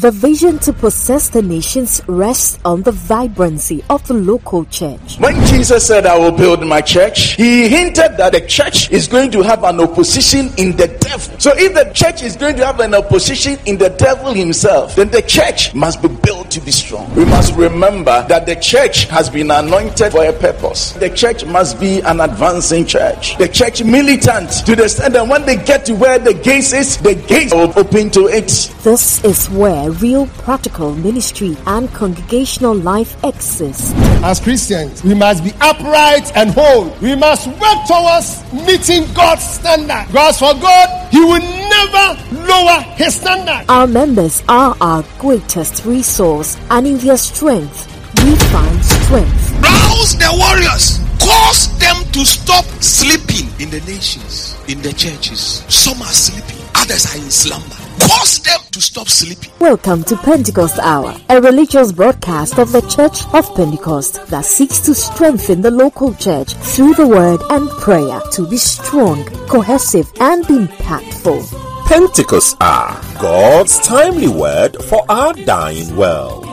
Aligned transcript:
The 0.00 0.12
vision 0.12 0.60
to 0.60 0.72
possess 0.72 1.28
the 1.28 1.42
nations 1.42 2.00
rests 2.06 2.60
on 2.64 2.82
the 2.82 2.92
vibrancy 2.92 3.82
of 3.90 4.06
the 4.06 4.14
local 4.14 4.64
church. 4.66 5.18
When 5.18 5.34
Jesus 5.46 5.88
said, 5.88 6.06
I 6.06 6.16
will 6.16 6.30
build 6.30 6.64
my 6.64 6.80
church, 6.80 7.34
he 7.34 7.68
hinted 7.68 8.16
that 8.16 8.30
the 8.30 8.42
church 8.42 8.92
is 8.92 9.08
going 9.08 9.32
to 9.32 9.42
have 9.42 9.64
an 9.64 9.80
opposition 9.80 10.52
in 10.56 10.76
the 10.76 10.86
devil. 10.86 11.40
So 11.40 11.50
if 11.56 11.74
the 11.74 11.90
church 11.94 12.22
is 12.22 12.36
going 12.36 12.54
to 12.58 12.66
have 12.66 12.78
an 12.78 12.94
opposition 12.94 13.58
in 13.66 13.76
the 13.76 13.90
devil 13.90 14.32
himself, 14.32 14.94
then 14.94 15.08
the 15.10 15.22
church 15.22 15.74
must 15.74 16.00
be 16.00 16.06
built 16.06 16.37
to 16.50 16.60
be 16.60 16.70
strong. 16.70 17.12
We 17.14 17.24
must 17.24 17.54
remember 17.54 18.24
that 18.28 18.46
the 18.46 18.56
church 18.56 19.04
has 19.06 19.28
been 19.30 19.50
anointed 19.50 20.12
for 20.12 20.24
a 20.24 20.32
purpose. 20.32 20.92
The 20.92 21.10
church 21.10 21.44
must 21.44 21.78
be 21.80 22.00
an 22.00 22.20
advancing 22.20 22.86
church. 22.86 23.36
The 23.38 23.48
church 23.48 23.82
militant 23.82 24.50
to 24.66 24.76
the 24.76 24.84
extent 24.84 25.14
that 25.14 25.26
when 25.26 25.44
they 25.44 25.56
get 25.56 25.84
to 25.86 25.94
where 25.94 26.18
the 26.18 26.34
gates 26.34 26.72
is, 26.72 26.96
the 26.98 27.14
gates 27.14 27.52
will 27.52 27.72
open 27.78 28.10
to 28.10 28.26
it. 28.26 28.48
This 28.82 29.24
is 29.24 29.50
where 29.50 29.90
real 29.90 30.26
practical 30.44 30.94
ministry 30.94 31.56
and 31.66 31.92
congregational 31.92 32.74
life 32.74 33.16
exists. 33.24 33.92
As 34.22 34.40
Christians, 34.40 35.02
we 35.04 35.14
must 35.14 35.44
be 35.44 35.52
upright 35.60 36.34
and 36.36 36.50
whole. 36.50 36.88
We 37.00 37.14
must 37.14 37.46
work 37.46 37.86
towards 37.86 38.42
meeting 38.52 39.12
God's 39.14 39.42
standard. 39.44 40.06
Because 40.08 40.38
for 40.38 40.54
God, 40.54 41.12
He 41.12 41.20
will 41.20 41.40
never 41.40 42.46
lower 42.46 42.80
His 42.96 43.14
standard. 43.16 43.64
Our 43.68 43.86
members 43.86 44.42
are 44.48 44.76
our 44.80 45.04
greatest 45.18 45.84
resource, 45.84 46.37
and 46.70 46.86
in 46.86 46.98
their 46.98 47.16
strength, 47.16 47.86
we 48.22 48.36
find 48.36 48.84
strength. 48.84 49.52
Rouse 49.60 50.16
the 50.16 50.30
warriors. 50.38 51.00
Cause 51.18 51.76
them 51.78 51.96
to 52.12 52.24
stop 52.24 52.64
sleeping 52.80 53.50
in 53.60 53.70
the 53.70 53.80
nations, 53.90 54.56
in 54.68 54.80
the 54.80 54.92
churches. 54.92 55.64
Some 55.68 56.00
are 56.00 56.06
sleeping, 56.06 56.64
others 56.76 57.12
are 57.12 57.18
in 57.18 57.30
slumber. 57.30 57.74
Cause 57.98 58.38
them 58.38 58.60
to 58.70 58.80
stop 58.80 59.08
sleeping. 59.08 59.50
Welcome 59.58 60.04
to 60.04 60.16
Pentecost 60.16 60.78
Hour, 60.78 61.16
a 61.28 61.40
religious 61.40 61.90
broadcast 61.90 62.58
of 62.58 62.70
the 62.70 62.82
Church 62.82 63.26
of 63.34 63.52
Pentecost 63.56 64.24
that 64.26 64.44
seeks 64.44 64.78
to 64.80 64.94
strengthen 64.94 65.60
the 65.60 65.72
local 65.72 66.14
church 66.14 66.54
through 66.54 66.94
the 66.94 67.06
word 67.06 67.40
and 67.50 67.68
prayer 67.80 68.20
to 68.32 68.48
be 68.48 68.58
strong, 68.58 69.24
cohesive, 69.48 70.10
and 70.20 70.44
impactful. 70.44 71.67
Pentecost 71.88 72.56
are 72.60 73.00
God's 73.18 73.80
timely 73.80 74.28
word 74.28 74.76
for 74.84 75.10
our 75.10 75.32
dying 75.32 75.96
world. 75.96 76.44
I 76.44 76.48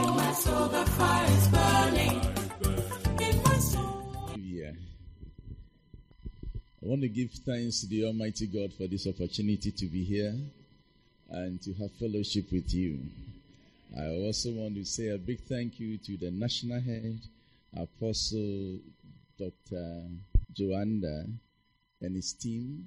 want 6.80 7.02
to 7.02 7.08
give 7.08 7.32
thanks 7.32 7.82
to 7.82 7.86
the 7.86 8.06
Almighty 8.06 8.46
God 8.46 8.72
for 8.72 8.86
this 8.86 9.06
opportunity 9.06 9.70
to 9.72 9.86
be 9.86 10.04
here 10.04 10.34
and 11.28 11.60
to 11.60 11.74
have 11.74 11.92
fellowship 11.92 12.50
with 12.50 12.72
you. 12.72 12.98
I 13.94 14.06
also 14.24 14.52
want 14.52 14.76
to 14.76 14.86
say 14.86 15.08
a 15.08 15.18
big 15.18 15.40
thank 15.40 15.78
you 15.78 15.98
to 15.98 16.16
the 16.16 16.30
national 16.30 16.80
head, 16.80 17.20
Apostle 17.76 18.78
Dr. 19.38 20.06
Joanda, 20.58 21.30
and 22.00 22.16
his 22.16 22.32
team 22.32 22.86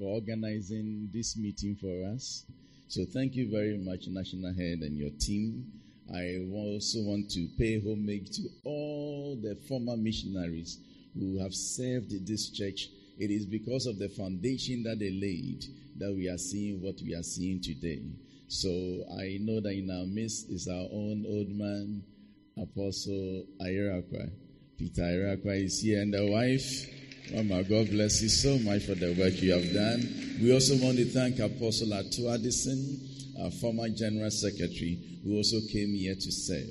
for 0.00 0.14
organizing 0.14 1.10
this 1.12 1.36
meeting 1.36 1.76
for 1.76 2.14
us. 2.14 2.46
So 2.88 3.04
thank 3.12 3.34
you 3.36 3.50
very 3.50 3.76
much, 3.76 4.06
National 4.08 4.54
Head 4.54 4.80
and 4.80 4.96
your 4.96 5.10
team. 5.20 5.70
I 6.12 6.38
also 6.52 7.00
want 7.02 7.30
to 7.32 7.46
pay 7.58 7.78
homage 7.80 8.30
to 8.36 8.48
all 8.64 9.38
the 9.40 9.54
former 9.68 9.96
missionaries 9.96 10.78
who 11.14 11.38
have 11.40 11.54
served 11.54 12.26
this 12.26 12.48
church. 12.50 12.88
It 13.18 13.30
is 13.30 13.44
because 13.44 13.86
of 13.86 13.98
the 13.98 14.08
foundation 14.08 14.82
that 14.84 14.98
they 14.98 15.10
laid 15.10 15.66
that 15.98 16.12
we 16.12 16.28
are 16.30 16.38
seeing 16.38 16.80
what 16.82 16.96
we 17.04 17.14
are 17.14 17.22
seeing 17.22 17.60
today. 17.60 18.00
So 18.48 18.70
I 19.20 19.38
know 19.42 19.60
that 19.60 19.74
in 19.74 19.90
our 19.90 20.06
midst 20.06 20.48
is 20.48 20.66
our 20.66 20.88
own 20.90 21.24
old 21.28 21.50
man, 21.50 22.02
Apostle 22.56 23.44
Irakwa. 23.60 24.30
Peter 24.78 25.02
Irakwa 25.02 25.62
is 25.62 25.80
here, 25.80 26.00
and 26.00 26.14
the 26.14 26.26
wife. 26.26 26.99
Oh, 27.32 27.44
Mama, 27.44 27.62
God 27.62 27.90
bless 27.90 28.22
you 28.22 28.28
so 28.28 28.58
much 28.58 28.86
for 28.86 28.96
the 28.96 29.14
work 29.14 29.40
you 29.40 29.52
have 29.52 29.72
done. 29.72 30.38
We 30.42 30.52
also 30.52 30.74
want 30.84 30.96
to 30.96 31.04
thank 31.04 31.38
Apostle 31.38 31.88
Atu 31.88 32.34
Addison, 32.34 33.08
our 33.40 33.52
former 33.52 33.88
General 33.88 34.30
Secretary, 34.32 34.98
who 35.22 35.36
also 35.36 35.60
came 35.70 35.94
here 35.94 36.16
to 36.16 36.32
serve. 36.32 36.66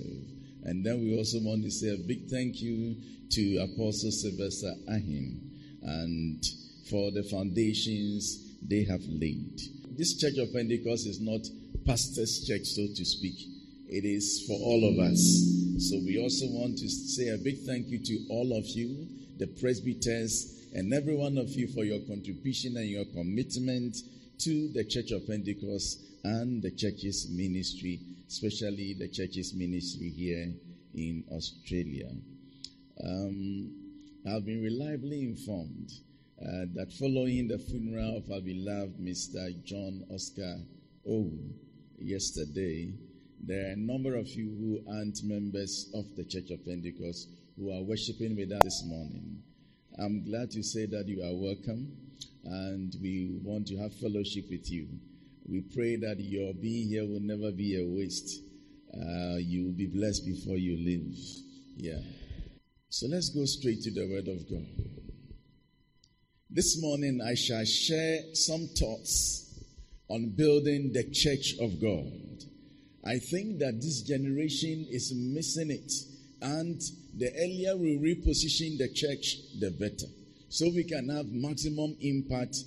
And 0.63 0.85
then 0.85 1.00
we 1.00 1.17
also 1.17 1.39
want 1.39 1.63
to 1.63 1.72
say 1.72 1.94
a 1.94 1.97
big 1.97 2.28
thank 2.28 2.61
you 2.61 2.97
to 3.31 3.57
Apostle 3.72 4.11
Sylvester 4.11 4.73
Ahim 4.89 5.39
and 5.81 6.44
for 6.89 7.11
the 7.11 7.23
foundations 7.23 8.57
they 8.61 8.84
have 8.84 9.03
laid. 9.07 9.61
This 9.97 10.19
Church 10.19 10.38
of 10.39 10.51
Pentecost 10.51 11.07
is 11.07 11.22
not 11.22 11.39
pastor's 11.85 12.45
church, 12.45 12.66
so 12.66 12.85
to 12.95 13.05
speak. 13.05 13.47
It 13.88 14.03
is 14.03 14.44
for 14.45 14.59
all 14.59 14.84
of 14.84 15.00
us. 15.00 15.19
So 15.88 15.95
we 16.03 16.22
also 16.22 16.47
want 16.47 16.78
to 16.79 16.89
say 16.89 17.29
a 17.29 17.38
big 17.38 17.59
thank 17.66 17.88
you 17.88 18.00
to 18.03 18.25
all 18.29 18.57
of 18.57 18.67
you, 18.67 19.07
the 19.39 19.47
presbyters, 19.47 20.67
and 20.73 20.94
every 20.94 21.16
one 21.16 21.38
of 21.38 21.50
you 21.51 21.67
for 21.67 21.83
your 21.83 22.00
contribution 22.01 22.77
and 22.77 22.88
your 22.88 23.05
commitment 23.05 23.97
to 24.39 24.69
the 24.73 24.83
Church 24.83 25.11
of 25.11 25.25
Pentecost 25.25 26.01
and 26.23 26.61
the 26.61 26.72
church's 26.72 27.29
ministry, 27.31 27.99
especially 28.28 28.94
the 28.94 29.07
church's 29.07 29.53
ministry 29.53 30.09
here 30.09 30.53
in 30.94 31.23
Australia. 31.31 32.09
Um, 33.03 33.72
I've 34.29 34.45
been 34.45 34.61
reliably 34.61 35.22
informed 35.22 35.91
uh, 36.41 36.66
that 36.75 36.91
following 36.99 37.47
the 37.47 37.57
funeral 37.57 38.17
of 38.17 38.29
our 38.31 38.41
beloved 38.41 38.99
Mr. 38.99 39.63
John 39.63 40.03
Oscar 40.13 40.57
O 41.07 41.31
yesterday, 41.97 42.94
there 43.41 43.69
are 43.69 43.73
a 43.73 43.78
number 43.78 44.16
of 44.16 44.28
you 44.28 44.49
who 44.49 44.94
aren't 44.94 45.23
members 45.23 45.89
of 45.94 46.05
the 46.17 46.25
Church 46.25 46.51
of 46.51 46.66
Pentecost 46.66 47.29
who 47.59 47.72
are 47.72 47.84
worshiping 47.84 48.38
with 48.38 48.52
us 48.53 48.64
this 48.64 48.84
morning. 48.88 49.44
I'm 49.97 50.24
glad 50.24 50.50
to 50.52 50.64
say 50.64 50.86
that 50.86 51.08
you 51.08 51.22
are 51.22 51.36
welcome 51.36 51.92
and 52.46 52.96
we 53.02 53.38
want 53.44 53.68
to 53.68 53.78
have 53.78 53.94
fellowship 53.96 54.46
with 54.50 54.72
you. 54.72 54.88
We 55.46 55.62
pray 55.75 55.97
that 55.97 56.20
your 56.20 56.53
being 56.53 56.88
here 56.88 57.06
will 57.06 57.20
never 57.20 57.52
be 57.52 57.75
a 57.75 57.86
waste. 57.86 58.44
Uh, 58.94 59.38
you 59.40 59.66
will 59.66 59.74
be 59.74 59.88
blessed 59.88 60.25
before 60.25 60.56
you 60.56 60.78
leave. 60.78 61.18
Yeah. 61.75 62.00
So 62.88 63.08
let's 63.08 63.30
go 63.30 63.44
straight 63.44 63.81
to 63.81 63.91
the 63.91 64.08
Word 64.08 64.30
of 64.30 64.50
God. 64.50 64.66
This 66.50 66.81
morning 66.81 67.20
I 67.22 67.36
shall 67.36 67.66
share 67.66 68.22
some 68.36 68.70
thoughts 68.80 69.62
on 70.08 70.34
building 70.36 70.94
the 70.94 71.03
church 71.12 71.56
of 71.59 71.81
God. 71.81 72.08
I 73.06 73.20
think 73.20 73.59
that 73.59 73.81
this 73.81 74.02
generation 74.03 74.88
is 74.90 75.14
missing 75.14 75.72
it. 75.72 75.91
And 76.41 76.81
the 77.17 77.31
earlier 77.35 77.75
we 77.75 77.97
reposition 77.97 78.77
the 78.77 78.89
church, 78.89 79.38
the 79.59 79.72
better. 79.72 80.07
So 80.50 80.69
we 80.69 80.83
can 80.83 81.09
have 81.09 81.27
maximum 81.27 81.95
impact 82.01 82.57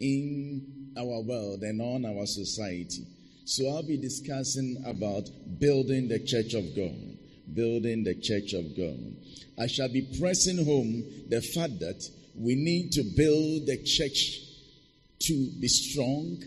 in 0.00 0.92
our 0.96 1.20
world 1.22 1.62
and 1.62 1.80
on 1.80 2.04
our 2.06 2.26
society. 2.26 3.06
So 3.44 3.68
I'll 3.68 3.82
be 3.82 3.96
discussing 3.96 4.82
about 4.86 5.28
building 5.58 6.08
the 6.08 6.18
church 6.20 6.54
of 6.54 6.76
God. 6.76 6.94
Building 7.54 8.04
the 8.04 8.14
church 8.14 8.52
of 8.52 8.76
God. 8.76 8.98
I 9.58 9.66
shall 9.66 9.88
be 9.88 10.06
pressing 10.20 10.64
home 10.64 11.02
the 11.28 11.40
fact 11.40 11.80
that 11.80 12.08
we 12.36 12.54
need 12.54 12.92
to 12.92 13.02
build 13.02 13.66
the 13.66 13.82
church 13.84 14.40
to 15.20 15.50
be 15.60 15.68
strong. 15.68 16.38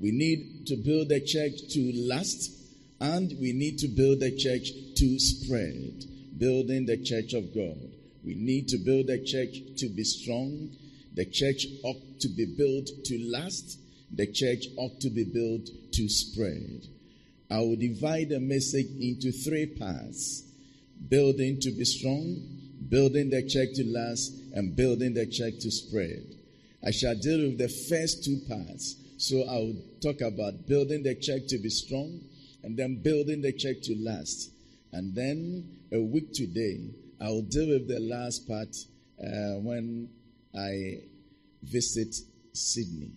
We 0.00 0.10
need 0.10 0.66
to 0.66 0.76
build 0.76 1.10
the 1.10 1.20
church 1.20 1.72
to 1.74 1.92
last. 2.08 2.50
And 3.04 3.36
we 3.38 3.52
need 3.52 3.76
to 3.80 3.88
build 3.88 4.20
the 4.20 4.34
church 4.34 4.70
to 4.96 5.18
spread. 5.18 6.06
Building 6.38 6.86
the 6.86 6.96
church 6.96 7.34
of 7.34 7.54
God. 7.54 7.76
We 8.24 8.34
need 8.34 8.66
to 8.68 8.78
build 8.78 9.08
the 9.08 9.22
church 9.22 9.58
to 9.76 9.90
be 9.90 10.04
strong. 10.04 10.70
The 11.12 11.26
church 11.26 11.66
ought 11.84 12.00
to 12.20 12.28
be 12.28 12.46
built 12.46 12.88
to 13.04 13.18
last. 13.30 13.78
The 14.10 14.32
church 14.32 14.68
ought 14.78 15.02
to 15.02 15.10
be 15.10 15.24
built 15.24 15.68
to 15.92 16.08
spread. 16.08 16.86
I 17.50 17.58
will 17.58 17.76
divide 17.76 18.30
the 18.30 18.40
message 18.40 18.88
into 18.98 19.32
three 19.32 19.66
parts 19.66 20.42
building 21.10 21.60
to 21.60 21.72
be 21.72 21.84
strong, 21.84 22.40
building 22.88 23.28
the 23.28 23.46
church 23.46 23.74
to 23.74 23.84
last, 23.84 24.32
and 24.54 24.74
building 24.74 25.12
the 25.12 25.26
church 25.26 25.58
to 25.60 25.70
spread. 25.70 26.24
I 26.82 26.90
shall 26.90 27.16
deal 27.16 27.50
with 27.50 27.58
the 27.58 27.68
first 27.68 28.24
two 28.24 28.40
parts. 28.48 28.96
So 29.18 29.42
I 29.42 29.56
will 29.56 29.76
talk 30.00 30.22
about 30.22 30.66
building 30.66 31.02
the 31.02 31.14
church 31.14 31.48
to 31.48 31.58
be 31.58 31.68
strong 31.68 32.20
and 32.64 32.76
then 32.78 33.02
building 33.02 33.42
the 33.42 33.52
church 33.52 33.82
to 33.82 33.94
last. 33.98 34.50
And 34.92 35.14
then 35.14 35.68
a 35.92 36.00
week 36.00 36.32
today, 36.32 36.90
I 37.20 37.28
will 37.28 37.42
deal 37.42 37.68
with 37.68 37.88
the 37.88 38.00
last 38.00 38.48
part 38.48 38.74
uh, 39.20 39.60
when 39.60 40.08
I 40.56 41.02
visit 41.62 42.14
Sydney. 42.54 43.10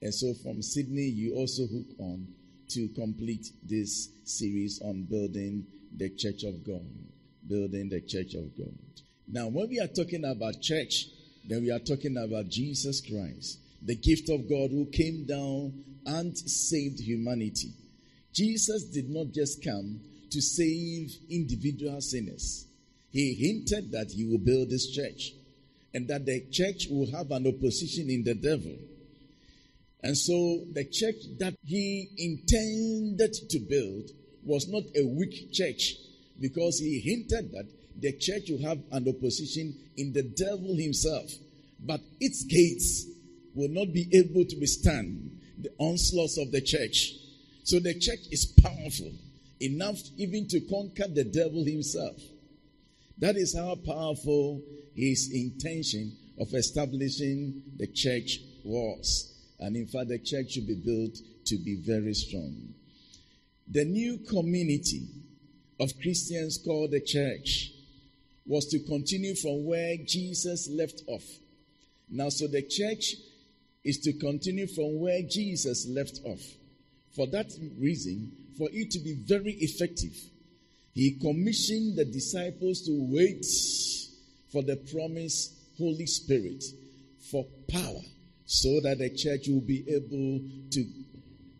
And 0.00 0.14
so 0.14 0.32
from 0.42 0.62
Sydney, 0.62 1.08
you 1.08 1.34
also 1.34 1.66
hook 1.66 1.86
on 1.98 2.26
to 2.70 2.88
complete 2.88 3.48
this 3.62 4.08
series 4.24 4.80
on 4.82 5.04
building 5.04 5.66
the 5.94 6.10
church 6.10 6.44
of 6.44 6.66
God. 6.66 6.86
Building 7.46 7.90
the 7.90 8.00
church 8.00 8.34
of 8.34 8.56
God. 8.56 8.74
Now, 9.28 9.48
when 9.48 9.68
we 9.68 9.78
are 9.78 9.88
talking 9.88 10.24
about 10.24 10.62
church, 10.62 11.06
then 11.44 11.62
we 11.62 11.70
are 11.70 11.80
talking 11.80 12.16
about 12.16 12.48
Jesus 12.48 13.00
Christ, 13.00 13.58
the 13.82 13.94
gift 13.94 14.30
of 14.30 14.48
God 14.48 14.70
who 14.70 14.86
came 14.86 15.26
down 15.26 15.84
and 16.06 16.36
saved 16.36 17.00
humanity. 17.00 17.72
Jesus 18.36 18.84
did 18.84 19.08
not 19.08 19.32
just 19.32 19.64
come 19.64 19.98
to 20.30 20.42
save 20.42 21.10
individual 21.30 22.02
sinners. 22.02 22.66
He 23.10 23.32
hinted 23.32 23.92
that 23.92 24.10
he 24.10 24.26
will 24.26 24.44
build 24.44 24.68
this 24.68 24.90
church 24.90 25.32
and 25.94 26.06
that 26.08 26.26
the 26.26 26.44
church 26.50 26.88
will 26.90 27.10
have 27.12 27.30
an 27.30 27.46
opposition 27.46 28.10
in 28.10 28.24
the 28.24 28.34
devil. 28.34 28.76
And 30.02 30.14
so 30.14 30.64
the 30.74 30.84
church 30.84 31.16
that 31.38 31.54
he 31.64 32.10
intended 32.18 33.32
to 33.48 33.58
build 33.58 34.10
was 34.44 34.68
not 34.68 34.82
a 34.94 35.06
weak 35.06 35.50
church 35.54 35.94
because 36.38 36.78
he 36.78 37.00
hinted 37.00 37.52
that 37.52 37.66
the 37.98 38.12
church 38.18 38.50
will 38.50 38.68
have 38.68 38.80
an 38.92 39.08
opposition 39.08 39.74
in 39.96 40.12
the 40.12 40.24
devil 40.24 40.76
himself. 40.76 41.32
But 41.80 42.02
its 42.20 42.44
gates 42.44 43.06
will 43.54 43.70
not 43.70 43.94
be 43.94 44.10
able 44.12 44.44
to 44.44 44.56
withstand 44.60 45.40
the 45.58 45.70
onslaughts 45.78 46.36
of 46.36 46.52
the 46.52 46.60
church. 46.60 47.14
So 47.66 47.80
the 47.80 47.94
church 47.94 48.28
is 48.30 48.46
powerful 48.62 49.10
enough 49.60 49.98
even 50.16 50.46
to 50.46 50.60
conquer 50.60 51.08
the 51.08 51.24
devil 51.24 51.64
himself. 51.64 52.16
That 53.18 53.34
is 53.34 53.56
how 53.56 53.74
powerful 53.74 54.62
his 54.94 55.32
intention 55.34 56.16
of 56.38 56.54
establishing 56.54 57.64
the 57.76 57.88
church 57.88 58.38
was. 58.64 59.34
And 59.58 59.74
in 59.74 59.88
fact, 59.88 60.10
the 60.10 60.20
church 60.20 60.52
should 60.52 60.68
be 60.68 60.76
built 60.76 61.18
to 61.46 61.56
be 61.58 61.74
very 61.84 62.14
strong. 62.14 62.72
The 63.66 63.84
new 63.84 64.18
community 64.18 65.08
of 65.80 65.90
Christians 66.00 66.60
called 66.64 66.92
the 66.92 67.00
church 67.00 67.72
was 68.46 68.66
to 68.66 68.78
continue 68.78 69.34
from 69.34 69.66
where 69.66 69.96
Jesus 70.06 70.68
left 70.70 71.02
off. 71.08 71.24
Now, 72.08 72.28
so 72.28 72.46
the 72.46 72.62
church 72.62 73.16
is 73.82 73.98
to 74.02 74.12
continue 74.12 74.68
from 74.68 75.00
where 75.00 75.22
Jesus 75.22 75.84
left 75.88 76.20
off. 76.24 76.42
For 77.16 77.26
that 77.28 77.50
reason, 77.78 78.30
for 78.58 78.68
it 78.70 78.90
to 78.90 78.98
be 78.98 79.14
very 79.14 79.52
effective, 79.54 80.14
he 80.92 81.12
commissioned 81.18 81.96
the 81.96 82.04
disciples 82.04 82.82
to 82.82 82.92
wait 83.10 83.44
for 84.52 84.62
the 84.62 84.76
promised 84.76 85.54
Holy 85.78 86.06
Spirit 86.06 86.62
for 87.30 87.46
power 87.70 88.02
so 88.44 88.80
that 88.82 88.98
the 88.98 89.10
church 89.10 89.48
will 89.48 89.62
be 89.62 89.84
able 89.88 90.40
to 90.72 90.84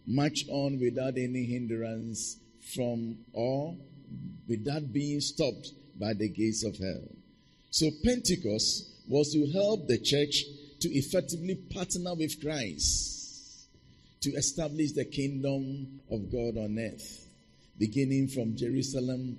march 0.07 0.45
on 0.51 0.79
without 0.79 1.17
any 1.17 1.45
hindrance 1.45 2.37
from 2.75 3.17
or 3.33 3.77
without 4.49 4.93
being 4.93 5.21
stopped 5.21 5.73
by 5.99 6.13
the 6.13 6.29
gates 6.29 6.65
of 6.65 6.77
hell. 6.79 7.09
So 7.71 7.91
Pentecost 8.05 8.91
was 9.09 9.33
to 9.33 9.51
help 9.53 9.89
the 9.89 9.99
church 9.99 10.45
to 10.81 10.89
effectively 10.91 11.55
partner 11.55 12.15
with 12.15 12.41
Christ 12.43 13.17
to 14.27 14.33
establish 14.33 14.91
the 14.91 15.05
kingdom 15.05 16.01
of 16.11 16.33
God 16.33 16.59
on 16.59 16.77
earth, 16.81 17.29
beginning 17.79 18.27
from 18.27 18.57
Jerusalem 18.57 19.39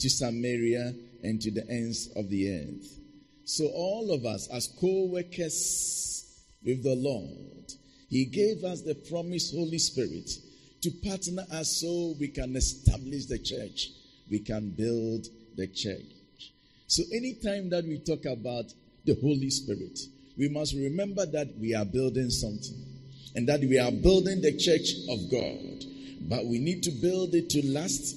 to 0.00 0.10
Samaria 0.10 0.92
and 1.22 1.40
to 1.40 1.52
the 1.52 1.64
ends 1.70 2.10
of 2.16 2.28
the 2.28 2.50
earth. 2.50 2.98
So 3.44 3.66
all 3.66 4.12
of 4.12 4.26
us 4.26 4.48
as 4.48 4.74
co-workers 4.80 6.42
with 6.66 6.82
the 6.82 6.96
Lord, 6.96 7.74
He 8.08 8.24
gave 8.24 8.64
us 8.64 8.82
the 8.82 8.96
promised 8.96 9.54
Holy 9.54 9.78
Spirit 9.78 10.28
to 10.82 10.90
partner 11.06 11.44
us 11.52 11.80
so 11.80 12.16
we 12.18 12.26
can 12.26 12.56
establish 12.56 13.26
the 13.26 13.38
church. 13.38 13.90
We 14.28 14.40
can 14.40 14.70
build 14.70 15.28
the 15.54 15.68
church. 15.68 16.50
So 16.88 17.04
anytime 17.12 17.70
that 17.70 17.84
we 17.84 18.00
talk 18.00 18.24
about 18.24 18.64
the 19.04 19.16
Holy 19.20 19.50
Spirit, 19.50 19.96
we 20.36 20.48
must 20.48 20.74
remember 20.74 21.24
that 21.24 21.56
we 21.60 21.72
are 21.76 21.84
building 21.84 22.30
something 22.30 22.93
and 23.34 23.48
that 23.48 23.60
we 23.60 23.78
are 23.78 23.90
building 23.90 24.40
the 24.40 24.56
church 24.56 24.94
of 25.10 25.30
God. 25.30 25.84
But 26.28 26.46
we 26.46 26.58
need 26.58 26.82
to 26.84 26.90
build 26.90 27.34
it 27.34 27.50
to 27.50 27.66
last. 27.66 28.16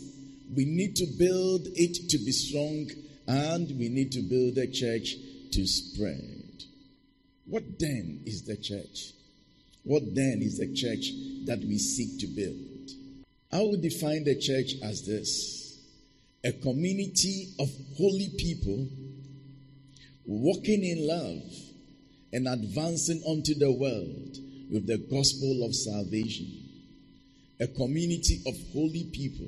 We 0.55 0.65
need 0.65 0.95
to 0.97 1.05
build 1.17 1.67
it 1.73 2.09
to 2.09 2.17
be 2.17 2.31
strong 2.31 2.89
and 3.27 3.67
we 3.77 3.89
need 3.89 4.11
to 4.13 4.21
build 4.21 4.55
the 4.55 4.67
church 4.67 5.15
to 5.51 5.67
spread. 5.67 6.63
What 7.45 7.79
then 7.79 8.21
is 8.25 8.43
the 8.43 8.57
church? 8.57 9.11
What 9.83 10.15
then 10.15 10.41
is 10.41 10.57
the 10.57 10.73
church 10.73 11.11
that 11.45 11.59
we 11.59 11.77
seek 11.77 12.19
to 12.19 12.27
build? 12.27 12.91
I 13.51 13.61
would 13.61 13.81
define 13.81 14.23
the 14.23 14.39
church 14.39 14.73
as 14.83 15.05
this 15.05 15.67
a 16.43 16.51
community 16.51 17.53
of 17.59 17.69
holy 17.97 18.29
people 18.37 18.87
walking 20.25 20.83
in 20.83 21.07
love 21.07 21.43
and 22.31 22.47
advancing 22.47 23.21
onto 23.25 23.55
the 23.55 23.71
world 23.71 24.37
with 24.71 24.87
the 24.87 24.97
gospel 24.97 25.65
of 25.65 25.75
salvation. 25.75 26.47
A 27.59 27.67
community 27.67 28.41
of 28.45 28.55
holy 28.73 29.09
people. 29.11 29.47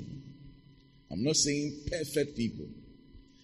I'm 1.12 1.24
not 1.24 1.36
saying 1.36 1.82
perfect 1.90 2.38
people, 2.38 2.68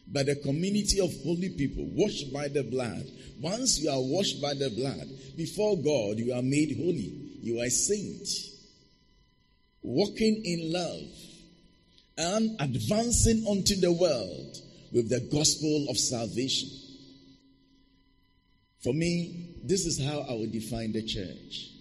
but 0.07 0.29
a 0.29 0.35
community 0.35 0.99
of 0.99 1.11
holy 1.23 1.49
people 1.49 1.85
washed 1.93 2.31
by 2.33 2.47
the 2.47 2.63
blood. 2.63 3.05
Once 3.41 3.79
you 3.79 3.89
are 3.89 3.99
washed 3.99 4.41
by 4.41 4.53
the 4.53 4.69
blood, 4.69 5.07
before 5.35 5.75
God, 5.77 6.17
you 6.17 6.33
are 6.33 6.41
made 6.41 6.77
holy. 6.77 7.39
You 7.41 7.59
are 7.61 7.65
a 7.65 7.69
saint. 7.69 8.27
Walking 9.81 10.41
in 10.45 10.73
love 10.73 11.09
and 12.17 12.59
advancing 12.59 13.43
onto 13.45 13.75
the 13.75 13.91
world 13.91 14.57
with 14.91 15.09
the 15.09 15.19
gospel 15.31 15.87
of 15.89 15.97
salvation. 15.97 16.69
For 18.85 18.93
me, 18.93 19.55
this 19.63 19.87
is 19.87 19.99
how 19.99 20.19
I 20.29 20.33
would 20.35 20.51
define 20.51 20.91
the 20.91 21.01
church. 21.01 21.71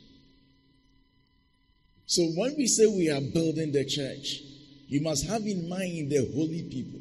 So 2.07 2.23
when 2.35 2.57
we 2.57 2.67
say 2.67 2.87
we 2.87 3.11
are 3.11 3.21
building 3.21 3.73
the 3.73 3.85
church, 3.85 4.41
you 4.89 5.03
must 5.03 5.27
have 5.27 5.43
in 5.43 5.69
mind 5.69 6.11
the 6.11 6.33
holy 6.35 6.63
people. 6.63 7.01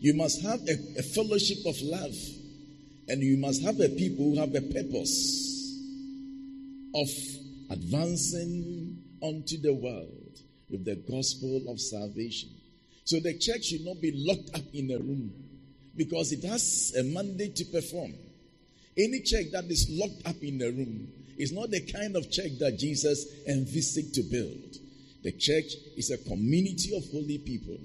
You 0.00 0.12
must 0.12 0.42
have 0.42 0.60
a, 0.68 0.98
a 0.98 1.02
fellowship 1.02 1.64
of 1.64 1.80
love. 1.80 2.14
And 3.08 3.22
you 3.22 3.38
must 3.38 3.62
have 3.62 3.80
a 3.80 3.88
people 3.88 4.26
who 4.26 4.40
have 4.40 4.54
a 4.54 4.60
purpose 4.60 5.80
of 6.94 7.08
advancing 7.70 9.02
onto 9.22 9.58
the 9.58 9.72
world 9.72 10.38
with 10.68 10.84
the 10.84 10.96
gospel 11.10 11.62
of 11.70 11.80
salvation. 11.80 12.50
So 13.04 13.20
the 13.20 13.38
church 13.38 13.64
should 13.68 13.86
not 13.86 14.02
be 14.02 14.12
locked 14.14 14.54
up 14.54 14.74
in 14.74 14.90
a 14.90 14.98
room 14.98 15.32
because 15.96 16.30
it 16.32 16.44
has 16.44 16.94
a 16.94 17.04
mandate 17.04 17.56
to 17.56 17.64
perform. 17.64 18.12
Any 18.98 19.20
church 19.20 19.52
that 19.52 19.66
is 19.66 19.88
locked 19.90 20.26
up 20.26 20.42
in 20.42 20.60
a 20.60 20.70
room 20.70 21.08
is 21.38 21.52
not 21.52 21.70
the 21.70 21.80
kind 21.92 22.16
of 22.16 22.30
church 22.32 22.58
that 22.58 22.78
Jesus 22.78 23.26
envisaged 23.46 24.14
to 24.14 24.22
build. 24.24 24.76
The 25.22 25.32
church 25.32 25.72
is 25.96 26.10
a 26.10 26.18
community 26.28 26.96
of 26.96 27.04
holy 27.12 27.38
people 27.38 27.78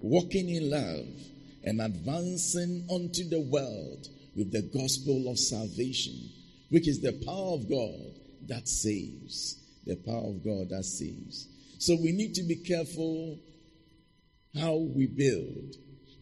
walking 0.00 0.48
in 0.48 0.70
love 0.70 1.06
and 1.64 1.80
advancing 1.80 2.86
unto 2.92 3.28
the 3.28 3.40
world 3.40 4.06
with 4.36 4.52
the 4.52 4.62
gospel 4.62 5.28
of 5.28 5.38
salvation, 5.38 6.30
which 6.70 6.86
is 6.86 7.00
the 7.00 7.20
power 7.26 7.54
of 7.54 7.68
God 7.68 8.20
that 8.46 8.68
saves. 8.68 9.56
The 9.84 9.96
power 9.96 10.28
of 10.28 10.44
God 10.44 10.68
that 10.70 10.84
saves. 10.84 11.48
So 11.78 11.96
we 12.00 12.12
need 12.12 12.34
to 12.34 12.42
be 12.42 12.56
careful 12.56 13.38
how 14.60 14.76
we 14.76 15.06
build. 15.06 15.74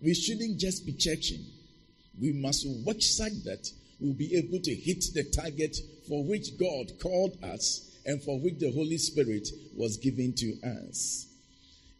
We 0.03 0.15
shouldn't 0.15 0.59
just 0.59 0.87
be 0.87 0.93
churching. 0.93 1.45
We 2.21 2.33
must 2.33 2.67
watch 2.85 3.05
such 3.05 3.45
that 3.45 3.71
we'll 4.01 4.15
be 4.15 4.37
able 4.37 4.61
to 4.61 4.75
hit 4.75 5.05
the 5.15 5.25
target 5.25 5.77
for 6.09 6.25
which 6.25 6.59
God 6.59 6.93
called 7.01 7.43
us 7.43 7.97
and 8.07 8.23
for 8.23 8.39
which 8.41 8.59
the 8.59 8.73
Holy 8.73 8.99
Spirit 8.99 9.49
was 9.75 9.97
given 9.99 10.33
to 10.35 10.55
us. 10.63 11.27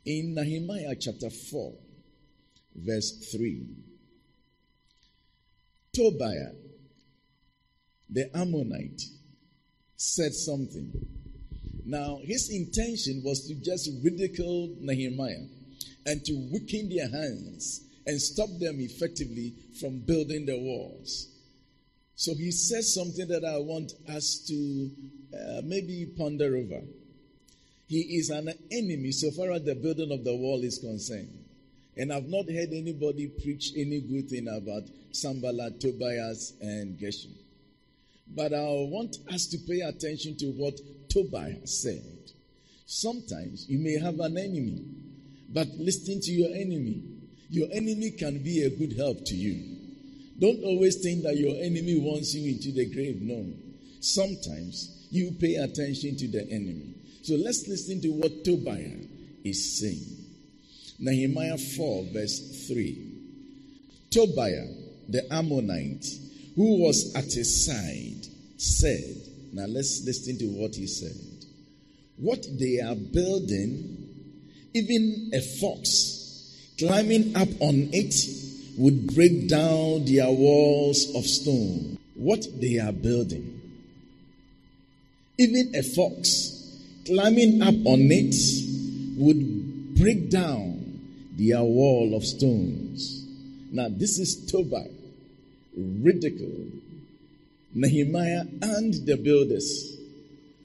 In 0.05 0.35
Nehemiah 0.35 0.95
chapter 0.99 1.31
4, 1.31 1.73
verse 2.77 3.31
3, 3.33 3.67
Tobiah, 5.93 6.53
the 8.09 8.37
Ammonite, 8.37 9.03
said 9.97 10.33
something. 10.33 10.93
Now, 11.85 12.21
his 12.23 12.51
intention 12.51 13.23
was 13.25 13.47
to 13.49 13.55
just 13.55 13.91
ridicule 14.03 14.77
Nehemiah 14.81 15.47
and 16.05 16.25
to 16.25 16.49
weaken 16.53 16.89
their 16.89 17.09
hands 17.09 17.86
and 18.07 18.21
stop 18.21 18.49
them 18.61 18.81
effectively 18.81 19.53
from 19.81 19.99
building 19.99 20.47
the 20.47 20.59
walls. 20.59 21.29
So 22.15 22.35
he 22.35 22.51
says 22.51 22.95
something 22.95 23.29
that 23.29 23.45
I 23.45 23.59
want 23.59 23.93
us 24.09 24.45
to 24.49 24.91
uh, 25.35 25.61
maybe 25.65 26.07
ponder 26.17 26.57
over. 26.57 26.81
He 27.89 28.01
is 28.19 28.31
an 28.31 28.53
enemy 28.71 29.13
so 29.13 29.31
far 29.31 29.53
as 29.53 29.65
the 29.65 29.75
building 29.75 30.11
of 30.13 30.25
the 30.25 30.35
wall 30.35 30.63
is 30.63 30.79
concerned. 30.79 31.45
And 31.97 32.13
I've 32.13 32.29
not 32.29 32.47
heard 32.47 32.73
anybody 32.73 33.29
preach 33.29 33.73
any 33.77 34.01
good 34.01 34.29
thing 34.29 34.49
about 34.49 34.83
Sanballat, 35.13 35.81
Tobias, 35.81 36.55
and 36.61 36.99
Geshem. 36.99 37.33
But 38.35 38.53
I 38.53 38.63
want 38.65 39.17
us 39.33 39.47
to 39.49 39.59
pay 39.59 39.81
attention 39.81 40.37
to 40.39 40.47
what 40.53 40.79
Tobias 41.09 41.83
said. 41.83 42.33
Sometimes 42.87 43.69
you 43.69 43.79
may 43.79 43.99
have 43.99 44.21
an 44.21 44.37
enemy, 44.37 44.85
but 45.49 45.69
listen 45.79 46.21
to 46.21 46.33
your 46.33 46.55
enemy. 46.55 47.03
Your 47.49 47.69
enemy 47.73 48.11
can 48.13 48.43
be 48.43 48.63
a 48.65 48.71
good 48.71 48.97
help 48.97 49.25
to 49.27 49.35
you. 49.35 49.77
Don't 50.39 50.63
always 50.65 50.97
think 51.03 51.23
that 51.23 51.37
your 51.37 51.55
enemy 51.63 51.99
wants 51.99 52.35
you 52.35 52.53
into 52.53 52.73
the 52.73 52.93
grave. 52.93 53.23
No. 53.23 53.47
Sometimes 54.01 55.07
you 55.11 55.33
pay 55.41 55.55
attention 55.57 56.17
to 56.17 56.29
the 56.29 56.47
enemy. 56.51 56.95
So 57.23 57.35
let's 57.37 57.67
listen 57.69 58.01
to 58.03 58.09
what 58.09 58.45
Tobiah 58.45 58.99
is 59.45 59.81
saying. 59.81 60.27
Nehemiah 60.99 61.59
4, 61.59 62.05
verse 62.13 62.67
3. 62.69 63.13
Tobiah, 64.11 64.67
the 65.09 65.33
Ammonite, 65.33 66.07
who 66.55 66.83
was 66.83 67.15
at 67.15 67.33
his 67.33 67.67
side, 67.67 68.27
said, 68.59 69.17
Now 69.53 69.67
let's 69.67 70.03
listen 70.05 70.39
to 70.39 70.47
what 70.47 70.75
he 70.75 70.87
said. 70.87 71.17
What 72.17 72.45
they 72.59 72.81
are 72.81 72.95
building, 72.95 74.09
even 74.75 75.31
a 75.35 75.41
fox 75.61 76.16
climbing 76.79 77.35
up 77.37 77.49
on 77.61 77.89
it 77.93 78.15
would 78.77 79.15
break 79.15 79.49
down 79.49 80.05
their 80.05 80.31
walls 80.31 81.15
of 81.15 81.25
stone. 81.25 81.99
What 82.15 82.47
they 82.61 82.79
are 82.79 82.93
building, 82.93 83.61
even 85.39 85.75
a 85.75 85.83
fox 85.83 86.53
climbing 87.07 87.63
up 87.63 87.75
on 87.87 88.01
it 88.11 88.35
would 89.19 89.95
break 89.97 90.31
down 90.31 91.01
their 91.37 91.63
wall 91.63 92.15
of 92.15 92.25
stones. 92.25 93.25
Now, 93.73 93.89
this 93.91 94.19
is 94.19 94.47
Tobiah, 94.51 94.89
ridicule, 95.77 96.67
Nehemiah, 97.75 98.45
and 98.63 98.95
the 99.07 99.17
builders. 99.17 99.97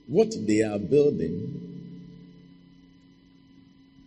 What 0.07 0.33
they 0.47 0.61
are 0.61 0.79
building, 0.79 1.69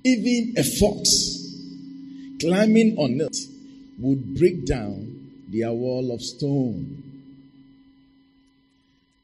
even 0.05 0.55
a 0.59 0.63
fox 0.63 1.44
climbing 2.45 2.97
on 2.99 3.21
it 3.21 3.37
would 3.99 4.35
break 4.37 4.67
down 4.67 5.31
their 5.49 5.73
wall 5.73 6.13
of 6.13 6.21
stone. 6.21 7.03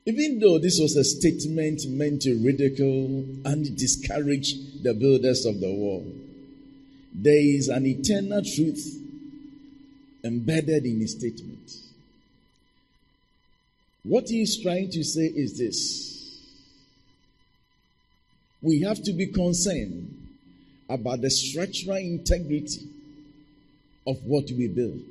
Even 0.06 0.38
though 0.38 0.58
this 0.58 0.78
was 0.80 0.96
a 0.96 1.04
statement 1.04 1.86
meant 1.88 2.22
to 2.22 2.34
ridicule 2.42 3.26
and 3.44 3.76
discourage 3.76 4.54
the 4.82 4.94
builders 4.94 5.44
of 5.44 5.60
the 5.60 5.70
wall, 5.70 6.06
there 7.12 7.38
is 7.38 7.68
an 7.68 7.84
eternal 7.84 8.42
truth 8.42 8.98
embedded 10.24 10.86
in 10.86 11.00
his 11.00 11.12
statement. 11.12 11.72
What 14.02 14.30
he 14.30 14.40
is 14.40 14.58
trying 14.62 14.90
to 14.92 15.04
say 15.04 15.26
is 15.26 15.58
this 15.58 16.08
we 18.62 18.80
have 18.82 19.02
to 19.02 19.12
be 19.12 19.26
concerned 19.26 20.16
about 20.88 21.20
the 21.20 21.30
structural 21.30 21.96
integrity 21.96 22.88
of 24.06 24.22
what 24.24 24.50
we 24.50 24.68
build. 24.68 25.02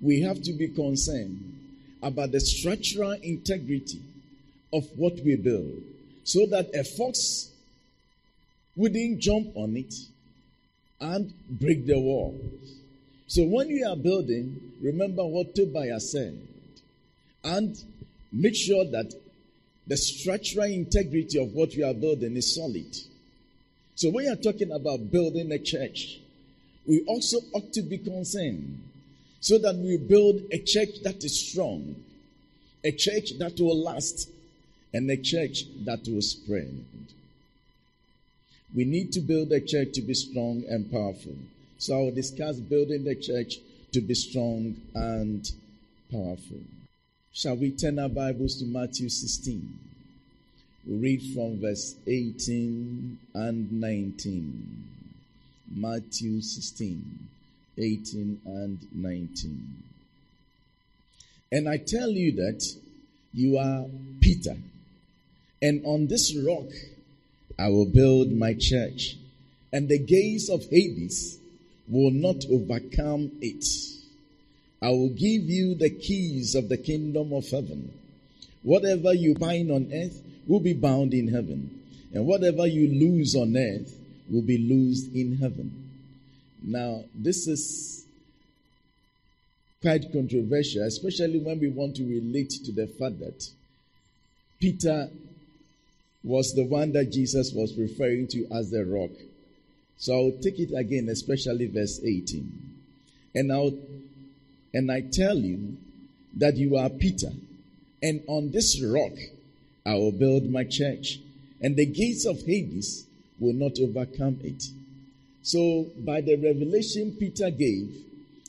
We 0.00 0.22
have 0.22 0.42
to 0.42 0.52
be 0.52 0.68
concerned 0.68 1.58
about 2.02 2.32
the 2.32 2.40
structural 2.40 3.12
integrity 3.12 4.02
of 4.72 4.88
what 4.96 5.14
we 5.24 5.36
build 5.36 5.82
so 6.24 6.46
that 6.46 6.74
a 6.74 6.84
fox 6.84 7.50
wouldn't 8.76 9.20
jump 9.20 9.56
on 9.56 9.76
it 9.76 9.94
and 11.00 11.32
break 11.48 11.86
the 11.86 11.98
wall. 11.98 12.38
So 13.26 13.44
when 13.44 13.68
you 13.68 13.86
are 13.88 13.96
building, 13.96 14.72
remember 14.80 15.24
what 15.24 15.54
Tobiah 15.54 16.00
said 16.00 16.38
and 17.44 17.76
make 18.32 18.54
sure 18.54 18.84
that 18.84 19.12
the 19.86 19.96
structural 19.96 20.66
integrity 20.66 21.42
of 21.42 21.52
what 21.52 21.74
you 21.74 21.84
are 21.84 21.94
building 21.94 22.36
is 22.36 22.54
solid. 22.54 22.96
So 23.94 24.10
when 24.10 24.26
you 24.26 24.32
are 24.32 24.36
talking 24.36 24.70
about 24.72 25.10
building 25.10 25.50
a 25.52 25.58
church, 25.58 26.20
we 26.86 27.04
also 27.06 27.38
ought 27.52 27.72
to 27.72 27.82
be 27.82 27.98
concerned 27.98 28.82
so 29.40 29.58
that 29.58 29.76
we 29.76 29.96
build 29.96 30.40
a 30.50 30.58
church 30.58 31.02
that 31.02 31.22
is 31.24 31.50
strong, 31.50 31.96
a 32.84 32.92
church 32.92 33.38
that 33.38 33.58
will 33.60 33.76
last, 33.76 34.30
and 34.94 35.10
a 35.10 35.16
church 35.16 35.64
that 35.84 36.06
will 36.06 36.22
spread. 36.22 36.84
We 38.74 38.84
need 38.84 39.12
to 39.12 39.20
build 39.20 39.52
a 39.52 39.60
church 39.60 39.92
to 39.94 40.02
be 40.02 40.14
strong 40.14 40.64
and 40.68 40.90
powerful. 40.90 41.36
So 41.78 41.94
I 41.94 42.02
will 42.02 42.14
discuss 42.14 42.56
building 42.56 43.04
the 43.04 43.14
church 43.14 43.56
to 43.92 44.00
be 44.00 44.14
strong 44.14 44.76
and 44.94 45.50
powerful. 46.10 46.60
Shall 47.32 47.56
we 47.56 47.70
turn 47.70 47.98
our 47.98 48.08
Bibles 48.08 48.56
to 48.56 48.64
Matthew 48.64 49.08
16? 49.08 49.78
We 50.86 50.96
read 50.96 51.34
from 51.34 51.60
verse 51.60 51.96
18 52.06 53.18
and 53.34 53.72
19. 53.72 55.01
Matthew 55.74 56.42
16, 56.42 57.28
18 57.78 58.40
and 58.44 58.78
19. 58.92 59.82
And 61.50 61.68
I 61.68 61.78
tell 61.78 62.10
you 62.10 62.32
that 62.32 62.62
you 63.32 63.56
are 63.56 63.86
Peter, 64.20 64.56
and 65.62 65.84
on 65.84 66.06
this 66.06 66.36
rock 66.36 66.68
I 67.58 67.68
will 67.68 67.86
build 67.86 68.32
my 68.32 68.54
church, 68.54 69.16
and 69.72 69.88
the 69.88 69.98
gates 69.98 70.50
of 70.50 70.64
Hades 70.68 71.38
will 71.88 72.10
not 72.10 72.44
overcome 72.50 73.32
it. 73.40 73.64
I 74.82 74.90
will 74.90 75.10
give 75.10 75.48
you 75.48 75.74
the 75.74 75.90
keys 75.90 76.54
of 76.54 76.68
the 76.68 76.76
kingdom 76.76 77.32
of 77.32 77.48
heaven. 77.48 77.92
Whatever 78.62 79.14
you 79.14 79.34
bind 79.34 79.70
on 79.70 79.90
earth 79.92 80.20
will 80.46 80.60
be 80.60 80.74
bound 80.74 81.14
in 81.14 81.28
heaven, 81.28 81.80
and 82.12 82.26
whatever 82.26 82.66
you 82.66 82.88
loose 82.88 83.34
on 83.34 83.56
earth 83.56 83.96
will 84.30 84.42
be 84.42 84.58
loosed 84.58 85.12
in 85.14 85.36
heaven. 85.36 85.90
Now, 86.62 87.04
this 87.14 87.46
is 87.46 88.04
quite 89.80 90.12
controversial, 90.12 90.84
especially 90.84 91.40
when 91.40 91.58
we 91.58 91.68
want 91.68 91.96
to 91.96 92.04
relate 92.04 92.50
to 92.50 92.72
the 92.72 92.86
fact 92.86 93.18
that 93.18 93.48
Peter 94.60 95.08
was 96.22 96.54
the 96.54 96.64
one 96.64 96.92
that 96.92 97.10
Jesus 97.10 97.52
was 97.52 97.76
referring 97.76 98.28
to 98.28 98.46
as 98.52 98.70
the 98.70 98.84
rock. 98.84 99.10
So 99.98 100.14
I'll 100.14 100.40
take 100.40 100.60
it 100.60 100.72
again, 100.72 101.08
especially 101.08 101.66
verse 101.66 102.00
18. 102.02 102.74
And 103.34 103.52
I'll 103.52 103.72
and 104.74 104.90
I 104.90 105.02
tell 105.02 105.36
you 105.36 105.76
that 106.38 106.56
you 106.56 106.76
are 106.76 106.88
Peter, 106.88 107.30
and 108.02 108.22
on 108.26 108.50
this 108.52 108.82
rock 108.82 109.12
I 109.84 109.94
will 109.94 110.12
build 110.12 110.48
my 110.48 110.64
church, 110.64 111.20
and 111.60 111.76
the 111.76 111.86
gates 111.86 112.24
of 112.24 112.40
Hades 112.42 113.04
will 113.42 113.54
not 113.54 113.78
overcome 113.80 114.38
it. 114.44 114.62
So, 115.42 115.86
by 115.98 116.20
the 116.20 116.36
revelation 116.36 117.16
Peter 117.18 117.50
gave, 117.50 118.04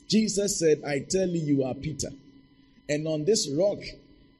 Jesus 0.08 0.60
said, 0.60 0.82
I 0.86 1.00
tell 1.00 1.28
you, 1.28 1.56
you 1.56 1.64
are 1.64 1.74
Peter, 1.74 2.10
and 2.88 3.06
on 3.08 3.24
this 3.24 3.48
rock 3.48 3.78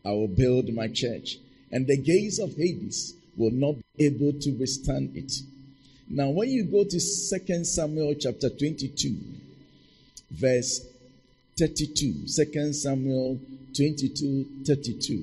I 0.05 0.11
will 0.13 0.29
build 0.29 0.73
my 0.73 0.89
church, 0.89 1.39
and 1.73 1.87
the 1.87 1.97
gates 1.97 2.39
of 2.39 2.55
Hades 2.57 3.15
will 3.37 3.51
not 3.51 3.75
be 3.97 4.05
able 4.05 4.33
to 4.41 4.51
withstand 4.53 5.17
it. 5.17 5.33
Now, 6.09 6.31
when 6.31 6.49
you 6.51 6.65
go 6.65 6.85
to 6.85 6.91
2 6.91 7.65
Samuel 7.65 8.15
chapter 8.15 8.51
22, 8.51 9.17
verse 10.31 10.87
32, 11.59 12.27
2 12.29 12.73
Samuel 12.73 13.41
22, 13.75 14.47
32, 14.65 15.23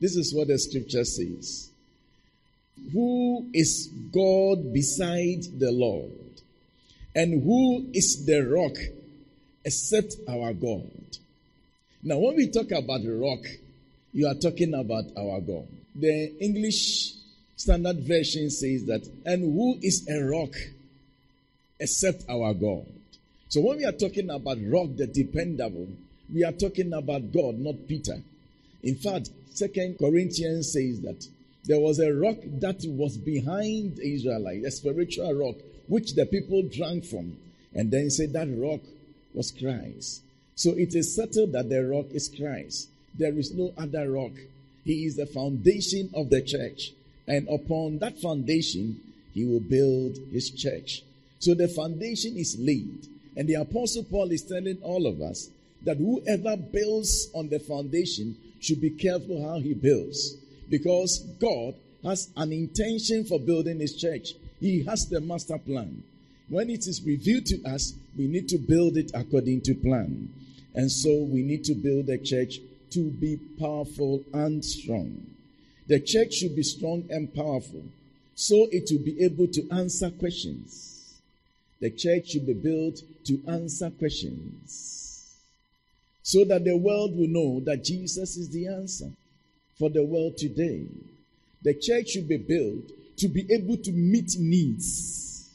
this 0.00 0.16
is 0.16 0.34
what 0.34 0.48
the 0.48 0.58
scripture 0.58 1.04
says. 1.04 1.70
Who 2.92 3.48
is 3.52 3.88
God 4.12 4.72
beside 4.72 5.44
the 5.58 5.72
Lord? 5.72 6.12
And 7.14 7.42
who 7.42 7.86
is 7.92 8.26
the 8.26 8.40
rock 8.46 8.76
except 9.64 10.16
our 10.28 10.52
God? 10.52 10.90
Now, 12.02 12.18
when 12.18 12.36
we 12.36 12.48
talk 12.48 12.70
about 12.70 13.02
the 13.02 13.14
rock, 13.14 13.44
you 14.12 14.26
are 14.26 14.34
talking 14.34 14.74
about 14.74 15.04
our 15.16 15.40
God. 15.40 15.66
The 15.94 16.32
English 16.40 17.14
Standard 17.56 18.00
Version 18.00 18.50
says 18.50 18.84
that, 18.84 19.08
and 19.24 19.42
who 19.42 19.78
is 19.82 20.06
a 20.08 20.22
rock 20.22 20.54
except 21.80 22.24
our 22.28 22.54
God? 22.54 22.86
So 23.48 23.60
when 23.62 23.78
we 23.78 23.84
are 23.84 23.92
talking 23.92 24.28
about 24.30 24.58
rock, 24.62 24.88
the 24.96 25.06
dependable, 25.06 25.88
we 26.32 26.44
are 26.44 26.52
talking 26.52 26.92
about 26.92 27.32
God, 27.32 27.58
not 27.58 27.88
Peter. 27.88 28.20
In 28.82 28.96
fact, 28.96 29.30
Second 29.52 29.98
Corinthians 29.98 30.72
says 30.72 31.00
that 31.00 31.26
there 31.66 31.80
was 31.80 31.98
a 31.98 32.14
rock 32.14 32.38
that 32.60 32.84
was 32.86 33.16
behind 33.16 33.98
Israelites, 33.98 34.66
a 34.66 34.70
spiritual 34.70 35.34
rock, 35.34 35.56
which 35.88 36.14
the 36.14 36.24
people 36.24 36.62
drank 36.62 37.04
from. 37.04 37.36
And 37.74 37.90
then 37.90 38.04
he 38.04 38.10
said 38.10 38.32
that 38.32 38.48
rock 38.56 38.80
was 39.34 39.50
Christ. 39.50 40.22
So 40.54 40.70
it 40.70 40.94
is 40.94 41.14
settled 41.14 41.52
that 41.52 41.68
the 41.68 41.84
rock 41.84 42.06
is 42.12 42.28
Christ. 42.28 42.88
There 43.18 43.36
is 43.36 43.52
no 43.52 43.72
other 43.76 44.10
rock. 44.10 44.32
He 44.84 45.04
is 45.04 45.16
the 45.16 45.26
foundation 45.26 46.10
of 46.14 46.30
the 46.30 46.40
church. 46.40 46.92
And 47.26 47.48
upon 47.48 47.98
that 47.98 48.18
foundation, 48.18 49.00
he 49.34 49.44
will 49.44 49.60
build 49.60 50.16
his 50.32 50.50
church. 50.50 51.02
So 51.40 51.54
the 51.54 51.68
foundation 51.68 52.36
is 52.36 52.56
laid. 52.58 53.06
And 53.36 53.48
the 53.48 53.54
apostle 53.54 54.04
Paul 54.04 54.30
is 54.30 54.42
telling 54.42 54.78
all 54.82 55.06
of 55.06 55.20
us 55.20 55.50
that 55.82 55.98
whoever 55.98 56.56
builds 56.56 57.28
on 57.34 57.48
the 57.48 57.58
foundation 57.58 58.36
should 58.60 58.80
be 58.80 58.90
careful 58.90 59.42
how 59.42 59.58
he 59.58 59.74
builds. 59.74 60.36
Because 60.68 61.20
God 61.40 61.74
has 62.02 62.30
an 62.36 62.52
intention 62.52 63.24
for 63.24 63.38
building 63.38 63.80
his 63.80 63.96
church. 63.96 64.34
He 64.60 64.84
has 64.84 65.06
the 65.08 65.20
master 65.20 65.58
plan. 65.58 66.02
When 66.48 66.70
it 66.70 66.86
is 66.86 67.02
revealed 67.02 67.46
to 67.46 67.64
us, 67.64 67.94
we 68.16 68.26
need 68.26 68.48
to 68.50 68.58
build 68.58 68.96
it 68.96 69.10
according 69.14 69.62
to 69.62 69.74
plan. 69.74 70.32
And 70.74 70.90
so 70.90 71.22
we 71.24 71.42
need 71.42 71.64
to 71.64 71.74
build 71.74 72.08
a 72.08 72.18
church 72.18 72.60
to 72.90 73.10
be 73.10 73.38
powerful 73.58 74.22
and 74.32 74.64
strong. 74.64 75.26
The 75.88 76.00
church 76.00 76.34
should 76.34 76.56
be 76.56 76.62
strong 76.62 77.04
and 77.10 77.32
powerful 77.34 77.82
so 78.36 78.68
it 78.70 78.88
will 78.92 79.02
be 79.02 79.24
able 79.24 79.46
to 79.48 79.68
answer 79.70 80.10
questions. 80.10 81.14
The 81.80 81.90
church 81.90 82.30
should 82.30 82.46
be 82.46 82.52
built 82.52 83.02
to 83.24 83.40
answer 83.48 83.90
questions 83.90 85.34
so 86.22 86.44
that 86.44 86.64
the 86.64 86.76
world 86.76 87.16
will 87.16 87.28
know 87.28 87.60
that 87.60 87.84
Jesus 87.84 88.36
is 88.36 88.50
the 88.50 88.66
answer 88.68 89.10
for 89.78 89.90
the 89.90 90.02
world 90.02 90.36
today. 90.36 90.86
The 91.62 91.74
church 91.74 92.10
should 92.10 92.28
be 92.28 92.36
built 92.38 92.90
to 93.18 93.28
be 93.28 93.46
able 93.52 93.76
to 93.78 93.92
meet 93.92 94.36
needs, 94.38 95.50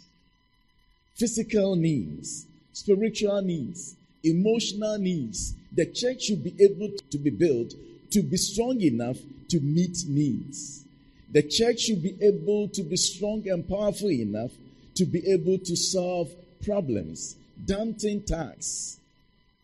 physical 1.16 1.75
needs, 1.75 2.46
spiritual 2.74 3.42
needs, 3.42 3.96
emotional 4.24 4.98
needs. 4.98 5.54
The 5.72 5.86
church 5.86 6.24
should 6.24 6.44
be 6.44 6.56
able 6.60 6.92
to 7.12 7.18
be 7.18 7.30
built 7.30 7.74
to 8.12 8.22
be 8.22 8.38
strong 8.38 8.82
enough 8.82 9.18
to 9.50 9.60
meet 9.60 10.06
needs. 10.08 10.84
The 11.32 11.44
church 11.44 11.82
should 11.82 12.04
be 12.04 12.18
able 12.22 12.68
to 12.70 12.84
be 12.84 12.98
strong 12.98 13.48
and 13.48 13.68
powerful 13.68 14.12
enough 14.12 14.51
to 14.96 15.06
be 15.06 15.25
able 15.32 15.60
to 15.60 15.75
solve 15.78 16.30
problems, 16.66 17.38
daunting 17.66 18.24
tasks. 18.24 19.00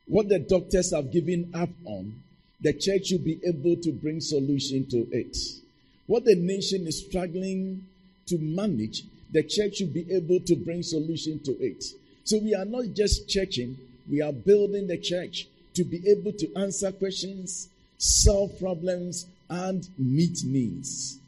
What 0.08 0.30
the 0.30 0.40
doctors 0.40 0.94
have 0.94 1.12
given 1.12 1.52
up 1.54 1.70
on, 1.84 2.24
the 2.62 2.74
church 2.74 3.08
should 3.08 3.24
be 3.24 3.40
able 3.46 3.76
to 3.78 3.92
bring 3.92 4.20
solution 4.20 4.86
to 4.88 5.08
it. 5.12 5.38
What 6.08 6.26
the 6.26 6.36
nation 6.36 6.88
is 6.88 7.06
struggling 7.06 7.86
to 8.28 8.38
manage, 8.38 9.04
the 9.32 9.44
church 9.44 9.78
should 9.78 9.94
be 9.94 10.12
able 10.12 10.40
to 10.42 10.56
bring 10.56 10.84
solution 10.84 11.40
to 11.42 11.52
it. 11.64 11.84
So 12.24 12.40
we 12.40 12.56
are 12.56 12.66
not 12.66 12.94
just 12.94 13.30
churching, 13.30 13.78
we 14.10 14.22
are 14.22 14.34
building 14.34 14.88
the 14.88 14.98
church 14.98 15.48
to 15.76 15.84
be 15.84 16.02
able 16.10 16.32
to 16.34 16.54
answer 16.56 16.92
questions, 16.92 17.70
solve 17.98 18.58
problems, 18.60 19.28
and 19.50 19.88
meet 19.98 20.44
needs. 20.44 21.20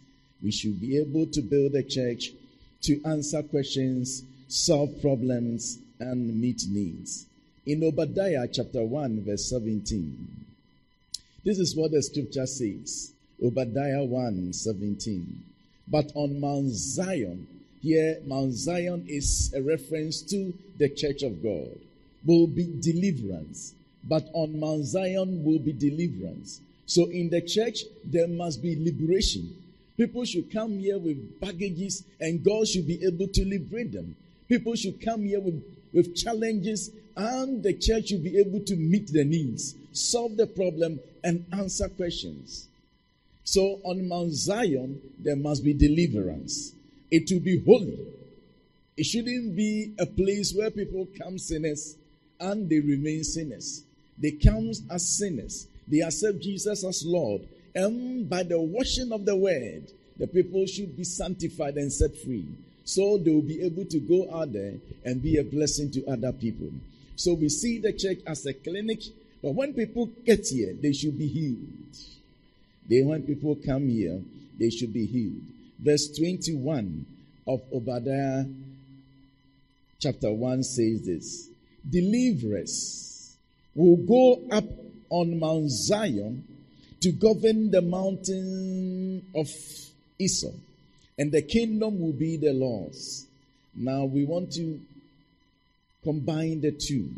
We 0.42 0.52
should 0.52 0.80
be 0.80 0.98
able 0.98 1.28
to 1.28 1.42
build 1.42 1.76
a 1.76 1.84
church 1.84 2.32
to 2.84 3.02
answer 3.06 3.44
questions, 3.44 4.24
solve 4.48 5.02
problems, 5.02 5.80
and 6.00 6.40
meet 6.40 6.64
needs. 6.70 7.26
In 7.66 7.84
Obadiah 7.84 8.48
chapter 8.48 8.82
1, 8.84 9.24
verse 9.26 9.50
17, 9.50 10.46
this 11.50 11.58
is 11.58 11.76
what 11.76 11.90
the 11.90 12.04
scripture 12.04 12.46
says. 12.46 13.12
Obadiah 13.44 14.04
1 14.04 14.54
17. 14.54 15.44
But 15.88 16.12
on 16.14 16.40
Mount 16.40 16.70
Zion, 16.70 17.48
here 17.82 18.20
Mount 18.28 18.54
Zion 18.54 19.04
is 19.08 19.52
a 19.56 19.62
reference 19.64 20.22
to 20.30 20.54
the 20.78 20.90
church 20.90 21.24
of 21.24 21.42
God, 21.42 21.76
will 22.24 22.46
be 22.46 22.72
deliverance. 22.80 23.74
But 24.04 24.30
on 24.34 24.60
Mount 24.60 24.86
Zion 24.86 25.44
will 25.44 25.58
be 25.58 25.74
deliverance. 25.74 26.62
So 26.86 27.06
in 27.06 27.32
the 27.32 27.42
church, 27.42 27.80
there 28.04 28.28
must 28.28 28.62
be 28.62 28.76
liberation. 28.78 29.56
People 29.98 30.26
should 30.26 30.54
come 30.54 30.78
here 30.78 31.00
with 31.00 31.40
baggages 31.42 32.04
and 32.20 32.44
God 32.44 32.68
should 32.68 32.86
be 32.86 33.04
able 33.04 33.28
to 33.28 33.44
liberate 33.44 33.92
them. 33.92 34.16
People 34.48 34.76
should 34.76 35.04
come 35.04 35.24
here 35.24 35.40
with, 35.40 35.64
with 35.94 36.16
challenges 36.16 36.92
and 37.18 37.64
the 37.64 37.74
church 37.74 38.10
should 38.10 38.24
be 38.24 38.38
able 38.38 38.60
to 38.62 38.76
meet 38.76 39.12
the 39.12 39.26
needs, 39.26 39.76
solve 39.92 40.38
the 40.38 40.48
problem, 40.48 41.00
and 41.24 41.46
answer 41.52 41.90
questions. 41.90 42.68
So 43.44 43.80
on 43.84 44.08
Mount 44.08 44.32
Zion, 44.32 45.02
there 45.18 45.36
must 45.36 45.64
be 45.64 45.74
deliverance. 45.74 46.74
It 47.12 47.30
will 47.32 47.40
be 47.40 47.64
holy. 47.64 48.00
It 48.96 49.06
shouldn't 49.06 49.56
be 49.56 49.94
a 49.98 50.06
place 50.06 50.54
where 50.54 50.70
people 50.70 51.08
come 51.18 51.40
sinners 51.40 51.96
and 52.40 52.70
they 52.70 52.80
remain 52.80 53.24
sinners. 53.24 53.84
They 54.18 54.32
come 54.32 54.72
as 54.92 55.18
sinners. 55.18 55.68
They 55.88 56.02
accept 56.02 56.42
Jesus 56.42 56.84
as 56.84 57.04
Lord. 57.06 57.48
And 57.74 58.30
by 58.30 58.44
the 58.44 58.60
washing 58.60 59.12
of 59.12 59.26
the 59.26 59.36
word, 59.36 59.92
the 60.18 60.28
people 60.28 60.66
should 60.66 60.96
be 60.98 61.04
sanctified 61.04 61.76
and 61.76 61.92
set 61.92 62.16
free. 62.18 62.46
So 62.84 63.18
they 63.18 63.32
will 63.32 63.42
be 63.42 63.62
able 63.62 63.86
to 63.86 64.00
go 64.00 64.30
out 64.34 64.52
there 64.52 64.74
and 65.06 65.24
be 65.24 65.38
a 65.38 65.44
blessing 65.44 65.92
to 65.92 66.06
other 66.08 66.34
people. 66.34 66.70
So 67.16 67.34
we 67.34 67.50
see 67.50 67.80
the 67.80 67.94
church 67.94 68.20
as 68.28 68.46
a 68.46 68.54
clinic, 68.54 69.02
but 69.42 69.52
when 69.52 69.74
people 69.74 70.08
get 70.26 70.48
here, 70.48 70.76
they 70.80 70.94
should 70.94 71.18
be 71.18 71.28
healed. 71.28 71.98
They, 72.90 73.02
when 73.02 73.24
people 73.24 73.56
come 73.66 73.88
here, 73.88 74.22
they 74.58 74.70
should 74.70 74.94
be 74.94 75.06
healed. 75.06 75.42
Verse 75.80 76.10
21 76.18 77.06
of 77.48 77.62
Obadiah 77.74 78.46
chapter 80.00 80.32
1 80.32 80.64
says 80.64 81.06
this 81.06 81.50
Deliverers 81.90 83.36
will 83.76 83.98
go 83.98 84.42
up 84.52 84.66
on 85.10 85.40
Mount 85.40 85.70
Zion 85.70 86.44
to 87.02 87.12
govern 87.12 87.72
the 87.72 87.82
mountain 87.82 89.26
of 89.36 89.50
Esau, 90.20 90.52
and 91.18 91.32
the 91.32 91.42
kingdom 91.42 92.00
will 92.00 92.14
be 92.14 92.38
the 92.38 92.52
Lord's. 92.52 93.26
Now 93.76 94.06
we 94.06 94.26
want 94.26 94.52
to 94.54 94.80
combine 96.04 96.62
the 96.62 96.72
two. 96.72 97.10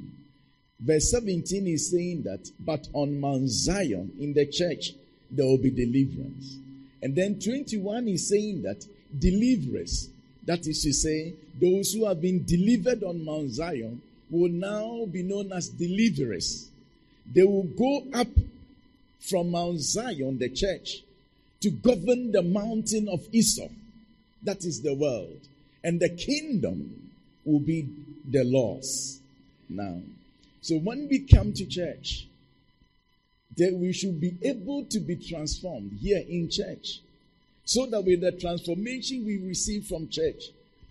Verse 0.81 1.11
17 1.11 1.67
is 1.67 1.91
saying 1.91 2.23
that, 2.23 2.49
but 2.59 2.87
on 2.93 3.19
Mount 3.19 3.47
Zion 3.49 4.11
in 4.19 4.33
the 4.33 4.47
church, 4.47 4.93
there 5.29 5.45
will 5.45 5.59
be 5.59 5.69
deliverance. 5.69 6.57
And 7.03 7.15
then 7.15 7.39
21 7.39 8.07
is 8.07 8.29
saying 8.29 8.63
that 8.63 8.85
deliverers, 9.17 10.09
that 10.45 10.65
is 10.65 10.81
to 10.83 10.93
say, 10.93 11.33
those 11.59 11.93
who 11.93 12.05
have 12.05 12.19
been 12.21 12.43
delivered 12.45 13.03
on 13.03 13.23
Mount 13.23 13.51
Zion, 13.51 14.01
will 14.31 14.49
now 14.49 15.05
be 15.05 15.21
known 15.21 15.51
as 15.51 15.69
deliverers. 15.69 16.69
They 17.31 17.43
will 17.43 17.63
go 17.63 18.03
up 18.13 18.27
from 19.19 19.51
Mount 19.51 19.79
Zion, 19.79 20.39
the 20.39 20.49
church, 20.49 21.03
to 21.61 21.69
govern 21.69 22.31
the 22.31 22.41
mountain 22.41 23.07
of 23.07 23.27
Esau. 23.31 23.69
That 24.41 24.65
is 24.65 24.81
the 24.81 24.95
world. 24.95 25.39
And 25.83 25.99
the 25.99 26.09
kingdom 26.09 27.11
will 27.45 27.59
be 27.59 27.87
the 28.27 28.43
Lord's. 28.43 29.19
Now, 29.69 30.01
so 30.61 30.77
when 30.77 31.07
we 31.09 31.19
come 31.19 31.53
to 31.53 31.65
church, 31.65 32.27
that 33.57 33.73
we 33.73 33.91
should 33.91 34.21
be 34.21 34.37
able 34.43 34.85
to 34.85 34.99
be 34.99 35.15
transformed 35.15 35.97
here 36.01 36.23
in 36.27 36.49
church. 36.49 37.01
So 37.65 37.85
that 37.87 38.05
with 38.05 38.21
the 38.21 38.31
transformation 38.31 39.25
we 39.25 39.37
receive 39.37 39.85
from 39.85 40.09
church, 40.09 40.43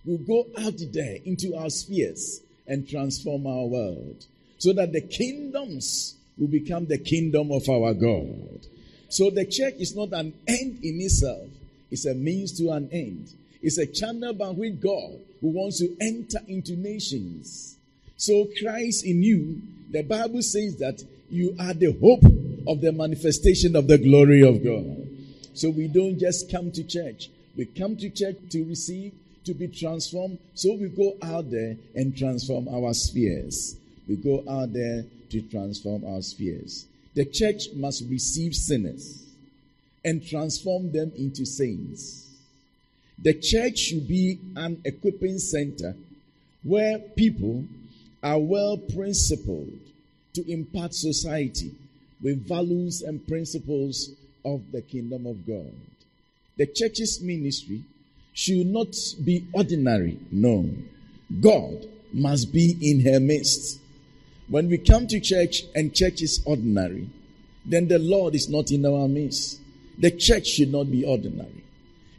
we'll 0.05 0.19
go 0.19 0.47
out 0.59 0.75
there 0.93 1.17
into 1.25 1.55
our 1.57 1.71
spheres 1.71 2.41
and 2.67 2.89
transform 2.89 3.47
our 3.47 3.65
world. 3.65 4.27
So 4.59 4.73
that 4.75 4.93
the 4.93 5.01
kingdoms 5.01 6.17
will 6.37 6.49
become 6.49 6.87
the 6.87 6.99
kingdom 6.99 7.51
of 7.51 7.69
our 7.69 7.95
God. 7.95 8.67
So 9.09 9.31
the 9.31 9.45
church 9.45 9.75
is 9.79 9.97
not 9.97 10.13
an 10.13 10.35
end 10.47 10.81
in 10.83 11.01
itself, 11.01 11.49
it's 11.91 12.07
a 12.07 12.15
means 12.15 12.53
to 12.59 12.71
an 12.71 12.89
end. 12.93 13.33
It's 13.63 13.79
a 13.79 13.87
channel 13.87 14.33
by 14.33 14.49
which 14.49 14.81
God 14.81 15.19
who 15.41 15.49
wants 15.49 15.81
to 15.81 15.95
enter 16.01 16.39
into 16.49 16.77
nations. 16.77 17.77
So 18.21 18.47
Christ 18.61 19.07
in 19.07 19.23
you, 19.23 19.63
the 19.91 20.03
Bible 20.03 20.43
says 20.43 20.77
that 20.77 21.03
you 21.31 21.57
are 21.59 21.73
the 21.73 21.93
hope 21.93 22.23
of 22.69 22.83
the 22.83 22.93
manifestation 22.93 23.75
of 23.75 23.89
the 23.89 23.97
glory 23.97 24.43
of 24.43 24.63
God. 24.63 25.09
So 25.55 25.71
we 25.71 25.89
don't 25.89 26.19
just 26.19 26.51
come 26.51 26.71
to 26.73 26.85
church. 26.85 27.31
We 27.57 27.65
come 27.65 27.97
to 27.97 28.11
church 28.11 28.37
to 28.51 28.63
receive, 28.65 29.15
to 29.47 29.55
be 29.55 29.69
transformed. 29.69 30.39
So 30.55 30.75
we 30.75 30.91
go 30.91 31.17
out 31.23 31.51
there 31.51 31.77
and 31.95 32.15
transform 32.15 32.69
our 32.69 32.93
spheres. 32.93 33.79
We 34.07 34.17
go 34.17 34.45
out 34.47 34.75
there 34.75 35.07
to 35.31 35.41
transform 35.41 36.05
our 36.05 36.21
spheres. 36.21 36.85
The 37.15 37.25
church 37.25 37.73
must 37.75 38.05
receive 38.11 38.55
sinners 38.55 39.25
and 40.05 40.27
transform 40.27 40.93
them 40.93 41.11
into 41.17 41.47
saints. 41.47 42.29
The 43.19 43.33
church 43.33 43.79
should 43.79 44.07
be 44.07 44.41
an 44.57 44.83
equipping 44.85 45.39
center 45.39 45.97
where 46.63 46.99
people 46.99 47.65
are 48.23 48.39
well 48.39 48.77
principled 48.77 49.79
to 50.35 50.51
impart 50.51 50.95
society 50.95 51.75
with 52.23 52.47
values 52.47 53.03
and 53.03 53.27
principles 53.27 54.11
of 54.45 54.61
the 54.73 54.83
kingdom 54.83 55.27
of 55.27 55.47
God. 55.47 55.73
The 56.57 56.67
church's 56.67 57.21
ministry 57.21 57.83
should 58.33 58.67
not 58.67 58.95
be 59.25 59.47
ordinary. 59.53 60.19
No. 60.31 60.69
God 61.41 61.87
must 62.13 62.53
be 62.53 62.77
in 62.81 63.01
her 63.01 63.21
midst. 63.21 63.81
When 64.49 64.69
we 64.69 64.79
come 64.79 65.07
to 65.07 65.21
church 65.21 65.65
and 65.75 65.95
church 65.95 66.23
is 66.23 66.43
ordinary, 66.45 67.09
then 67.65 67.89
the 67.89 67.99
Lord 67.99 68.35
is 68.35 68.49
not 68.49 68.71
in 68.71 68.85
our 68.85 69.09
midst. 69.09 69.61
The 69.99 70.11
church 70.11 70.47
should 70.47 70.73
not 70.73 70.91
be 70.91 71.05
ordinary. 71.05 71.65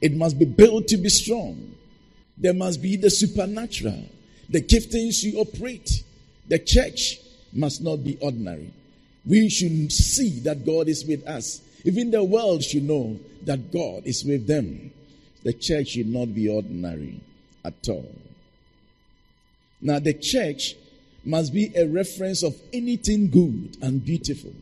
It 0.01 0.15
must 0.15 0.39
be 0.39 0.45
built 0.45 0.87
to 0.87 0.97
be 0.97 1.09
strong. 1.09 1.75
There 2.37 2.53
must 2.53 2.81
be 2.81 2.95
the 2.95 3.09
supernatural, 3.09 4.05
the 4.51 4.61
giftings 4.61 5.23
you 5.23 5.39
operate. 5.39 6.03
The 6.47 6.59
church 6.59 7.19
must 7.53 7.81
not 7.81 8.03
be 8.03 8.17
ordinary. 8.21 8.71
We 9.25 9.49
should 9.49 9.91
see 9.91 10.39
that 10.41 10.65
God 10.65 10.87
is 10.87 11.05
with 11.05 11.25
us. 11.27 11.61
Even 11.85 12.11
the 12.11 12.23
world 12.23 12.63
should 12.63 12.83
know 12.83 13.19
that 13.43 13.71
God 13.71 14.03
is 14.05 14.23
with 14.23 14.47
them. 14.47 14.91
The 15.43 15.53
church 15.53 15.89
should 15.89 16.07
not 16.07 16.35
be 16.35 16.49
ordinary 16.49 17.21
at 17.63 17.87
all. 17.89 18.11
Now, 19.81 19.99
the 19.99 20.13
church 20.13 20.75
must 21.23 21.53
be 21.53 21.71
a 21.75 21.87
reference 21.87 22.43
of 22.43 22.55
anything 22.73 23.29
good 23.29 23.77
and 23.81 24.03
beautiful. 24.03 24.53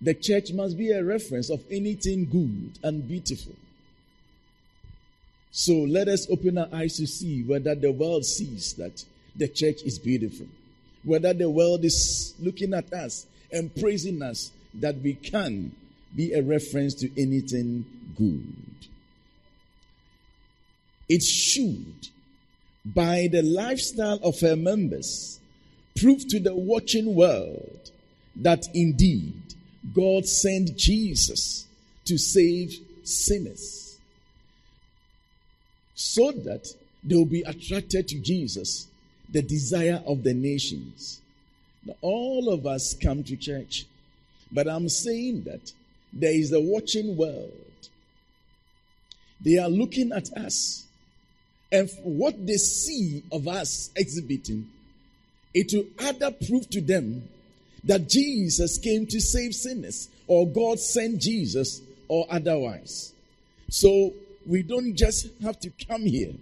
The 0.00 0.14
church 0.14 0.52
must 0.52 0.78
be 0.78 0.90
a 0.92 1.02
reference 1.02 1.50
of 1.50 1.64
anything 1.70 2.26
good 2.26 2.78
and 2.82 3.06
beautiful. 3.06 3.54
So 5.58 5.72
let 5.72 6.06
us 6.06 6.28
open 6.28 6.58
our 6.58 6.68
eyes 6.70 6.98
to 6.98 7.06
see 7.06 7.42
whether 7.42 7.74
the 7.74 7.90
world 7.90 8.26
sees 8.26 8.74
that 8.74 9.02
the 9.34 9.48
church 9.48 9.80
is 9.84 9.98
beautiful, 9.98 10.48
whether 11.02 11.32
the 11.32 11.48
world 11.48 11.82
is 11.82 12.34
looking 12.38 12.74
at 12.74 12.92
us 12.92 13.26
and 13.50 13.74
praising 13.74 14.20
us 14.20 14.52
that 14.74 14.98
we 14.98 15.14
can 15.14 15.72
be 16.14 16.34
a 16.34 16.42
reference 16.42 16.92
to 16.96 17.10
anything 17.18 17.86
good. 18.18 18.52
It 21.08 21.22
should, 21.22 22.08
by 22.84 23.26
the 23.32 23.40
lifestyle 23.40 24.20
of 24.22 24.38
her 24.40 24.56
members, 24.56 25.40
prove 25.98 26.28
to 26.28 26.38
the 26.38 26.54
watching 26.54 27.14
world 27.14 27.92
that 28.36 28.66
indeed 28.74 29.54
God 29.94 30.26
sent 30.26 30.76
Jesus 30.76 31.66
to 32.04 32.18
save 32.18 32.78
sinners 33.04 33.85
so 35.96 36.30
that 36.30 36.68
they 37.02 37.16
will 37.16 37.24
be 37.24 37.42
attracted 37.42 38.06
to 38.08 38.18
Jesus, 38.20 38.86
the 39.30 39.42
desire 39.42 40.02
of 40.06 40.22
the 40.22 40.34
nations. 40.34 41.20
Now, 41.84 41.94
all 42.02 42.52
of 42.52 42.66
us 42.66 42.94
come 42.94 43.24
to 43.24 43.36
church, 43.36 43.86
but 44.52 44.68
I'm 44.68 44.88
saying 44.88 45.44
that 45.44 45.72
there 46.12 46.34
is 46.34 46.52
a 46.52 46.60
watching 46.60 47.16
world. 47.16 47.52
They 49.40 49.58
are 49.58 49.68
looking 49.68 50.12
at 50.12 50.32
us, 50.36 50.84
and 51.72 51.90
what 52.02 52.46
they 52.46 52.56
see 52.56 53.22
of 53.32 53.48
us 53.48 53.90
exhibiting, 53.96 54.68
it 55.54 55.72
will 55.72 55.86
either 56.06 56.30
prove 56.30 56.68
to 56.70 56.80
them 56.80 57.28
that 57.84 58.08
Jesus 58.08 58.78
came 58.78 59.06
to 59.06 59.20
save 59.20 59.54
sinners, 59.54 60.08
or 60.26 60.46
God 60.46 60.78
sent 60.78 61.20
Jesus, 61.20 61.80
or 62.08 62.26
otherwise. 62.28 63.12
So 63.70 64.12
we 64.46 64.62
don't 64.62 64.94
just 64.94 65.28
have 65.42 65.58
to 65.60 65.70
come 65.88 66.02
here. 66.02 66.32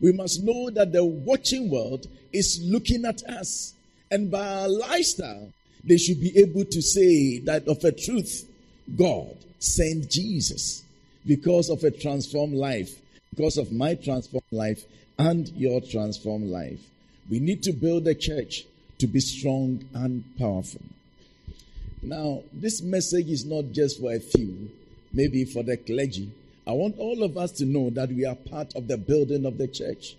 We 0.00 0.12
must 0.12 0.42
know 0.42 0.70
that 0.70 0.92
the 0.92 1.04
watching 1.04 1.70
world 1.70 2.06
is 2.32 2.60
looking 2.64 3.04
at 3.04 3.22
us, 3.24 3.74
and 4.10 4.30
by 4.30 4.46
our 4.46 4.68
lifestyle, 4.68 5.52
they 5.84 5.96
should 5.96 6.20
be 6.20 6.36
able 6.38 6.64
to 6.64 6.82
say 6.82 7.38
that 7.40 7.68
of 7.68 7.84
a 7.84 7.92
truth, 7.92 8.48
God 8.96 9.36
sent 9.58 10.10
Jesus 10.10 10.82
because 11.26 11.70
of 11.70 11.84
a 11.84 11.90
transformed 11.90 12.54
life, 12.54 12.90
because 13.34 13.56
of 13.56 13.72
my 13.72 13.94
transformed 13.94 14.44
life 14.50 14.84
and 15.18 15.48
your 15.50 15.80
transformed 15.80 16.50
life. 16.50 16.80
We 17.30 17.40
need 17.40 17.62
to 17.62 17.72
build 17.72 18.06
a 18.06 18.14
church 18.14 18.64
to 18.98 19.06
be 19.06 19.20
strong 19.20 19.84
and 19.94 20.24
powerful. 20.38 20.82
Now, 22.02 22.42
this 22.52 22.82
message 22.82 23.30
is 23.30 23.46
not 23.46 23.72
just 23.72 24.00
for 24.00 24.12
a 24.12 24.20
few, 24.20 24.70
maybe 25.12 25.44
for 25.44 25.62
the 25.62 25.76
clergy. 25.76 26.30
I 26.66 26.72
want 26.72 26.98
all 26.98 27.22
of 27.22 27.36
us 27.36 27.52
to 27.52 27.66
know 27.66 27.90
that 27.90 28.08
we 28.08 28.24
are 28.24 28.34
part 28.34 28.74
of 28.74 28.88
the 28.88 28.96
building 28.96 29.44
of 29.44 29.58
the 29.58 29.68
church 29.68 30.16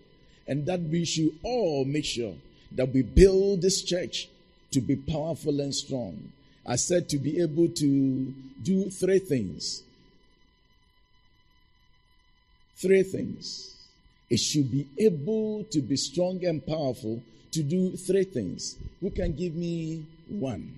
and 0.48 0.66
that 0.68 0.80
we 0.82 1.06
should 1.06 1.38
all 1.44 1.86
make 1.86 2.06
sure 2.06 2.36
that 2.74 2.94
we 2.94 3.02
build 3.02 3.62
this 3.62 3.82
church 3.82 4.30
to 4.72 4.82
be 4.82 4.96
powerful 4.96 5.60
and 5.60 5.74
strong. 5.74 6.32
I 6.66 6.76
said 6.76 7.10
to 7.10 7.18
be 7.18 7.42
able 7.42 7.70
to 7.70 8.34
do 8.62 8.90
three 8.90 9.20
things. 9.20 9.84
Three 12.78 13.04
things. 13.04 13.76
It 14.30 14.38
should 14.38 14.72
be 14.72 14.88
able 14.98 15.64
to 15.66 15.82
be 15.82 15.96
strong 15.98 16.44
and 16.46 16.66
powerful 16.66 17.22
to 17.52 17.64
do 17.64 17.96
three 17.96 18.24
things. 18.24 18.76
Who 19.00 19.12
can 19.12 19.34
give 19.36 19.56
me 19.56 20.06
one? 20.28 20.78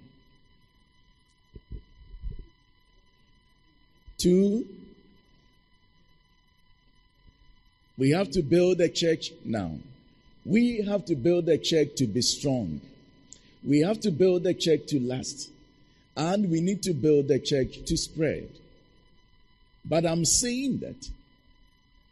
Two, 4.18 4.66
we 7.98 8.12
have 8.12 8.32
to 8.32 8.42
build 8.42 8.80
a 8.82 8.90
church 8.90 9.32
now. 9.44 9.78
We 10.46 10.82
have 10.84 11.06
to 11.06 11.16
build 11.16 11.50
a 11.50 11.58
church 11.58 11.96
to 11.98 12.08
be 12.08 12.22
strong. 12.22 12.80
We 13.64 13.82
have 13.82 14.00
to 14.02 14.12
build 14.12 14.46
a 14.46 14.54
church 14.54 14.88
to 14.88 15.00
last. 15.00 15.50
And 16.16 16.50
we 16.50 16.62
need 16.62 16.84
to 16.84 16.94
build 16.94 17.30
a 17.32 17.40
church 17.40 17.86
to 17.86 17.98
spread. 17.98 18.50
But 19.84 20.06
I'm 20.06 20.26
saying 20.26 20.80
that 20.80 21.10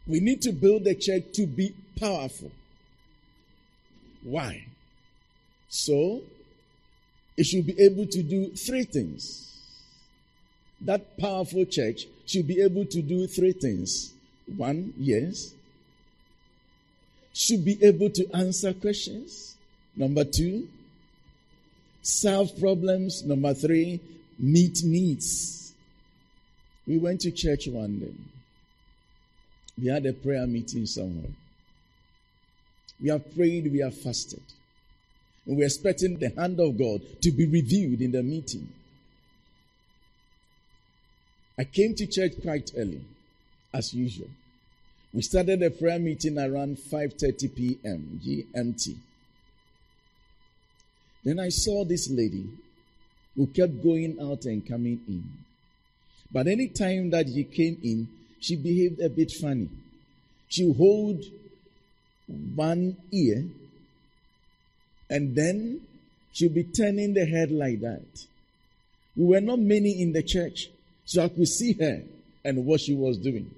we 0.06 0.20
need 0.20 0.42
to 0.42 0.52
build 0.52 0.86
a 0.86 0.94
church 0.94 1.24
to 1.34 1.46
be 1.46 1.74
powerful. 1.98 2.50
Why? 4.22 4.66
So, 5.68 6.22
it 7.36 7.44
should 7.44 7.66
be 7.66 7.78
able 7.80 8.06
to 8.06 8.22
do 8.22 8.50
three 8.50 8.84
things. 8.84 9.42
That 10.80 11.18
powerful 11.18 11.64
church 11.64 12.06
should 12.26 12.46
be 12.46 12.60
able 12.60 12.84
to 12.86 13.02
do 13.02 13.26
three 13.26 13.52
things. 13.52 14.12
One, 14.56 14.94
yes. 14.98 15.54
Should 17.38 17.66
be 17.66 17.78
able 17.84 18.08
to 18.08 18.26
answer 18.34 18.72
questions. 18.72 19.56
Number 19.94 20.24
two, 20.24 20.66
solve 22.00 22.58
problems. 22.58 23.24
Number 23.24 23.52
three, 23.52 24.00
meet 24.38 24.82
needs. 24.82 25.74
We 26.86 26.96
went 26.96 27.20
to 27.20 27.30
church 27.30 27.66
one 27.66 27.98
day. 27.98 28.14
We 29.78 29.88
had 29.88 30.06
a 30.06 30.14
prayer 30.14 30.46
meeting 30.46 30.86
somewhere. 30.86 31.30
We 33.02 33.10
have 33.10 33.36
prayed, 33.36 33.70
we 33.70 33.80
have 33.80 33.94
fasted. 33.94 34.40
And 35.44 35.58
we're 35.58 35.66
expecting 35.66 36.16
the 36.16 36.30
hand 36.30 36.58
of 36.58 36.78
God 36.78 37.02
to 37.20 37.30
be 37.32 37.44
revealed 37.44 38.00
in 38.00 38.12
the 38.12 38.22
meeting. 38.22 38.66
I 41.58 41.64
came 41.64 41.94
to 41.96 42.06
church 42.06 42.32
quite 42.40 42.70
early, 42.78 43.02
as 43.74 43.92
usual. 43.92 44.30
We 45.16 45.22
started 45.22 45.60
the 45.60 45.70
prayer 45.70 45.98
meeting 45.98 46.38
around 46.38 46.76
5:30 46.76 47.56
p.m. 47.56 48.20
GMT. 48.22 48.96
Then 51.24 51.40
I 51.40 51.48
saw 51.48 51.86
this 51.86 52.10
lady 52.10 52.44
who 53.34 53.46
kept 53.46 53.82
going 53.82 54.18
out 54.20 54.44
and 54.44 54.68
coming 54.68 55.00
in. 55.08 55.24
But 56.30 56.48
any 56.48 56.68
time 56.68 57.08
that 57.12 57.28
she 57.28 57.44
came 57.44 57.78
in, 57.82 58.08
she 58.40 58.56
behaved 58.56 59.00
a 59.00 59.08
bit 59.08 59.32
funny. 59.32 59.70
She 60.50 60.70
hold 60.70 61.24
one 62.54 62.98
ear 63.10 63.46
and 65.08 65.34
then 65.34 65.80
she'll 66.34 66.52
be 66.52 66.64
turning 66.64 67.14
the 67.14 67.24
head 67.24 67.50
like 67.50 67.80
that. 67.80 68.26
We 69.16 69.24
were 69.24 69.40
not 69.40 69.60
many 69.60 70.02
in 70.02 70.12
the 70.12 70.22
church, 70.22 70.68
so 71.06 71.24
I 71.24 71.28
could 71.30 71.48
see 71.48 71.72
her 71.72 72.02
and 72.44 72.66
what 72.66 72.82
she 72.82 72.92
was 72.92 73.16
doing. 73.16 73.50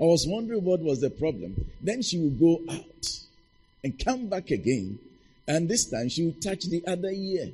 I 0.00 0.04
was 0.04 0.26
wondering 0.26 0.64
what 0.64 0.80
was 0.80 1.00
the 1.00 1.10
problem. 1.10 1.70
Then 1.80 2.02
she 2.02 2.18
would 2.18 2.38
go 2.38 2.60
out 2.70 3.18
and 3.82 3.98
come 4.02 4.26
back 4.26 4.50
again, 4.50 4.98
and 5.46 5.68
this 5.68 5.86
time 5.86 6.08
she 6.08 6.24
would 6.24 6.42
touch 6.42 6.64
the 6.64 6.84
other 6.86 7.10
ear 7.10 7.50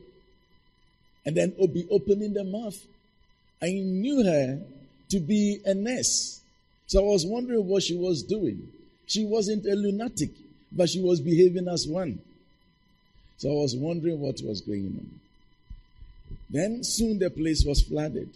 and 1.26 1.36
then 1.36 1.54
would 1.58 1.74
be 1.74 1.86
opening 1.90 2.32
the 2.32 2.44
mouth. 2.44 2.78
I 3.62 3.72
knew 3.72 4.24
her 4.24 4.58
to 5.10 5.20
be 5.20 5.60
a 5.66 5.74
nurse, 5.74 6.40
so 6.86 7.00
I 7.00 7.12
was 7.12 7.26
wondering 7.26 7.66
what 7.66 7.82
she 7.82 7.96
was 7.96 8.22
doing. 8.22 8.68
She 9.06 9.24
wasn't 9.24 9.66
a 9.66 9.74
lunatic, 9.74 10.30
but 10.72 10.88
she 10.88 11.02
was 11.02 11.20
behaving 11.20 11.68
as 11.68 11.86
one. 11.86 12.20
So 13.38 13.50
I 13.50 13.54
was 13.54 13.76
wondering 13.76 14.20
what 14.20 14.40
was 14.42 14.60
going 14.60 14.86
on. 14.86 15.20
Then 16.48 16.84
soon 16.84 17.18
the 17.18 17.30
place 17.30 17.64
was 17.64 17.82
flooded. 17.82 18.30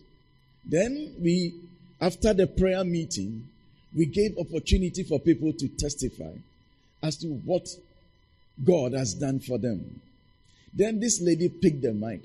Then 0.64 1.14
we, 1.20 1.54
after 2.00 2.32
the 2.32 2.46
prayer 2.46 2.84
meeting, 2.84 3.48
we 3.94 4.07
gave 4.07 4.37
opportunity 4.38 5.02
for 5.02 5.18
people 5.18 5.52
to 5.52 5.68
testify 5.68 6.33
as 7.02 7.16
to 7.18 7.28
what 7.28 7.68
God 8.64 8.92
has 8.92 9.14
done 9.14 9.40
for 9.40 9.59
them. 9.59 10.00
Then 10.72 11.00
this 11.00 11.20
lady 11.20 11.48
picked 11.48 11.83
the 11.83 11.92
mic. 11.92 12.22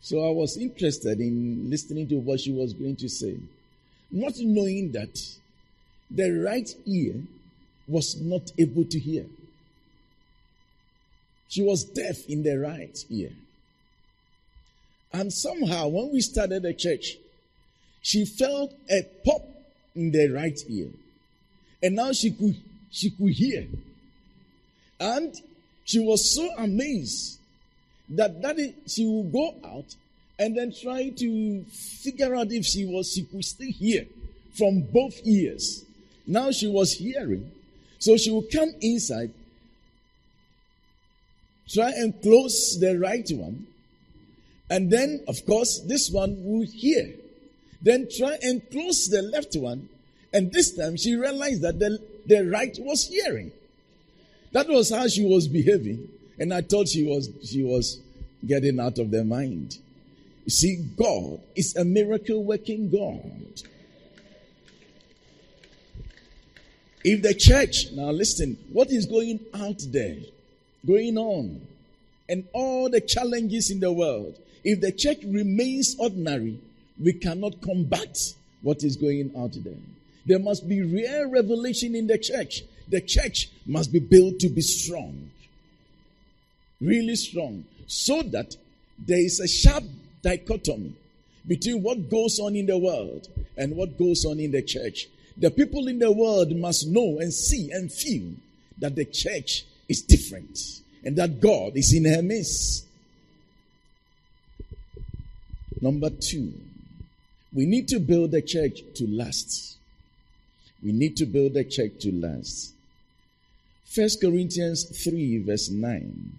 So 0.00 0.26
I 0.26 0.30
was 0.30 0.56
interested 0.56 1.20
in 1.20 1.70
listening 1.70 2.08
to 2.08 2.16
what 2.16 2.40
she 2.40 2.52
was 2.52 2.72
going 2.72 2.96
to 2.96 3.08
say, 3.08 3.36
not 4.10 4.34
knowing 4.38 4.92
that 4.92 5.20
the 6.10 6.30
right 6.30 6.68
ear 6.86 7.14
was 7.86 8.20
not 8.20 8.52
able 8.58 8.84
to 8.84 8.98
hear. 8.98 9.26
She 11.48 11.62
was 11.62 11.84
deaf 11.84 12.28
in 12.28 12.42
the 12.42 12.58
right 12.58 13.04
ear. 13.10 13.30
And 15.12 15.32
somehow, 15.32 15.88
when 15.88 16.12
we 16.12 16.20
started 16.20 16.62
the 16.62 16.74
church, 16.74 17.16
she 18.02 18.24
felt 18.24 18.74
a 18.90 19.06
pop 19.24 19.42
in 19.94 20.10
the 20.10 20.28
right 20.28 20.58
ear. 20.68 20.88
And 21.82 21.96
now 21.96 22.12
she 22.12 22.30
could, 22.32 22.56
she 22.90 23.10
could 23.10 23.32
hear. 23.32 23.66
And 25.00 25.34
she 25.84 26.00
was 26.00 26.34
so 26.34 26.48
amazed 26.58 27.38
that 28.10 28.58
is, 28.58 28.72
she 28.86 29.06
would 29.06 29.32
go 29.32 29.54
out 29.64 29.94
and 30.38 30.56
then 30.56 30.72
try 30.72 31.10
to 31.10 31.64
figure 31.64 32.34
out 32.34 32.50
if 32.50 32.64
she 32.64 32.86
was, 32.86 33.12
she 33.12 33.24
could 33.24 33.44
still 33.44 33.70
hear 33.70 34.06
from 34.56 34.80
both 34.80 35.20
ears. 35.24 35.84
Now 36.26 36.50
she 36.50 36.68
was 36.68 36.92
hearing. 36.92 37.50
So 37.98 38.16
she 38.16 38.30
would 38.30 38.50
come 38.50 38.70
inside, 38.80 39.32
try 41.68 41.90
and 41.90 42.20
close 42.22 42.78
the 42.80 42.98
right 42.98 43.28
one, 43.32 43.66
And 44.70 44.90
then, 44.90 45.24
of 45.26 45.44
course, 45.46 45.80
this 45.80 46.10
one 46.10 46.36
will 46.44 46.66
hear. 46.66 47.14
Then 47.80 48.08
try 48.14 48.38
and 48.42 48.62
close 48.70 49.08
the 49.08 49.22
left 49.22 49.54
one. 49.56 49.88
And 50.32 50.52
this 50.52 50.76
time 50.76 50.96
she 50.96 51.14
realized 51.14 51.62
that 51.62 51.78
the, 51.78 51.98
the 52.26 52.46
right 52.46 52.76
was 52.80 53.06
hearing. 53.06 53.52
That 54.52 54.68
was 54.68 54.90
how 54.90 55.06
she 55.08 55.24
was 55.24 55.48
behaving. 55.48 56.08
And 56.38 56.52
I 56.52 56.62
thought 56.62 56.88
she 56.88 57.04
was, 57.04 57.30
she 57.44 57.62
was 57.62 58.00
getting 58.46 58.80
out 58.80 58.98
of 58.98 59.10
their 59.10 59.24
mind. 59.24 59.78
You 60.44 60.50
see, 60.50 60.76
God 60.96 61.40
is 61.54 61.76
a 61.76 61.84
miracle 61.84 62.42
working 62.42 62.90
God. 62.90 63.62
If 67.04 67.22
the 67.22 67.34
church, 67.34 67.92
now 67.92 68.10
listen, 68.10 68.56
what 68.72 68.90
is 68.90 69.06
going 69.06 69.40
out 69.54 69.80
there, 69.88 70.16
going 70.86 71.16
on, 71.16 71.60
and 72.28 72.46
all 72.52 72.90
the 72.90 73.00
challenges 73.00 73.70
in 73.70 73.80
the 73.80 73.92
world, 73.92 74.38
if 74.64 74.80
the 74.80 74.92
church 74.92 75.18
remains 75.24 75.96
ordinary, 75.98 76.58
we 77.02 77.12
cannot 77.12 77.60
combat 77.62 78.18
what 78.62 78.82
is 78.82 78.96
going 78.96 79.32
out 79.36 79.52
there. 79.52 79.74
There 80.26 80.38
must 80.38 80.68
be 80.68 80.82
real 80.82 81.30
revelation 81.30 81.94
in 81.94 82.06
the 82.06 82.18
church. 82.18 82.62
The 82.88 83.00
church 83.00 83.50
must 83.66 83.92
be 83.92 83.98
built 83.98 84.40
to 84.40 84.48
be 84.48 84.60
strong. 84.60 85.30
Really 86.80 87.16
strong. 87.16 87.64
So 87.86 88.22
that 88.22 88.56
there 88.98 89.24
is 89.24 89.40
a 89.40 89.48
sharp 89.48 89.84
dichotomy 90.22 90.94
between 91.46 91.82
what 91.82 92.10
goes 92.10 92.38
on 92.38 92.56
in 92.56 92.66
the 92.66 92.76
world 92.76 93.28
and 93.56 93.74
what 93.74 93.98
goes 93.98 94.24
on 94.24 94.38
in 94.38 94.50
the 94.50 94.62
church. 94.62 95.06
The 95.36 95.50
people 95.50 95.88
in 95.88 95.98
the 95.98 96.12
world 96.12 96.54
must 96.56 96.86
know 96.88 97.18
and 97.18 97.32
see 97.32 97.70
and 97.70 97.90
feel 97.90 98.32
that 98.78 98.96
the 98.96 99.04
church 99.04 99.64
is 99.88 100.02
different 100.02 100.58
and 101.04 101.16
that 101.16 101.40
God 101.40 101.76
is 101.76 101.94
in 101.94 102.04
her 102.04 102.22
midst. 102.22 102.84
Number 105.80 106.10
two, 106.10 106.52
we 107.52 107.66
need 107.66 107.88
to 107.88 107.98
build 107.98 108.30
the 108.30 108.42
church 108.42 108.80
to 108.94 109.06
last. 109.06 109.76
We 110.82 110.92
need 110.92 111.16
to 111.16 111.26
build 111.26 111.54
the 111.54 111.64
church 111.64 111.92
to 112.00 112.12
last. 112.12 112.74
First 113.84 114.20
Corinthians 114.20 114.84
3 115.04 115.44
verse 115.44 115.70
9 115.70 116.32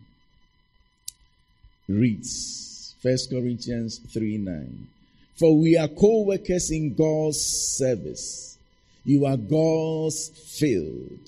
reads, 1.89 2.95
First 3.01 3.29
Corinthians 3.29 3.99
3 4.13 4.37
9. 4.37 4.87
For 5.35 5.57
we 5.57 5.77
are 5.77 5.87
co-workers 5.87 6.69
in 6.69 6.93
God's 6.93 7.41
service. 7.41 8.57
You 9.05 9.25
are 9.25 9.37
God's 9.37 10.29
field, 10.29 11.19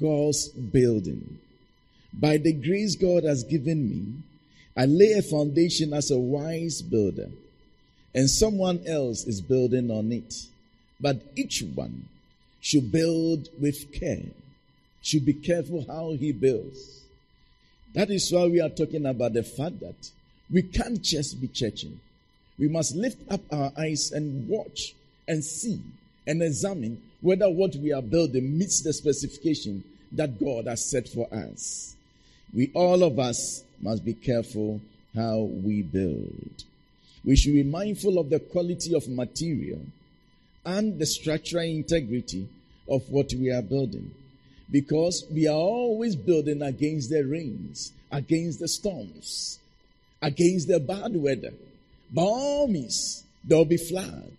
God's 0.00 0.48
building. 0.48 1.38
By 2.12 2.38
the 2.38 2.52
grace 2.52 2.96
God 2.96 3.24
has 3.24 3.44
given 3.44 3.88
me, 3.88 4.14
I 4.76 4.86
lay 4.86 5.12
a 5.12 5.22
foundation 5.22 5.92
as 5.92 6.10
a 6.10 6.18
wise 6.18 6.82
builder, 6.82 7.28
and 8.14 8.28
someone 8.28 8.82
else 8.86 9.24
is 9.26 9.40
building 9.40 9.90
on 9.90 10.12
it. 10.12 10.46
But 11.00 11.22
each 11.36 11.62
one 11.74 12.08
should 12.60 12.92
build 12.92 13.48
with 13.60 13.92
care, 13.92 14.22
should 15.02 15.24
be 15.26 15.32
careful 15.32 15.84
how 15.88 16.12
he 16.12 16.32
builds. 16.32 17.02
That 17.94 18.10
is 18.10 18.30
why 18.30 18.46
we 18.46 18.60
are 18.60 18.68
talking 18.68 19.06
about 19.06 19.32
the 19.32 19.42
fact 19.42 19.80
that 19.80 20.10
we 20.50 20.62
can't 20.62 21.02
just 21.02 21.40
be 21.40 21.48
churching. 21.48 22.00
We 22.58 22.68
must 22.68 22.94
lift 22.94 23.18
up 23.30 23.40
our 23.50 23.72
eyes 23.76 24.12
and 24.12 24.48
watch 24.48 24.94
and 25.26 25.44
see 25.44 25.80
and 26.26 26.42
examine 26.42 27.02
whether 27.20 27.48
what 27.50 27.74
we 27.76 27.92
are 27.92 28.02
building 28.02 28.58
meets 28.58 28.82
the 28.82 28.92
specification 28.92 29.82
that 30.12 30.38
God 30.38 30.66
has 30.66 30.88
set 30.88 31.08
for 31.08 31.26
us. 31.32 31.96
We, 32.54 32.70
all 32.74 33.02
of 33.02 33.18
us, 33.18 33.64
must 33.80 34.04
be 34.04 34.14
careful 34.14 34.80
how 35.14 35.40
we 35.40 35.82
build. 35.82 36.64
We 37.24 37.36
should 37.36 37.52
be 37.52 37.62
mindful 37.62 38.18
of 38.18 38.30
the 38.30 38.40
quality 38.40 38.94
of 38.94 39.08
material 39.08 39.80
and 40.64 40.98
the 40.98 41.06
structural 41.06 41.64
integrity 41.64 42.48
of 42.88 43.08
what 43.10 43.32
we 43.32 43.50
are 43.50 43.62
building. 43.62 44.14
Because 44.70 45.24
we 45.30 45.46
are 45.46 45.56
always 45.56 46.16
building 46.16 46.62
against 46.62 47.10
the 47.10 47.22
rains, 47.22 47.92
against 48.10 48.58
the 48.58 48.68
storms, 48.68 49.58
against 50.20 50.68
the 50.68 50.80
bad 50.80 51.14
weather. 51.14 51.52
By 52.12 52.22
all 52.22 52.68
means, 52.68 53.24
there 53.44 53.58
will 53.58 53.64
be 53.64 53.76
flood. 53.76 54.32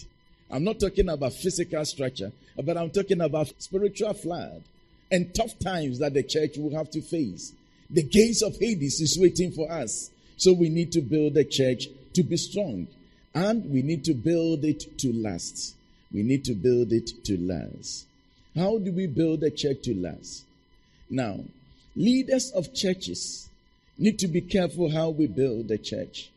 I'm 0.49 0.63
not 0.63 0.79
talking 0.79 1.09
about 1.09 1.33
physical 1.33 1.83
structure, 1.85 2.31
but 2.63 2.77
I'm 2.77 2.89
talking 2.89 3.21
about 3.21 3.53
spiritual 3.59 4.13
flood 4.13 4.63
and 5.11 5.33
tough 5.33 5.57
times 5.59 5.99
that 5.99 6.13
the 6.13 6.23
church 6.23 6.57
will 6.57 6.75
have 6.75 6.89
to 6.91 7.01
face. 7.01 7.53
The 7.89 8.03
gates 8.03 8.41
of 8.41 8.55
Hades 8.59 8.99
is 8.99 9.17
waiting 9.19 9.51
for 9.51 9.71
us. 9.71 10.09
So 10.37 10.53
we 10.53 10.69
need 10.69 10.91
to 10.93 11.01
build 11.01 11.35
the 11.35 11.45
church 11.45 11.87
to 12.15 12.23
be 12.23 12.37
strong. 12.37 12.87
And 13.33 13.69
we 13.69 13.81
need 13.81 14.03
to 14.05 14.13
build 14.13 14.63
it 14.63 14.97
to 14.99 15.13
last. 15.13 15.75
We 16.13 16.23
need 16.23 16.45
to 16.45 16.53
build 16.53 16.91
it 16.91 17.23
to 17.25 17.37
last. 17.37 18.05
How 18.55 18.77
do 18.77 18.91
we 18.91 19.07
build 19.07 19.43
a 19.43 19.49
church 19.49 19.81
to 19.83 19.95
last? 19.95 20.45
Now, 21.09 21.39
leaders 21.95 22.51
of 22.51 22.73
churches 22.73 23.49
need 23.97 24.19
to 24.19 24.27
be 24.27 24.41
careful 24.41 24.91
how 24.91 25.09
we 25.09 25.27
build 25.27 25.67
the 25.67 25.77
church. 25.77 26.29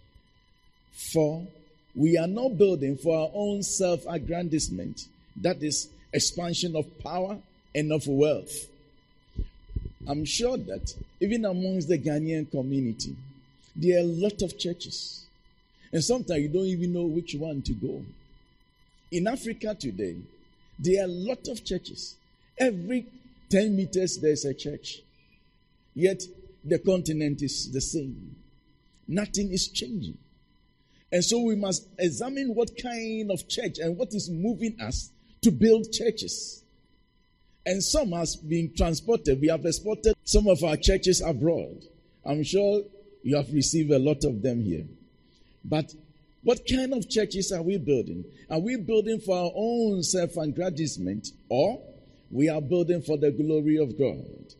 For 0.93 1.47
we 1.95 2.17
are 2.17 2.27
not 2.27 2.57
building 2.57 2.97
for 2.97 3.17
our 3.17 3.31
own 3.35 3.63
self 3.63 4.05
aggrandizement, 4.09 5.09
that 5.37 5.63
is, 5.63 5.89
expansion 6.13 6.77
of 6.77 6.99
power 7.01 7.39
and 7.75 7.93
of 7.93 8.07
wealth. 8.07 8.67
I'm 10.09 10.25
sure 10.25 10.57
that 10.57 10.95
even 11.21 11.45
amongst 11.45 11.89
the 11.89 11.99
Ghanaian 11.99 12.51
community, 12.51 13.17
there 13.75 13.99
are 13.99 14.01
a 14.01 14.05
lot 14.05 14.41
of 14.41 14.59
churches. 14.59 15.26
And 15.93 16.03
sometimes 16.03 16.41
you 16.43 16.49
don't 16.49 16.67
even 16.67 16.93
know 16.93 17.05
which 17.05 17.35
one 17.35 17.63
to 17.63 17.73
go. 17.73 18.05
In 19.11 19.27
Africa 19.27 19.75
today, 19.79 20.17
there 20.79 21.03
are 21.03 21.07
a 21.07 21.09
lot 21.09 21.49
of 21.49 21.65
churches. 21.65 22.17
Every 22.59 23.07
10 23.51 23.77
meters, 23.77 24.19
there's 24.19 24.45
a 24.45 24.55
church. 24.55 25.03
Yet 25.95 26.23
the 26.65 26.79
continent 26.79 27.43
is 27.43 27.71
the 27.71 27.81
same. 27.81 28.37
Nothing 29.09 29.53
is 29.53 29.69
changing. 29.69 30.19
And 31.13 31.25
so 31.25 31.41
we 31.41 31.55
must 31.55 31.87
examine 31.99 32.55
what 32.55 32.71
kind 32.81 33.31
of 33.31 33.49
church 33.49 33.79
and 33.79 33.97
what 33.97 34.13
is 34.13 34.29
moving 34.29 34.81
us 34.81 35.11
to 35.43 35.51
build 35.51 35.93
churches. 35.93 36.65
And 37.65 37.83
some 37.83 38.13
has 38.13 38.37
been 38.37 38.73
transported. 38.77 39.41
We 39.41 39.49
have 39.49 39.65
exported 39.65 40.15
some 40.25 40.49
of 40.49 40.63
our 40.65 40.77
churches 40.77 41.21
abroad. 41.21 41.85
I'm 42.25 42.43
sure 42.43 42.83
you 43.23 43.37
have 43.37 43.53
received 43.53 43.93
a 43.93 43.99
lot 43.99 44.25
of 44.25 44.43
them 44.43 44.65
here. 44.65 44.85
But 45.69 45.93
what 46.43 46.61
kind 46.71 46.95
of 46.95 47.09
churches 47.09 47.51
are 47.53 47.63
we 47.63 47.79
building? 47.79 48.25
Are 48.49 48.61
we 48.61 48.77
building 48.77 49.21
for 49.21 49.37
our 49.37 49.53
own 49.55 50.03
self-aggrandizement 50.03 51.29
or 51.49 51.83
we 52.31 52.49
are 52.49 52.61
building 52.61 53.03
for 53.03 53.19
the 53.19 53.33
glory 53.33 53.79
of 53.79 53.99
God? 53.99 54.55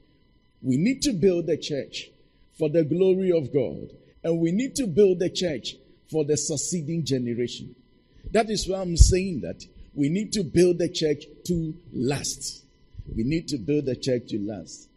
We 0.63 0.77
need 0.77 1.03
to 1.03 1.13
build 1.13 1.49
a 1.49 1.57
church 1.57 2.11
for 2.59 2.69
the 2.69 2.83
glory 2.83 3.31
of 3.31 3.53
God. 3.53 3.91
And 4.25 4.41
we 4.41 4.51
need 4.51 4.75
to 4.77 4.87
build 4.87 5.23
a 5.23 5.31
church 5.31 5.77
for 6.11 6.25
the 6.25 6.37
succeeding 6.37 7.05
generation. 7.05 7.77
That 8.33 8.51
is 8.51 8.69
why 8.69 8.81
I'm 8.81 8.97
saying 8.97 9.43
that 9.43 9.63
we 9.95 10.09
need 10.09 10.33
to 10.33 10.43
build 10.43 10.79
the 10.79 10.89
church 10.89 11.25
to 11.47 11.75
last. 11.93 12.65
We 13.15 13.23
need 13.23 13.47
to 13.49 13.59
build 13.59 13.87
the 13.87 13.95
church 13.95 14.29
to 14.31 14.39
last. 14.41 14.89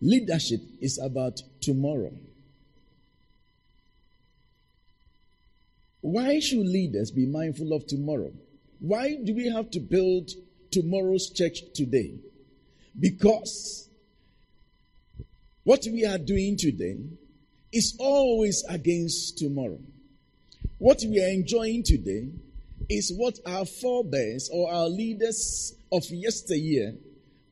Leadership 0.00 0.60
is 0.80 0.98
about 0.98 1.40
tomorrow. 1.60 2.12
Why 6.04 6.38
should 6.38 6.66
leaders 6.66 7.10
be 7.10 7.24
mindful 7.24 7.72
of 7.72 7.86
tomorrow? 7.86 8.30
Why 8.78 9.16
do 9.24 9.34
we 9.34 9.48
have 9.48 9.70
to 9.70 9.80
build 9.80 10.32
tomorrow's 10.70 11.30
church 11.30 11.60
today? 11.72 12.16
Because 13.00 13.88
what 15.62 15.82
we 15.90 16.04
are 16.04 16.18
doing 16.18 16.58
today 16.58 16.98
is 17.72 17.96
always 17.98 18.62
against 18.68 19.38
tomorrow. 19.38 19.80
What 20.76 21.02
we 21.08 21.24
are 21.24 21.30
enjoying 21.30 21.84
today 21.84 22.28
is 22.90 23.10
what 23.16 23.38
our 23.46 23.64
forebears 23.64 24.50
or 24.52 24.70
our 24.70 24.90
leaders 24.90 25.74
of 25.90 26.04
yesteryear 26.10 26.96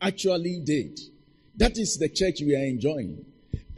actually 0.03 0.61
did. 0.61 1.01
That 1.57 1.79
is 1.79 1.97
the 1.97 2.11
church 2.11 2.43
we 2.43 2.55
are 2.55 2.67
enjoying. 2.67 3.25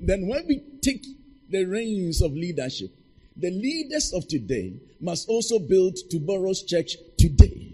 Then 0.00 0.26
when 0.26 0.48
we 0.48 0.64
take 0.82 1.06
the 1.48 1.64
reins 1.64 2.20
of 2.20 2.32
leadership, 2.32 2.90
the 3.36 3.50
leaders 3.50 4.12
of 4.12 4.28
today 4.28 4.74
must 5.00 5.28
also 5.28 5.58
build 5.58 5.96
tomorrow's 6.10 6.62
church 6.62 6.96
today. 7.18 7.72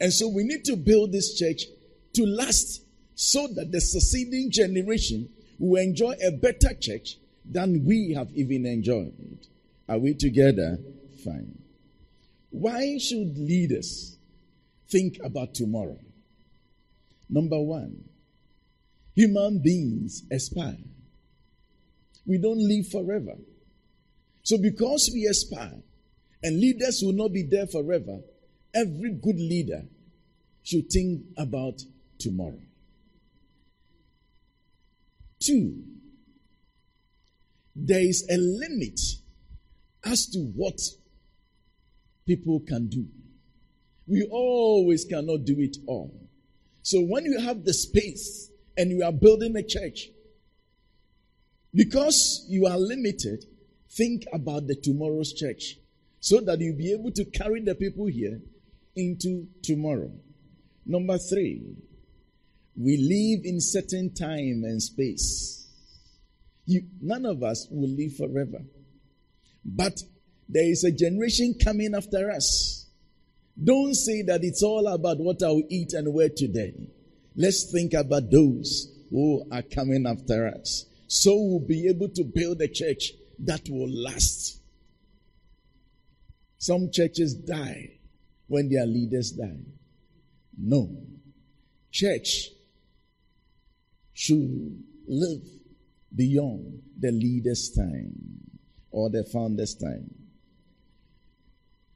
And 0.00 0.12
so 0.12 0.28
we 0.28 0.44
need 0.44 0.64
to 0.66 0.76
build 0.76 1.12
this 1.12 1.38
church 1.38 1.64
to 2.14 2.26
last 2.26 2.82
so 3.14 3.46
that 3.54 3.72
the 3.72 3.80
succeeding 3.80 4.50
generation 4.50 5.28
will 5.58 5.82
enjoy 5.82 6.14
a 6.24 6.30
better 6.30 6.74
church 6.74 7.16
than 7.44 7.84
we 7.84 8.12
have 8.12 8.30
even 8.34 8.66
enjoyed. 8.66 9.38
Are 9.88 9.98
we 9.98 10.14
together? 10.14 10.78
Fine. 11.24 11.58
Why 12.50 12.98
should 12.98 13.38
leaders 13.38 14.16
think 14.88 15.18
about 15.24 15.54
tomorrow? 15.54 15.98
Number 17.28 17.58
one, 17.60 18.04
human 19.14 19.58
beings 19.60 20.24
expire. 20.30 20.78
We 22.26 22.38
don't 22.38 22.58
live 22.58 22.88
forever. 22.88 23.36
So 24.46 24.56
because 24.58 25.10
we 25.12 25.26
aspire 25.26 25.82
and 26.40 26.60
leaders 26.60 27.02
will 27.02 27.14
not 27.14 27.32
be 27.32 27.42
there 27.42 27.66
forever, 27.66 28.20
every 28.72 29.10
good 29.10 29.40
leader 29.40 29.82
should 30.62 30.88
think 30.88 31.22
about 31.36 31.82
tomorrow. 32.20 32.60
Two, 35.40 35.82
there 37.74 38.02
is 38.02 38.24
a 38.30 38.36
limit 38.36 39.00
as 40.04 40.26
to 40.26 40.38
what 40.38 40.78
people 42.24 42.60
can 42.60 42.86
do. 42.86 43.04
We 44.06 44.28
always 44.30 45.04
cannot 45.06 45.44
do 45.44 45.56
it 45.58 45.78
all. 45.88 46.14
So 46.82 47.00
when 47.00 47.24
you 47.24 47.40
have 47.40 47.64
the 47.64 47.74
space 47.74 48.48
and 48.76 48.92
you 48.92 49.02
are 49.02 49.10
building 49.10 49.56
a 49.56 49.64
church, 49.64 50.08
because 51.74 52.46
you 52.48 52.66
are 52.66 52.78
limited, 52.78 53.44
think 53.96 54.24
about 54.32 54.66
the 54.66 54.74
tomorrow's 54.74 55.32
church 55.32 55.76
so 56.20 56.40
that 56.40 56.60
you'll 56.60 56.76
be 56.76 56.92
able 56.92 57.10
to 57.12 57.24
carry 57.24 57.62
the 57.62 57.74
people 57.74 58.06
here 58.06 58.40
into 58.94 59.46
tomorrow. 59.62 60.10
Number 60.84 61.18
three, 61.18 61.62
we 62.76 62.96
live 62.96 63.44
in 63.44 63.60
certain 63.60 64.12
time 64.12 64.62
and 64.64 64.82
space. 64.82 65.68
You, 66.66 66.82
none 67.00 67.24
of 67.24 67.42
us 67.42 67.66
will 67.70 67.88
live 67.88 68.16
forever. 68.16 68.64
But 69.64 70.00
there 70.48 70.64
is 70.64 70.84
a 70.84 70.92
generation 70.92 71.54
coming 71.62 71.94
after 71.94 72.30
us. 72.30 72.86
Don't 73.62 73.94
say 73.94 74.22
that 74.22 74.44
it's 74.44 74.62
all 74.62 74.86
about 74.88 75.18
what 75.18 75.42
I'll 75.42 75.62
eat 75.70 75.92
and 75.92 76.12
wear 76.12 76.28
today. 76.28 76.74
Let's 77.34 77.70
think 77.70 77.94
about 77.94 78.30
those 78.30 78.92
who 79.10 79.44
are 79.50 79.62
coming 79.62 80.06
after 80.06 80.48
us. 80.48 80.86
So 81.08 81.34
we'll 81.34 81.60
be 81.60 81.88
able 81.88 82.08
to 82.10 82.24
build 82.24 82.60
a 82.60 82.68
church 82.68 83.12
that 83.40 83.68
will 83.68 83.90
last. 83.90 84.60
Some 86.58 86.90
churches 86.90 87.34
die 87.34 87.98
when 88.48 88.68
their 88.68 88.86
leaders 88.86 89.32
die. 89.32 89.60
No. 90.56 90.96
Church 91.90 92.50
should 94.14 94.82
live 95.06 95.42
beyond 96.14 96.82
the 96.98 97.12
leader's 97.12 97.70
time 97.70 98.14
or 98.90 99.10
the 99.10 99.24
founder's 99.24 99.74
time. 99.74 100.14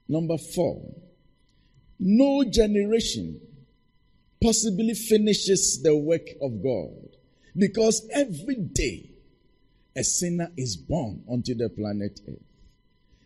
Number 0.09 0.37
four, 0.37 0.95
no 1.99 2.45
generation 2.45 3.41
possibly 4.43 4.95
finishes 4.95 5.83
the 5.83 5.97
work 5.97 6.29
of 6.43 6.63
God 6.63 7.17
because 7.57 8.07
every 8.13 8.57
day 8.57 9.10
a 9.97 10.05
sinner 10.05 10.51
is 10.57 10.77
born 10.77 11.23
onto 11.27 11.55
the 11.55 11.69
planet 11.69 12.21
Earth. 12.29 12.37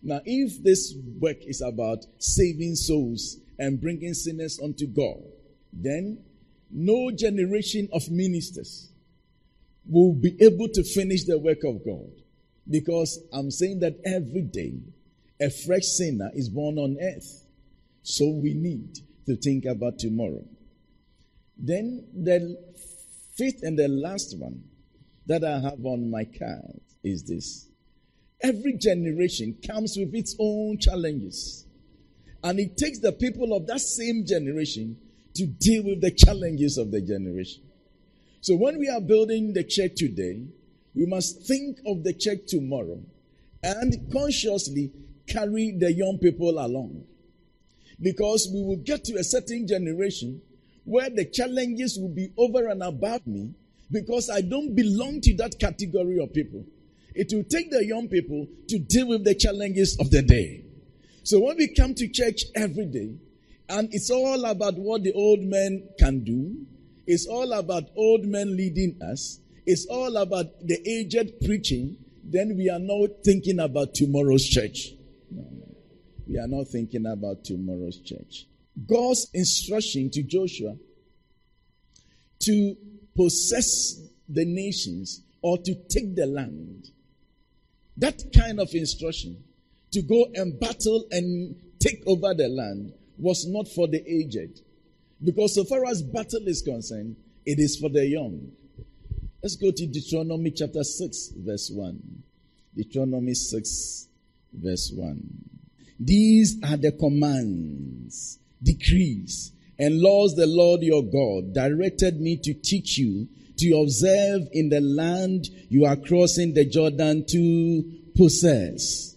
Now, 0.02 0.20
if 0.24 0.62
this 0.62 0.94
work 1.18 1.38
is 1.46 1.62
about 1.62 2.04
saving 2.18 2.74
souls 2.74 3.38
and 3.58 3.80
bringing 3.80 4.14
sinners 4.14 4.60
unto 4.62 4.86
God, 4.86 5.22
then 5.72 6.18
no 6.70 7.10
generation 7.10 7.88
of 7.92 8.10
ministers 8.10 8.90
will 9.86 10.12
be 10.12 10.36
able 10.40 10.68
to 10.68 10.82
finish 10.82 11.24
the 11.24 11.38
work 11.38 11.64
of 11.64 11.84
God. 11.84 12.10
Because 12.68 13.18
I'm 13.32 13.50
saying 13.50 13.80
that 13.80 14.00
every 14.04 14.42
day 14.42 14.74
a 15.40 15.50
fresh 15.50 15.84
sinner 15.84 16.30
is 16.34 16.48
born 16.48 16.78
on 16.78 16.96
earth. 17.00 17.44
So 18.02 18.28
we 18.28 18.54
need 18.54 18.98
to 19.26 19.36
think 19.36 19.64
about 19.64 19.98
tomorrow. 19.98 20.44
Then 21.56 22.06
the 22.14 22.58
fifth 23.34 23.62
and 23.62 23.78
the 23.78 23.88
last 23.88 24.36
one 24.38 24.64
that 25.26 25.44
I 25.44 25.60
have 25.60 25.84
on 25.84 26.10
my 26.10 26.24
card 26.24 26.80
is 27.02 27.24
this. 27.24 27.68
Every 28.40 28.74
generation 28.74 29.56
comes 29.66 29.96
with 29.96 30.14
its 30.14 30.36
own 30.38 30.78
challenges. 30.78 31.66
And 32.42 32.58
it 32.60 32.76
takes 32.76 32.98
the 32.98 33.12
people 33.12 33.56
of 33.56 33.66
that 33.68 33.80
same 33.80 34.26
generation 34.26 34.98
to 35.34 35.46
deal 35.46 35.84
with 35.84 36.00
the 36.00 36.10
challenges 36.10 36.76
of 36.76 36.90
the 36.90 37.00
generation. 37.00 37.62
So 38.40 38.54
when 38.54 38.78
we 38.78 38.88
are 38.88 39.00
building 39.00 39.54
the 39.54 39.64
church 39.64 39.92
today, 39.96 40.44
we 40.94 41.06
must 41.06 41.46
think 41.46 41.78
of 41.86 42.04
the 42.04 42.12
church 42.12 42.40
tomorrow 42.48 43.00
and 43.62 44.12
consciously 44.12 44.92
carry 45.26 45.72
the 45.72 45.90
young 45.90 46.18
people 46.18 46.50
along. 46.50 47.04
Because 48.00 48.50
we 48.52 48.62
will 48.62 48.76
get 48.76 49.04
to 49.04 49.14
a 49.14 49.24
certain 49.24 49.66
generation 49.66 50.42
where 50.84 51.08
the 51.08 51.24
challenges 51.24 51.98
will 51.98 52.10
be 52.10 52.30
over 52.36 52.68
and 52.68 52.82
above 52.82 53.26
me 53.26 53.54
because 53.90 54.30
I 54.30 54.40
don't 54.40 54.74
belong 54.74 55.20
to 55.22 55.36
that 55.36 55.58
category 55.58 56.22
of 56.22 56.32
people. 56.32 56.64
It 57.14 57.32
will 57.32 57.44
take 57.44 57.70
the 57.70 57.84
young 57.84 58.08
people 58.08 58.48
to 58.68 58.78
deal 58.78 59.08
with 59.08 59.24
the 59.24 59.34
challenges 59.34 59.96
of 60.00 60.10
the 60.10 60.22
day. 60.22 60.64
So 61.22 61.40
when 61.40 61.56
we 61.56 61.68
come 61.68 61.94
to 61.94 62.08
church 62.08 62.42
every 62.54 62.86
day, 62.86 63.14
and 63.68 63.88
it's 63.92 64.10
all 64.10 64.44
about 64.44 64.74
what 64.74 65.04
the 65.04 65.12
old 65.12 65.40
men 65.40 65.88
can 65.98 66.24
do, 66.24 66.66
it's 67.06 67.26
all 67.26 67.52
about 67.52 67.84
old 67.96 68.26
men 68.26 68.56
leading 68.56 69.00
us, 69.02 69.40
it's 69.66 69.86
all 69.86 70.16
about 70.16 70.46
the 70.66 70.78
aged 70.86 71.40
preaching, 71.44 71.96
then 72.24 72.56
we 72.56 72.68
are 72.68 72.78
not 72.78 73.10
thinking 73.24 73.60
about 73.60 73.94
tomorrow's 73.94 74.46
church. 74.46 74.90
No, 75.30 75.44
we 76.26 76.38
are 76.38 76.48
not 76.48 76.68
thinking 76.68 77.06
about 77.06 77.44
tomorrow's 77.44 78.00
church. 78.00 78.46
God's 78.86 79.28
instruction 79.32 80.10
to 80.10 80.22
Joshua 80.22 80.76
to 82.40 82.76
possess 83.16 84.00
the 84.28 84.44
nations 84.44 85.22
or 85.42 85.58
to 85.58 85.74
take 85.88 86.16
the 86.16 86.26
land, 86.26 86.90
that 87.96 88.22
kind 88.36 88.60
of 88.60 88.74
instruction 88.74 89.42
to 89.92 90.02
go 90.02 90.26
and 90.34 90.58
battle 90.58 91.04
and 91.10 91.54
take 91.78 92.02
over 92.06 92.34
the 92.34 92.48
land 92.48 92.92
was 93.18 93.46
not 93.46 93.68
for 93.68 93.86
the 93.86 94.02
aged. 94.10 94.60
Because 95.22 95.54
so 95.54 95.64
far 95.64 95.86
as 95.86 96.02
battle 96.02 96.46
is 96.46 96.62
concerned, 96.62 97.16
it 97.46 97.58
is 97.58 97.76
for 97.76 97.88
the 97.88 98.04
young. 98.06 98.50
Let's 99.42 99.56
go 99.56 99.70
to 99.70 99.86
Deuteronomy 99.86 100.50
chapter 100.50 100.82
6, 100.82 101.32
verse 101.36 101.70
1. 101.70 102.22
Deuteronomy 102.74 103.34
6, 103.34 104.08
verse 104.52 104.90
1. 104.94 105.22
These 106.00 106.56
are 106.64 106.76
the 106.76 106.92
commands, 106.92 108.38
decrees, 108.62 109.52
and 109.78 110.00
laws 110.00 110.36
the 110.36 110.46
Lord 110.46 110.82
your 110.82 111.02
God 111.02 111.52
directed 111.52 112.20
me 112.20 112.36
to 112.38 112.54
teach 112.54 112.98
you 112.98 113.28
to 113.56 113.80
observe 113.80 114.48
in 114.52 114.68
the 114.68 114.80
land 114.80 115.48
you 115.68 115.84
are 115.84 115.96
crossing 115.96 116.54
the 116.54 116.64
Jordan 116.64 117.24
to 117.28 117.84
possess. 118.16 119.14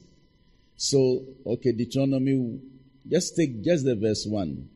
So, 0.76 1.24
okay, 1.46 1.72
Deuteronomy, 1.72 2.60
just 3.08 3.36
take 3.36 3.64
just 3.64 3.86
the 3.86 3.96
verse 3.96 4.26
1. 4.28 4.70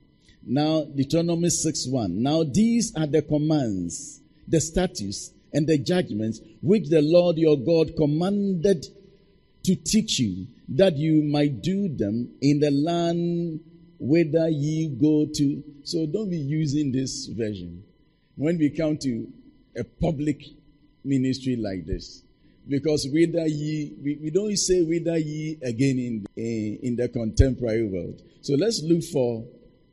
Now, 0.43 0.83
Deuteronomy 0.83 1.49
6 1.49 1.87
1. 1.87 2.23
Now, 2.23 2.43
these 2.43 2.95
are 2.95 3.05
the 3.05 3.21
commands, 3.21 4.21
the 4.47 4.59
statutes, 4.59 5.31
and 5.53 5.67
the 5.67 5.77
judgments 5.77 6.39
which 6.61 6.89
the 6.89 7.01
Lord 7.01 7.37
your 7.37 7.57
God 7.57 7.95
commanded 7.95 8.85
to 9.63 9.75
teach 9.75 10.19
you, 10.19 10.47
that 10.69 10.97
you 10.97 11.21
might 11.21 11.61
do 11.61 11.87
them 11.87 12.33
in 12.41 12.59
the 12.59 12.71
land 12.71 13.59
whither 14.01 14.49
ye 14.49 14.87
go 14.87 15.27
to. 15.31 15.63
So 15.83 16.07
don't 16.07 16.29
be 16.29 16.37
using 16.37 16.91
this 16.91 17.27
version 17.27 17.83
when 18.35 18.57
we 18.57 18.71
come 18.71 18.97
to 18.97 19.27
a 19.77 19.83
public 19.83 20.43
ministry 21.03 21.55
like 21.55 21.85
this. 21.85 22.23
Because 22.67 23.07
whether 23.07 23.45
ye, 23.47 23.93
we, 24.03 24.17
we 24.21 24.29
don't 24.31 24.57
say 24.57 24.81
whether 24.83 25.17
ye 25.17 25.57
again 25.61 25.99
in, 25.99 26.25
in, 26.35 26.79
in 26.81 26.95
the 26.95 27.09
contemporary 27.09 27.87
world. 27.87 28.21
So 28.41 28.55
let's 28.55 28.81
look 28.83 29.03
for 29.03 29.43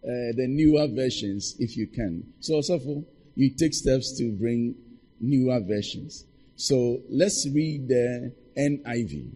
uh, 0.05 0.33
the 0.37 0.47
newer 0.49 0.87
versions 0.89 1.57
if 1.59 1.77
you 1.77 1.87
can. 1.87 2.33
So, 2.41 2.55
Osofo, 2.55 3.05
you 3.35 3.51
take 3.51 3.75
steps 3.75 4.17
to 4.19 4.33
bring 4.33 4.75
newer 5.21 5.61
versions. 5.61 6.25
So 6.57 7.01
let's 7.11 7.47
read 7.53 7.89
the 7.89 8.33
NIV. 8.57 9.31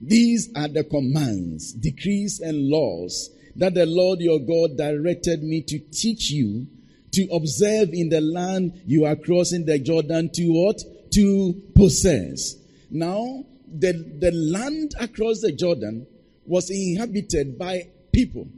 These 0.00 0.50
are 0.56 0.68
the 0.68 0.84
commands, 0.84 1.72
decrees, 1.72 2.40
and 2.40 2.68
laws 2.68 3.30
that 3.56 3.74
the 3.74 3.86
Lord 3.86 4.20
your 4.20 4.38
God 4.38 4.76
directed 4.76 5.42
me 5.42 5.62
to 5.62 5.78
teach 5.78 6.30
you 6.30 6.66
to 7.12 7.26
observe 7.32 7.90
in 7.92 8.10
the 8.10 8.20
land 8.20 8.82
you 8.86 9.04
are 9.06 9.16
crossing 9.16 9.64
the 9.64 9.78
Jordan 9.78 10.30
to 10.34 10.46
what? 10.48 10.82
To 11.12 11.62
possess. 11.74 12.56
Now, 12.90 13.44
the, 13.66 13.92
the 14.20 14.32
land 14.32 14.94
across 15.00 15.40
the 15.40 15.52
Jordan 15.52 16.06
was 16.44 16.70
inhabited 16.70 17.58
by 17.58 17.88
people. 18.12 18.48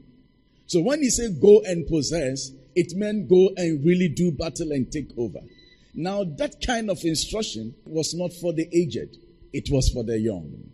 So 0.66 0.80
when 0.80 1.02
he 1.02 1.10
said 1.10 1.40
go 1.40 1.62
and 1.64 1.86
possess, 1.86 2.50
it 2.74 2.96
meant 2.96 3.28
go 3.28 3.50
and 3.56 3.84
really 3.84 4.08
do 4.08 4.32
battle 4.32 4.72
and 4.72 4.90
take 4.90 5.10
over. 5.16 5.38
Now, 5.94 6.24
that 6.24 6.64
kind 6.64 6.90
of 6.90 6.98
instruction 7.04 7.74
was 7.86 8.14
not 8.14 8.32
for 8.32 8.52
the 8.52 8.68
aged, 8.72 9.16
it 9.52 9.68
was 9.70 9.88
for 9.88 10.04
the 10.04 10.18
young. 10.18 10.70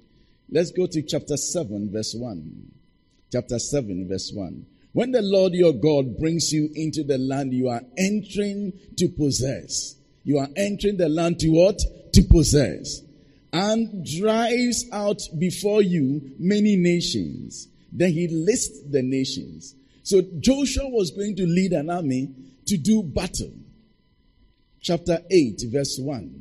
Let's 0.50 0.70
go 0.70 0.86
to 0.86 1.02
chapter 1.02 1.36
7, 1.36 1.90
verse 1.92 2.14
1. 2.14 2.73
Chapter 3.34 3.58
7, 3.58 4.06
verse 4.08 4.30
1. 4.32 4.64
When 4.92 5.10
the 5.10 5.20
Lord 5.20 5.54
your 5.54 5.72
God 5.72 6.18
brings 6.20 6.52
you 6.52 6.70
into 6.72 7.02
the 7.02 7.18
land 7.18 7.52
you 7.52 7.68
are 7.68 7.80
entering 7.98 8.72
to 8.96 9.08
possess, 9.08 9.96
you 10.22 10.38
are 10.38 10.46
entering 10.54 10.98
the 10.98 11.08
land 11.08 11.40
to 11.40 11.48
what? 11.48 11.80
To 12.12 12.22
possess. 12.22 13.02
and 13.52 14.06
drives 14.20 14.84
out 14.92 15.20
before 15.36 15.82
you 15.82 16.32
many 16.38 16.76
nations. 16.76 17.66
Then 17.90 18.12
he 18.12 18.28
lists 18.28 18.82
the 18.88 19.02
nations. 19.02 19.74
So 20.04 20.22
Joshua 20.38 20.88
was 20.88 21.10
going 21.10 21.34
to 21.34 21.44
lead 21.44 21.72
an 21.72 21.90
army 21.90 22.30
to 22.66 22.76
do 22.76 23.02
battle. 23.02 23.52
Chapter 24.80 25.18
8, 25.28 25.60
verse 25.72 25.98
1. 26.00 26.40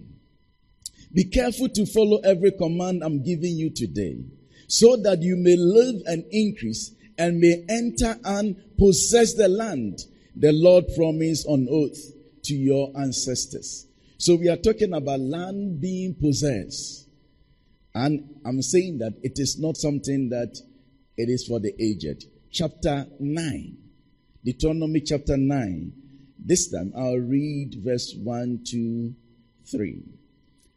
Be 1.11 1.23
careful 1.23 1.69
to 1.69 1.87
follow 1.87 2.19
every 2.19 2.51
command 2.51 3.03
I'm 3.03 3.23
giving 3.23 3.57
you 3.57 3.71
today, 3.71 4.25
so 4.73 4.97
that 4.97 5.21
you 5.21 5.35
may 5.35 5.55
live 5.55 6.01
and 6.07 6.25
increase 6.31 6.95
and 7.19 7.39
may 7.39 7.63
enter 7.69 8.17
and 8.23 8.55
possess 8.75 9.35
the 9.35 9.47
land 9.47 9.99
the 10.35 10.51
Lord 10.51 10.85
promised 10.95 11.45
on 11.45 11.67
oath 11.69 12.01
to 12.45 12.55
your 12.55 12.91
ancestors. 12.97 13.85
So 14.17 14.33
we 14.35 14.49
are 14.49 14.57
talking 14.57 14.95
about 14.95 15.19
land 15.19 15.79
being 15.79 16.15
possessed. 16.15 17.07
And 17.93 18.39
I'm 18.43 18.63
saying 18.63 18.97
that 18.97 19.13
it 19.21 19.37
is 19.37 19.59
not 19.59 19.77
something 19.77 20.29
that 20.29 20.57
it 21.17 21.29
is 21.29 21.45
for 21.45 21.59
the 21.59 21.75
aged. 21.79 22.25
Chapter 22.49 23.05
9. 23.19 23.77
Deuteronomy 24.43 25.01
chapter 25.01 25.37
9. 25.37 25.93
This 26.43 26.71
time 26.71 26.93
I'll 26.97 27.19
read 27.19 27.75
verse 27.77 28.15
1, 28.17 28.63
2, 28.65 29.13
3. 29.71 30.03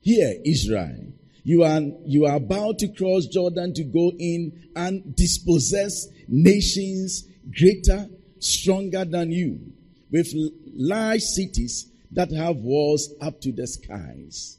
Hear, 0.03 0.35
Israel. 0.45 1.15
You 1.47 1.63
are, 1.63 1.81
you 2.05 2.27
are 2.27 2.39
about 2.39 2.81
to 2.81 2.89
cross 2.89 3.27
Jordan 3.27 3.73
to 3.75 3.85
go 3.85 4.11
in 4.19 4.69
and 4.75 5.15
dispossess 5.15 6.09
nations 6.27 7.23
greater, 7.57 8.09
stronger 8.41 9.05
than 9.05 9.31
you, 9.31 9.61
with 10.11 10.27
large 10.75 11.21
cities 11.21 11.87
that 12.11 12.33
have 12.33 12.57
walls 12.57 13.15
up 13.21 13.41
to 13.43 13.53
the 13.53 13.65
skies. 13.69 14.59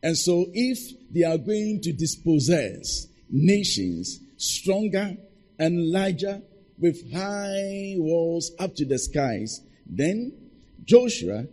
And 0.00 0.16
so 0.16 0.46
if 0.52 0.78
they 1.12 1.24
are 1.24 1.38
going 1.38 1.80
to 1.82 1.92
dispossess 1.92 3.08
nations 3.28 4.20
stronger 4.36 5.16
and 5.58 5.90
larger 5.90 6.40
with 6.78 7.12
high 7.12 7.96
walls 7.96 8.52
up 8.60 8.76
to 8.76 8.84
the 8.84 9.00
skies, 9.00 9.60
then 9.86 10.34
Joshua 10.84 11.48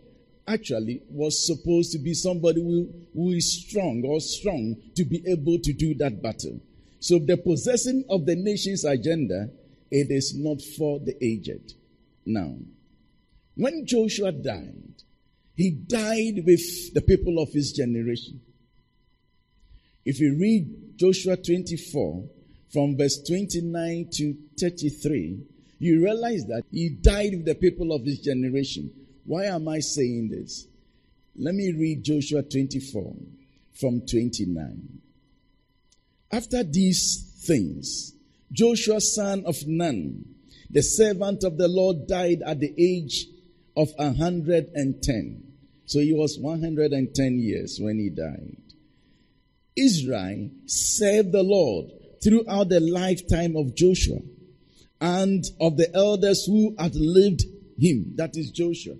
actually 0.46 1.02
was 1.10 1.46
supposed 1.46 1.92
to 1.92 1.98
be 1.98 2.14
somebody 2.14 2.62
who, 2.62 2.88
who 3.14 3.30
is 3.30 3.66
strong 3.66 4.02
or 4.04 4.20
strong 4.20 4.76
to 4.94 5.04
be 5.04 5.22
able 5.26 5.58
to 5.58 5.72
do 5.72 5.94
that 5.94 6.22
battle. 6.22 6.60
So 7.00 7.18
the 7.18 7.36
possessing 7.36 8.04
of 8.08 8.26
the 8.26 8.36
nation's 8.36 8.84
agenda, 8.84 9.50
it 9.90 10.10
is 10.10 10.34
not 10.36 10.60
for 10.62 10.98
the 11.00 11.16
aged. 11.24 11.74
Now, 12.24 12.56
when 13.54 13.86
Joshua 13.86 14.32
died, 14.32 15.02
he 15.54 15.70
died 15.70 16.42
with 16.44 16.94
the 16.94 17.00
people 17.00 17.38
of 17.38 17.52
his 17.52 17.72
generation. 17.72 18.40
If 20.04 20.20
you 20.20 20.36
read 20.38 20.96
Joshua 20.96 21.36
24 21.36 22.24
from 22.72 22.96
verse 22.96 23.22
29 23.22 24.08
to 24.12 24.36
33, 24.60 25.38
you 25.78 26.02
realize 26.02 26.44
that 26.46 26.64
he 26.70 26.90
died 26.90 27.32
with 27.32 27.46
the 27.46 27.54
people 27.54 27.92
of 27.92 28.04
his 28.04 28.20
generation. 28.20 28.90
Why 29.26 29.46
am 29.46 29.68
I 29.68 29.80
saying 29.80 30.28
this? 30.28 30.66
Let 31.36 31.54
me 31.54 31.72
read 31.72 32.04
Joshua 32.04 32.42
24 32.42 33.14
from 33.74 34.00
29. 34.06 35.00
After 36.30 36.62
these 36.62 37.44
things, 37.44 38.14
Joshua 38.52 39.00
son 39.00 39.44
of 39.44 39.56
Nun, 39.66 40.24
the 40.70 40.82
servant 40.82 41.44
of 41.44 41.58
the 41.58 41.68
Lord, 41.68 42.06
died 42.06 42.42
at 42.46 42.60
the 42.60 42.72
age 42.78 43.26
of 43.76 43.88
110. 43.96 45.42
So 45.86 45.98
he 45.98 46.12
was 46.12 46.38
110 46.38 47.38
years 47.38 47.78
when 47.80 47.98
he 47.98 48.10
died. 48.10 48.56
Israel 49.76 50.50
served 50.66 51.32
the 51.32 51.42
Lord 51.42 51.90
throughout 52.22 52.68
the 52.68 52.80
lifetime 52.80 53.56
of 53.56 53.74
Joshua 53.74 54.20
and 55.00 55.44
of 55.60 55.76
the 55.76 55.94
elders 55.94 56.44
who 56.46 56.74
had 56.78 56.94
lived 56.94 57.42
him. 57.78 58.12
That 58.16 58.36
is 58.36 58.50
Joshua. 58.50 58.94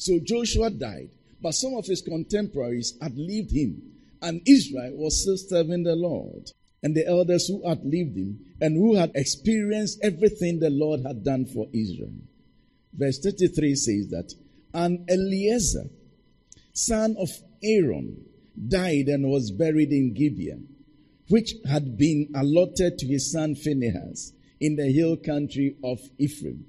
So 0.00 0.18
Joshua 0.18 0.70
died, 0.70 1.10
but 1.42 1.52
some 1.52 1.74
of 1.74 1.84
his 1.84 2.00
contemporaries 2.00 2.96
had 3.02 3.18
lived 3.18 3.50
him, 3.50 3.82
and 4.22 4.40
Israel 4.46 4.94
was 4.96 5.20
still 5.20 5.36
serving 5.36 5.82
the 5.82 5.94
Lord. 5.94 6.50
And 6.82 6.96
the 6.96 7.06
elders 7.06 7.48
who 7.48 7.68
had 7.68 7.84
lived 7.84 8.16
him 8.16 8.40
and 8.62 8.78
who 8.78 8.94
had 8.94 9.12
experienced 9.14 10.00
everything 10.02 10.58
the 10.58 10.70
Lord 10.70 11.02
had 11.04 11.22
done 11.22 11.44
for 11.44 11.68
Israel. 11.74 12.14
Verse 12.94 13.18
33 13.18 13.74
says 13.74 14.08
that, 14.08 14.32
and 14.72 15.04
Eleazar, 15.10 15.90
son 16.72 17.14
of 17.18 17.28
Aaron, 17.62 18.24
died 18.68 19.08
and 19.08 19.28
was 19.30 19.50
buried 19.50 19.92
in 19.92 20.14
Gibeah, 20.14 20.60
which 21.28 21.52
had 21.68 21.98
been 21.98 22.30
allotted 22.34 22.96
to 22.96 23.06
his 23.06 23.30
son 23.30 23.54
Phinehas 23.54 24.32
in 24.60 24.76
the 24.76 24.90
hill 24.90 25.18
country 25.18 25.76
of 25.84 26.00
Ephraim. 26.16 26.64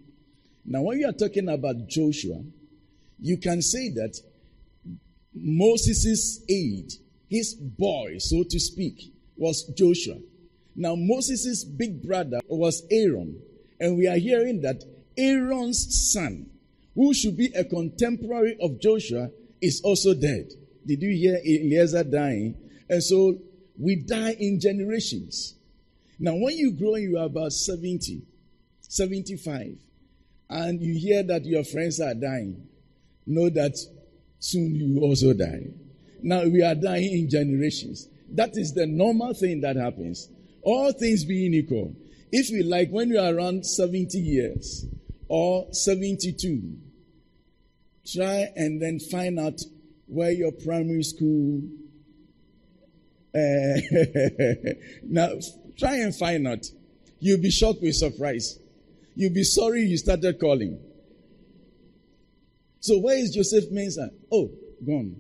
Now, 0.66 0.82
when 0.82 1.00
you 1.00 1.08
are 1.08 1.14
talking 1.14 1.48
about 1.48 1.88
Joshua, 1.88 2.44
you 3.22 3.38
can 3.38 3.62
say 3.62 3.90
that 3.90 4.20
Moses' 5.34 6.44
aide, 6.50 6.92
his 7.30 7.54
boy, 7.54 8.18
so 8.18 8.44
to 8.44 8.60
speak, 8.60 9.14
was 9.38 9.64
Joshua. 9.78 10.18
Now, 10.76 10.96
Moses' 10.96 11.64
big 11.64 12.02
brother 12.04 12.40
was 12.48 12.84
Aaron. 12.92 13.42
And 13.80 13.98
we 13.98 14.08
are 14.08 14.18
hearing 14.18 14.62
that 14.62 14.84
Aaron's 15.18 16.12
son, 16.12 16.50
who 16.96 17.14
should 17.14 17.38
be 17.38 17.52
a 17.56 17.64
contemporary 17.64 18.58
of 18.62 18.80
Joshua, 18.80 19.30
is 19.62 19.82
also 19.82 20.14
dead. 20.14 20.52
Did 20.86 21.02
you 21.02 21.16
hear 21.16 21.40
Eleazar 21.46 22.04
dying? 22.04 22.56
And 22.90 23.04
so 23.04 23.38
we 23.78 23.96
die 23.96 24.36
in 24.40 24.60
generations. 24.60 25.56
Now, 26.20 26.36
when 26.36 26.56
you 26.58 26.72
grow, 26.74 26.96
you 26.96 27.18
are 27.18 27.26
about 27.26 27.54
70, 27.54 28.22
75, 28.82 29.78
and 30.50 30.82
you 30.82 30.94
hear 31.00 31.24
that 31.24 31.46
your 31.46 31.64
friends 31.64 32.00
are 32.00 32.14
dying, 32.14 32.68
know 33.26 33.50
that 33.50 33.78
soon 34.40 34.76
you 34.76 35.02
also 35.02 35.34
die. 35.34 35.68
Now 36.22 36.44
we 36.46 36.62
are 36.64 36.76
dying 36.76 37.12
in 37.12 37.30
generations. 37.30 38.08
That 38.34 38.58
is 38.58 38.74
the 38.74 38.88
normal 38.88 39.34
thing 39.34 39.62
that 39.62 39.76
happens. 39.76 40.30
All 40.64 40.92
things 40.92 41.26
being 41.26 41.54
equal. 41.54 41.96
If 42.32 42.50
you 42.50 42.64
like, 42.64 42.90
when 42.90 43.10
you 43.10 43.20
are 43.20 43.34
around 43.34 43.66
70 43.66 44.18
years 44.18 44.86
or 45.28 45.68
72, 45.74 46.78
try 48.14 48.48
and 48.56 48.82
then 48.82 49.00
find 49.00 49.40
out 49.40 49.60
where 50.08 50.32
your 50.32 50.52
primary 50.52 51.04
school. 51.04 51.62
Uh, 53.34 53.80
now, 55.04 55.30
try 55.78 55.98
and 55.98 56.16
find 56.16 56.48
out. 56.48 56.66
You'll 57.20 57.42
be 57.42 57.52
shocked 57.52 57.82
with 57.82 57.96
surprise. 57.96 58.58
You'll 59.16 59.34
be 59.34 59.44
sorry 59.44 59.82
you 59.82 59.98
started 59.98 60.40
calling. 60.40 60.80
So 62.82 62.98
where 62.98 63.16
is 63.16 63.34
Joseph 63.34 63.70
Mensah? 63.72 64.10
Oh, 64.32 64.52
gone. 64.86 65.16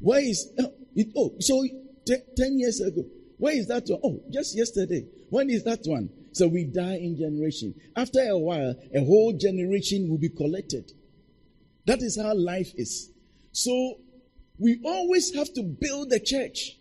Where 0.00 0.20
is, 0.20 0.52
oh, 0.58 0.74
it, 0.94 1.08
oh 1.16 1.34
so 1.38 1.64
t- 2.04 2.16
10 2.36 2.58
years 2.58 2.80
ago. 2.80 3.04
Where 3.38 3.56
is 3.56 3.68
that 3.68 3.84
one? 3.86 4.00
Oh, 4.04 4.20
just 4.30 4.56
yesterday. 4.56 5.06
When 5.30 5.48
is 5.50 5.64
that 5.64 5.80
one? 5.84 6.10
So 6.32 6.48
we 6.48 6.64
die 6.64 6.96
in 6.96 7.16
generation. 7.16 7.74
After 7.96 8.20
a 8.20 8.36
while, 8.36 8.74
a 8.94 9.04
whole 9.04 9.32
generation 9.32 10.08
will 10.10 10.18
be 10.18 10.28
collected. 10.28 10.92
That 11.86 12.02
is 12.02 12.20
how 12.20 12.34
life 12.34 12.72
is. 12.74 13.10
So 13.52 13.98
we 14.58 14.80
always 14.84 15.34
have 15.34 15.52
to 15.54 15.62
build 15.62 16.10
the 16.10 16.20
church. 16.20 16.76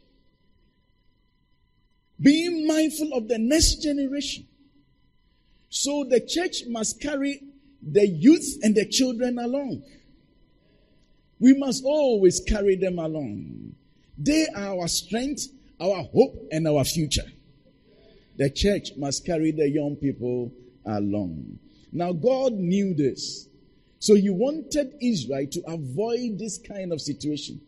Being 2.19 2.67
mindful 2.67 3.13
of 3.13 3.27
the 3.27 3.37
next 3.37 3.81
generation. 3.81 4.47
So 5.69 6.03
the 6.03 6.19
church 6.19 6.63
must 6.67 6.99
carry 6.99 7.41
the 7.81 8.07
youth 8.07 8.57
and 8.63 8.75
the 8.75 8.85
children 8.85 9.37
along. 9.37 9.83
We 11.39 11.53
must 11.57 11.83
always 11.85 12.41
carry 12.41 12.75
them 12.75 12.99
along. 12.99 13.73
They 14.17 14.47
are 14.55 14.77
our 14.79 14.87
strength, 14.87 15.47
our 15.79 16.03
hope, 16.03 16.47
and 16.51 16.67
our 16.67 16.83
future. 16.83 17.25
The 18.37 18.49
church 18.49 18.91
must 18.97 19.25
carry 19.25 19.51
the 19.51 19.69
young 19.69 19.95
people 19.95 20.51
along. 20.85 21.59
Now, 21.91 22.11
God 22.13 22.53
knew 22.53 22.93
this. 22.93 23.47
So 23.99 24.15
he 24.15 24.29
wanted 24.29 24.93
Israel 25.01 25.47
to 25.51 25.61
avoid 25.67 26.39
this 26.39 26.57
kind 26.57 26.93
of 26.93 27.01
situation. 27.01 27.61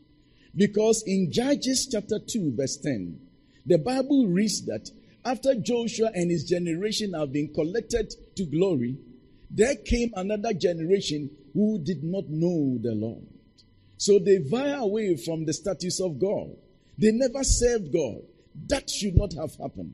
Because 0.56 1.04
in 1.06 1.32
Judges 1.32 1.88
chapter 1.92 2.20
2, 2.20 2.54
verse 2.56 2.78
10, 2.78 3.20
the 3.66 3.78
Bible 3.78 4.28
reads 4.28 4.66
that 4.66 4.90
after 5.24 5.56
Joshua 5.56 6.12
and 6.14 6.32
his 6.32 6.46
generation 6.46 7.14
have 7.14 7.32
been 7.32 7.54
collected 7.54 8.14
to 8.36 8.46
glory, 8.46 8.98
there 9.50 9.76
came 9.76 10.12
another 10.16 10.54
generation 10.54 11.30
who 11.54 11.80
did 11.80 12.04
not 12.04 12.30
know 12.30 12.78
the 12.82 12.94
Lord. 12.96 13.28
So 14.02 14.18
they 14.18 14.40
veer 14.40 14.78
away 14.78 15.16
from 15.16 15.46
the 15.46 15.54
status 15.54 16.00
of 16.02 16.18
God. 16.18 16.58
They 16.98 17.12
never 17.12 17.44
served 17.44 17.94
God. 17.94 18.24
That 18.68 18.90
should 18.90 19.16
not 19.16 19.32
have 19.34 19.54
happened. 19.58 19.94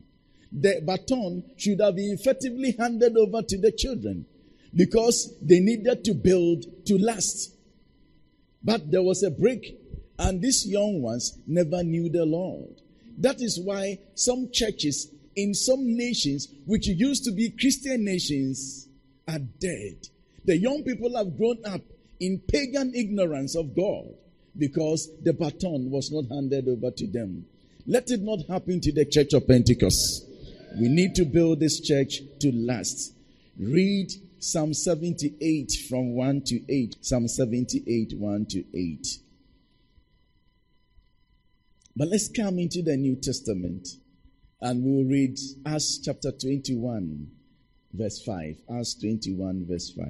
The 0.50 0.80
baton 0.82 1.44
should 1.58 1.82
have 1.82 1.98
been 1.98 2.14
effectively 2.14 2.72
handed 2.80 3.18
over 3.18 3.42
to 3.42 3.58
the 3.58 3.74
children 3.74 4.26
because 4.74 5.36
they 5.42 5.60
needed 5.60 6.06
to 6.06 6.14
build 6.14 6.86
to 6.86 6.98
last. 6.98 7.54
But 8.64 8.90
there 8.90 9.04
was 9.04 9.24
a 9.24 9.30
break, 9.30 9.78
and 10.18 10.42
these 10.42 10.66
young 10.66 11.02
ones 11.02 11.38
never 11.46 11.84
knew 11.84 12.08
the 12.08 12.24
Lord. 12.24 12.80
That 13.18 13.42
is 13.42 13.60
why 13.60 14.00
some 14.16 14.52
churches 14.54 15.12
in 15.36 15.54
some 15.54 15.98
nations, 15.98 16.48
which 16.66 16.88
used 16.88 17.26
to 17.26 17.34
be 17.34 17.50
Christian 17.50 18.06
nations, 18.06 18.88
are 19.28 19.40
dead. 19.40 20.08
The 20.46 20.56
young 20.56 20.84
people 20.84 21.18
have 21.18 21.36
grown 21.36 21.58
up 21.66 21.82
in 22.20 22.40
pagan 22.48 22.94
ignorance 22.96 23.56
of 23.56 23.76
God 23.76 24.06
because 24.58 25.10
the 25.24 25.34
baton 25.34 25.92
was 25.92 26.12
not 26.12 26.26
handed 26.34 26.68
over 26.68 26.92
to 26.92 27.08
them. 27.08 27.46
Let 27.86 28.10
it 28.12 28.22
not 28.22 28.40
happen 28.48 28.82
to 28.82 28.92
the 28.92 29.06
church 29.06 29.34
of 29.34 29.48
Pentecost. 29.48 30.26
We 30.80 30.90
need 30.90 31.16
to 31.16 31.26
build 31.26 31.60
this 31.60 31.80
church 31.80 32.22
to 32.40 32.52
last. 32.52 33.14
Read 33.60 34.12
Psalm 34.40 34.74
78 34.74 35.72
from 35.88 36.14
1 36.16 36.42
to 36.48 36.74
8. 36.74 36.98
Psalm 37.02 37.28
78, 37.28 38.14
1 38.18 38.46
to 38.48 38.64
8. 38.78 39.08
But 41.96 42.10
let's 42.10 42.30
come 42.30 42.60
into 42.60 42.84
the 42.84 42.96
New 42.98 43.16
Testament 43.16 43.88
and 44.62 44.84
we'll 44.84 45.06
read 45.06 45.38
Acts 45.66 46.00
chapter 46.04 46.32
21, 46.32 47.28
verse 47.94 48.22
5. 48.24 48.58
Acts 48.76 48.96
21, 48.96 49.66
verse 49.68 49.92
5. 49.92 50.06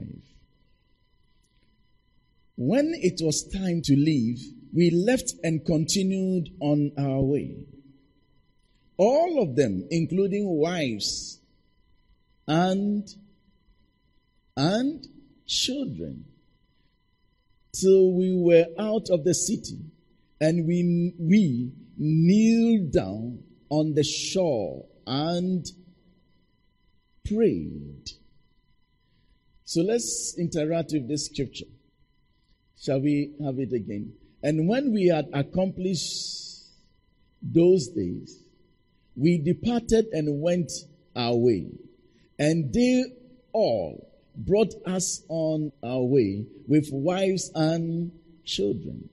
When 2.58 2.93
it 2.95 3.22
was 3.24 3.43
time 3.43 3.84
to 3.84 3.95
leave, 3.95 4.41
we 4.74 4.89
left 4.89 5.32
and 5.43 5.64
continued 5.64 6.49
on 6.60 6.91
our 6.97 7.22
way. 7.22 7.55
All 8.97 9.43
of 9.43 9.55
them, 9.55 9.88
including 9.91 10.47
wives 10.47 11.39
and 12.47 13.08
and 14.55 15.08
children, 15.45 16.26
till 17.80 18.14
we 18.14 18.36
were 18.36 18.66
out 18.80 19.12
of 19.12 19.24
the 19.24 19.36
city, 19.36 19.78
and 20.41 20.66
we 20.68 21.14
we 21.20 21.72
kneeled 21.95 22.91
down 22.91 23.43
on 23.70 23.93
the 23.93 24.03
shore 24.03 24.84
and 25.05 25.64
prayed. 27.24 28.10
So 29.64 29.82
let's 29.82 30.36
interact 30.39 30.93
with 30.93 31.08
this 31.08 31.28
scripture. 31.28 31.66
Shall 32.80 33.01
we 33.01 33.34
have 33.43 33.59
it 33.59 33.73
again? 33.73 34.13
And 34.43 34.67
when 34.67 34.93
we 34.93 35.07
had 35.07 35.30
accomplished 35.34 36.63
those 37.41 37.88
days, 37.88 38.43
we 39.15 39.39
departed 39.39 40.07
and 40.11 40.41
went 40.41 40.71
our 41.15 41.36
way. 41.36 41.71
And 42.38 42.71
they 42.71 43.03
all 43.51 44.07
brought 44.36 44.73
us 44.86 45.23
on 45.28 45.71
our 45.84 46.03
way 46.03 46.45
with 46.67 46.89
wives 46.91 47.49
and 47.55 48.11
children 48.45 49.09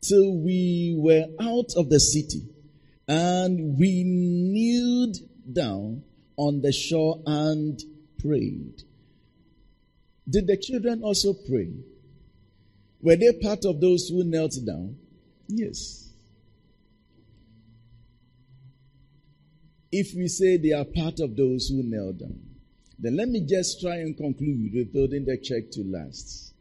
till 0.00 0.36
we 0.36 0.96
were 0.98 1.26
out 1.40 1.70
of 1.76 1.88
the 1.88 2.00
city 2.00 2.42
and 3.06 3.78
we 3.78 4.02
kneeled 4.04 5.16
down 5.52 6.02
on 6.36 6.60
the 6.60 6.72
shore 6.72 7.22
and 7.26 7.80
prayed. 8.18 8.82
Did 10.28 10.48
the 10.48 10.56
children 10.56 11.02
also 11.04 11.32
pray? 11.32 11.70
Were 13.04 13.16
they 13.16 13.32
part 13.34 13.66
of 13.66 13.82
those 13.82 14.08
who 14.08 14.24
knelt 14.24 14.56
down? 14.64 14.96
Yes. 15.46 16.08
If 19.92 20.14
we 20.16 20.26
say 20.26 20.56
they 20.56 20.72
are 20.72 20.86
part 20.86 21.20
of 21.20 21.36
those 21.36 21.68
who 21.68 21.82
knelt 21.82 22.20
down, 22.20 22.40
then 22.98 23.18
let 23.18 23.28
me 23.28 23.46
just 23.46 23.82
try 23.82 23.96
and 23.96 24.16
conclude 24.16 24.72
with 24.72 24.94
building 24.94 25.26
the 25.26 25.36
church 25.36 25.64
to 25.72 25.82
last. 25.82 26.54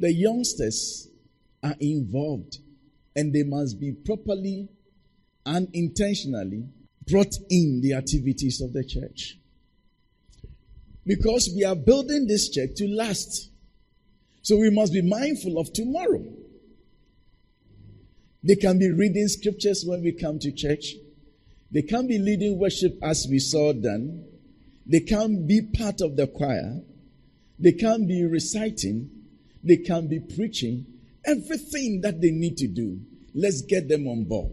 The 0.00 0.12
youngsters 0.12 1.06
are 1.62 1.76
involved 1.78 2.58
and 3.14 3.32
they 3.32 3.44
must 3.44 3.78
be 3.78 3.92
properly 3.92 4.68
and 5.46 5.68
intentionally 5.72 6.64
brought 7.06 7.36
in 7.48 7.80
the 7.80 7.94
activities 7.94 8.60
of 8.60 8.72
the 8.72 8.82
church. 8.82 9.39
Because 11.06 11.50
we 11.54 11.64
are 11.64 11.76
building 11.76 12.26
this 12.26 12.48
church 12.50 12.70
to 12.76 12.88
last. 12.88 13.50
So 14.42 14.56
we 14.56 14.70
must 14.70 14.92
be 14.92 15.02
mindful 15.02 15.58
of 15.58 15.72
tomorrow. 15.72 16.24
They 18.42 18.56
can 18.56 18.78
be 18.78 18.90
reading 18.90 19.28
scriptures 19.28 19.84
when 19.86 20.02
we 20.02 20.12
come 20.12 20.38
to 20.38 20.52
church. 20.52 20.94
They 21.70 21.82
can 21.82 22.06
be 22.06 22.18
leading 22.18 22.58
worship 22.58 22.98
as 23.02 23.26
we 23.28 23.38
saw 23.38 23.72
done. 23.72 24.24
They 24.86 25.00
can 25.00 25.46
be 25.46 25.62
part 25.62 26.00
of 26.00 26.16
the 26.16 26.26
choir. 26.26 26.80
They 27.58 27.72
can 27.72 28.06
be 28.06 28.24
reciting. 28.24 29.10
They 29.62 29.76
can 29.76 30.08
be 30.08 30.20
preaching. 30.20 30.86
Everything 31.24 32.00
that 32.00 32.20
they 32.20 32.30
need 32.30 32.56
to 32.58 32.66
do, 32.66 32.98
let's 33.34 33.60
get 33.62 33.88
them 33.88 34.08
on 34.08 34.24
board. 34.24 34.52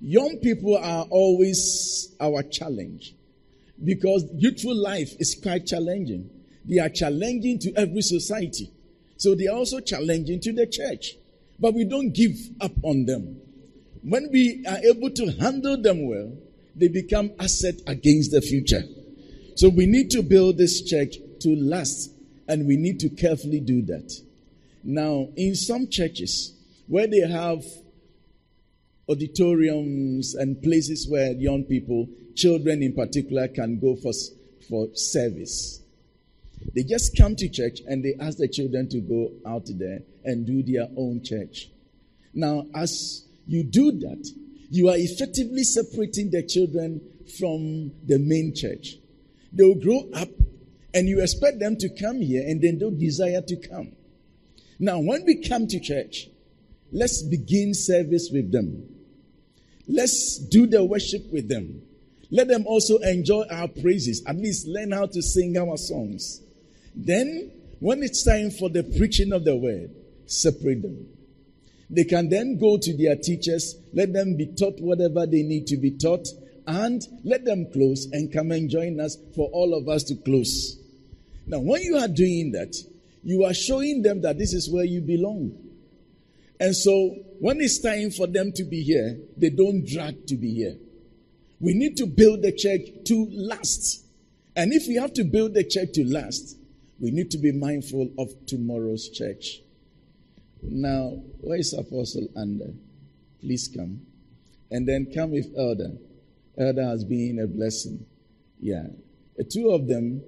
Young 0.00 0.38
people 0.38 0.76
are 0.76 1.06
always 1.10 2.14
our 2.20 2.42
challenge 2.42 3.14
because 3.84 4.24
youthful 4.34 4.74
life 4.74 5.14
is 5.18 5.38
quite 5.40 5.66
challenging. 5.66 6.30
They 6.64 6.78
are 6.78 6.88
challenging 6.88 7.58
to 7.60 7.72
every 7.76 8.02
society. 8.02 8.70
So 9.16 9.34
they 9.34 9.46
are 9.46 9.56
also 9.56 9.80
challenging 9.80 10.40
to 10.40 10.52
the 10.52 10.66
church. 10.66 11.16
But 11.58 11.74
we 11.74 11.84
don't 11.84 12.12
give 12.12 12.36
up 12.60 12.72
on 12.82 13.06
them. 13.06 13.40
When 14.02 14.30
we 14.30 14.64
are 14.66 14.78
able 14.78 15.10
to 15.10 15.32
handle 15.40 15.80
them 15.80 16.08
well, 16.08 16.32
they 16.76 16.88
become 16.88 17.32
asset 17.40 17.74
against 17.86 18.30
the 18.30 18.40
future. 18.40 18.82
So 19.56 19.68
we 19.68 19.86
need 19.86 20.10
to 20.12 20.22
build 20.22 20.56
this 20.58 20.82
church 20.82 21.16
to 21.40 21.56
last 21.56 22.12
and 22.46 22.66
we 22.66 22.76
need 22.76 23.00
to 23.00 23.08
carefully 23.08 23.60
do 23.60 23.82
that. 23.82 24.12
Now, 24.84 25.28
in 25.36 25.54
some 25.54 25.88
churches 25.88 26.54
where 26.86 27.06
they 27.06 27.20
have 27.20 27.64
auditoriums 29.08 30.34
and 30.34 30.62
places 30.62 31.08
where 31.08 31.32
young 31.32 31.64
people, 31.64 32.08
children 32.34 32.82
in 32.82 32.94
particular, 32.94 33.48
can 33.48 33.78
go 33.78 33.96
for, 33.96 34.12
for 34.68 34.88
service. 34.94 35.82
They 36.74 36.82
just 36.82 37.16
come 37.16 37.36
to 37.36 37.48
church 37.48 37.80
and 37.86 38.04
they 38.04 38.14
ask 38.20 38.38
the 38.38 38.48
children 38.48 38.88
to 38.90 39.00
go 39.00 39.32
out 39.46 39.66
there 39.68 40.00
and 40.24 40.46
do 40.46 40.62
their 40.62 40.88
own 40.96 41.22
church. 41.24 41.70
Now, 42.34 42.66
as 42.74 43.24
you 43.46 43.62
do 43.64 43.92
that, 43.92 44.28
you 44.70 44.88
are 44.88 44.96
effectively 44.96 45.64
separating 45.64 46.30
the 46.30 46.42
children 46.42 47.00
from 47.38 47.92
the 48.06 48.18
main 48.18 48.54
church. 48.54 48.96
They 49.52 49.64
will 49.64 49.80
grow 49.80 50.08
up 50.14 50.28
and 50.92 51.08
you 51.08 51.22
expect 51.22 51.58
them 51.58 51.76
to 51.78 51.88
come 51.88 52.20
here 52.20 52.42
and 52.46 52.60
then 52.60 52.78
don't 52.78 52.98
desire 52.98 53.40
to 53.40 53.56
come. 53.56 53.92
Now, 54.78 55.00
when 55.00 55.24
we 55.24 55.42
come 55.46 55.66
to 55.68 55.80
church, 55.80 56.28
let's 56.92 57.22
begin 57.22 57.74
service 57.74 58.28
with 58.32 58.52
them. 58.52 58.97
Let's 59.88 60.38
do 60.38 60.66
the 60.66 60.84
worship 60.84 61.32
with 61.32 61.48
them. 61.48 61.82
Let 62.30 62.48
them 62.48 62.66
also 62.66 62.98
enjoy 62.98 63.44
our 63.50 63.68
praises, 63.68 64.22
at 64.26 64.36
least 64.36 64.66
learn 64.66 64.92
how 64.92 65.06
to 65.06 65.22
sing 65.22 65.56
our 65.56 65.78
songs. 65.78 66.42
Then, 66.94 67.50
when 67.80 68.02
it's 68.02 68.22
time 68.22 68.50
for 68.50 68.68
the 68.68 68.82
preaching 68.82 69.32
of 69.32 69.44
the 69.44 69.56
word, 69.56 69.90
separate 70.26 70.82
them. 70.82 71.06
They 71.90 72.04
can 72.04 72.28
then 72.28 72.58
go 72.58 72.76
to 72.76 72.96
their 72.96 73.16
teachers, 73.16 73.76
let 73.94 74.12
them 74.12 74.36
be 74.36 74.46
taught 74.46 74.78
whatever 74.78 75.26
they 75.26 75.42
need 75.42 75.66
to 75.68 75.78
be 75.78 75.92
taught, 75.92 76.28
and 76.66 77.02
let 77.24 77.46
them 77.46 77.72
close 77.72 78.06
and 78.12 78.30
come 78.30 78.52
and 78.52 78.68
join 78.68 79.00
us 79.00 79.16
for 79.34 79.48
all 79.52 79.72
of 79.72 79.88
us 79.88 80.04
to 80.04 80.14
close. 80.16 80.78
Now, 81.46 81.60
when 81.60 81.80
you 81.80 81.96
are 81.96 82.08
doing 82.08 82.52
that, 82.52 82.76
you 83.22 83.44
are 83.44 83.54
showing 83.54 84.02
them 84.02 84.20
that 84.20 84.36
this 84.36 84.52
is 84.52 84.70
where 84.70 84.84
you 84.84 85.00
belong. 85.00 85.67
And 86.60 86.74
so, 86.74 87.14
when 87.38 87.60
it's 87.60 87.78
time 87.78 88.10
for 88.10 88.26
them 88.26 88.52
to 88.52 88.64
be 88.64 88.82
here, 88.82 89.18
they 89.36 89.50
don't 89.50 89.86
drag 89.86 90.26
to 90.26 90.36
be 90.36 90.54
here. 90.54 90.76
We 91.60 91.74
need 91.74 91.96
to 91.98 92.06
build 92.06 92.42
the 92.42 92.52
church 92.52 92.80
to 93.06 93.26
last. 93.30 94.04
And 94.56 94.72
if 94.72 94.88
we 94.88 94.96
have 94.96 95.12
to 95.14 95.24
build 95.24 95.54
the 95.54 95.64
church 95.64 95.92
to 95.94 96.04
last, 96.04 96.56
we 97.00 97.12
need 97.12 97.30
to 97.30 97.38
be 97.38 97.52
mindful 97.52 98.10
of 98.18 98.30
tomorrow's 98.46 99.08
church. 99.08 99.60
Now, 100.62 101.22
where 101.40 101.58
is 101.58 101.72
Apostle 101.72 102.28
Under? 102.36 102.72
Please 103.40 103.68
come. 103.68 104.00
And 104.70 104.86
then 104.86 105.12
come 105.14 105.30
with 105.30 105.54
Elder. 105.56 105.92
Elder 106.58 106.84
has 106.84 107.04
been 107.04 107.38
a 107.38 107.46
blessing. 107.46 108.04
Yeah. 108.60 108.86
The 109.36 109.44
two 109.44 109.70
of 109.70 109.86
them 109.86 110.22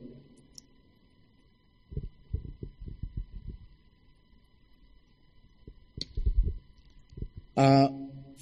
are 7.60 7.90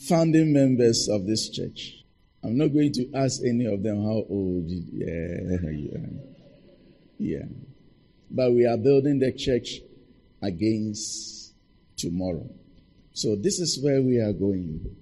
founding 0.08 0.52
members 0.52 1.08
of 1.08 1.26
this 1.26 1.50
church. 1.50 2.04
I'm 2.44 2.56
not 2.56 2.68
going 2.68 2.92
to 2.92 3.10
ask 3.14 3.40
any 3.44 3.66
of 3.66 3.82
them 3.82 4.02
how 4.02 4.22
old. 4.30 4.66
Yeah, 4.68 5.58
yeah, 5.72 6.06
yeah. 7.18 7.44
But 8.30 8.52
we 8.52 8.64
are 8.64 8.76
building 8.76 9.18
the 9.18 9.32
church 9.32 9.80
against 10.40 11.52
tomorrow. 11.96 12.48
So 13.12 13.34
this 13.34 13.58
is 13.58 13.82
where 13.82 14.00
we 14.00 14.18
are 14.18 14.32
going. 14.32 14.94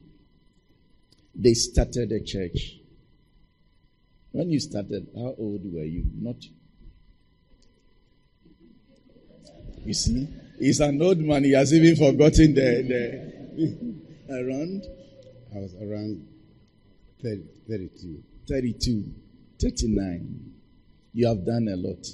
They 1.35 1.53
started 1.53 2.09
the 2.09 2.23
church. 2.25 2.79
When 4.33 4.51
you 4.51 4.61
started, 4.61 5.09
how 5.14 5.35
old 5.39 5.61
were 5.64 5.85
you? 5.85 6.05
Not. 6.14 6.37
You 9.85 9.93
see, 9.93 10.27
he's 10.59 10.81
an 10.81 11.03
old 11.03 11.19
man. 11.19 11.45
He 11.45 11.53
has 11.53 11.75
even 11.75 11.97
forgotten 11.97 12.55
the. 12.55 12.83
the 12.83 14.06
Around 14.29 14.87
I 15.55 15.59
was 15.61 15.74
around 15.77 16.27
30, 17.22 17.43
32. 17.68 18.22
32, 18.49 19.05
39. 19.61 20.53
You 21.12 21.29
have 21.29 21.47
done 21.47 21.68
a 21.68 21.77
lot. 21.77 22.07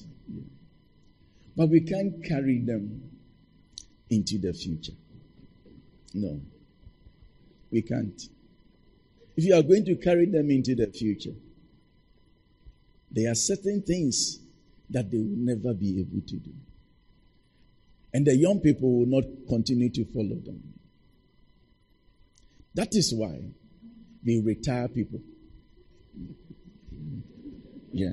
But 1.57 1.69
we 1.69 1.81
can't 1.81 2.25
carry 2.25 2.61
them 2.61 3.03
into 4.11 4.39
the 4.39 4.53
future. 4.53 4.93
No. 6.15 6.41
We 7.71 7.83
can't. 7.83 8.21
If 9.37 9.45
you 9.45 9.55
are 9.55 9.63
going 9.63 9.85
to 9.87 9.97
carry 9.97 10.27
them 10.27 10.51
into 10.51 10.75
the 10.75 10.87
future, 10.87 11.35
there 13.11 13.31
are 13.31 13.35
certain 13.35 13.83
things 13.83 14.41
that 14.91 15.11
they 15.11 15.19
will 15.19 15.37
never 15.37 15.75
be 15.75 16.01
able 16.01 16.27
to 16.27 16.37
do. 16.37 16.53
And 18.15 18.27
the 18.27 18.37
young 18.37 18.61
people 18.61 19.01
will 19.01 19.07
not 19.07 19.25
continue 19.49 19.91
to 19.91 20.05
follow 20.07 20.37
them. 20.37 20.72
That 22.75 22.89
is 22.93 23.13
why 23.15 23.41
we 24.25 24.41
retire 24.41 24.89
people. 24.89 25.21
Yeah. 27.93 28.13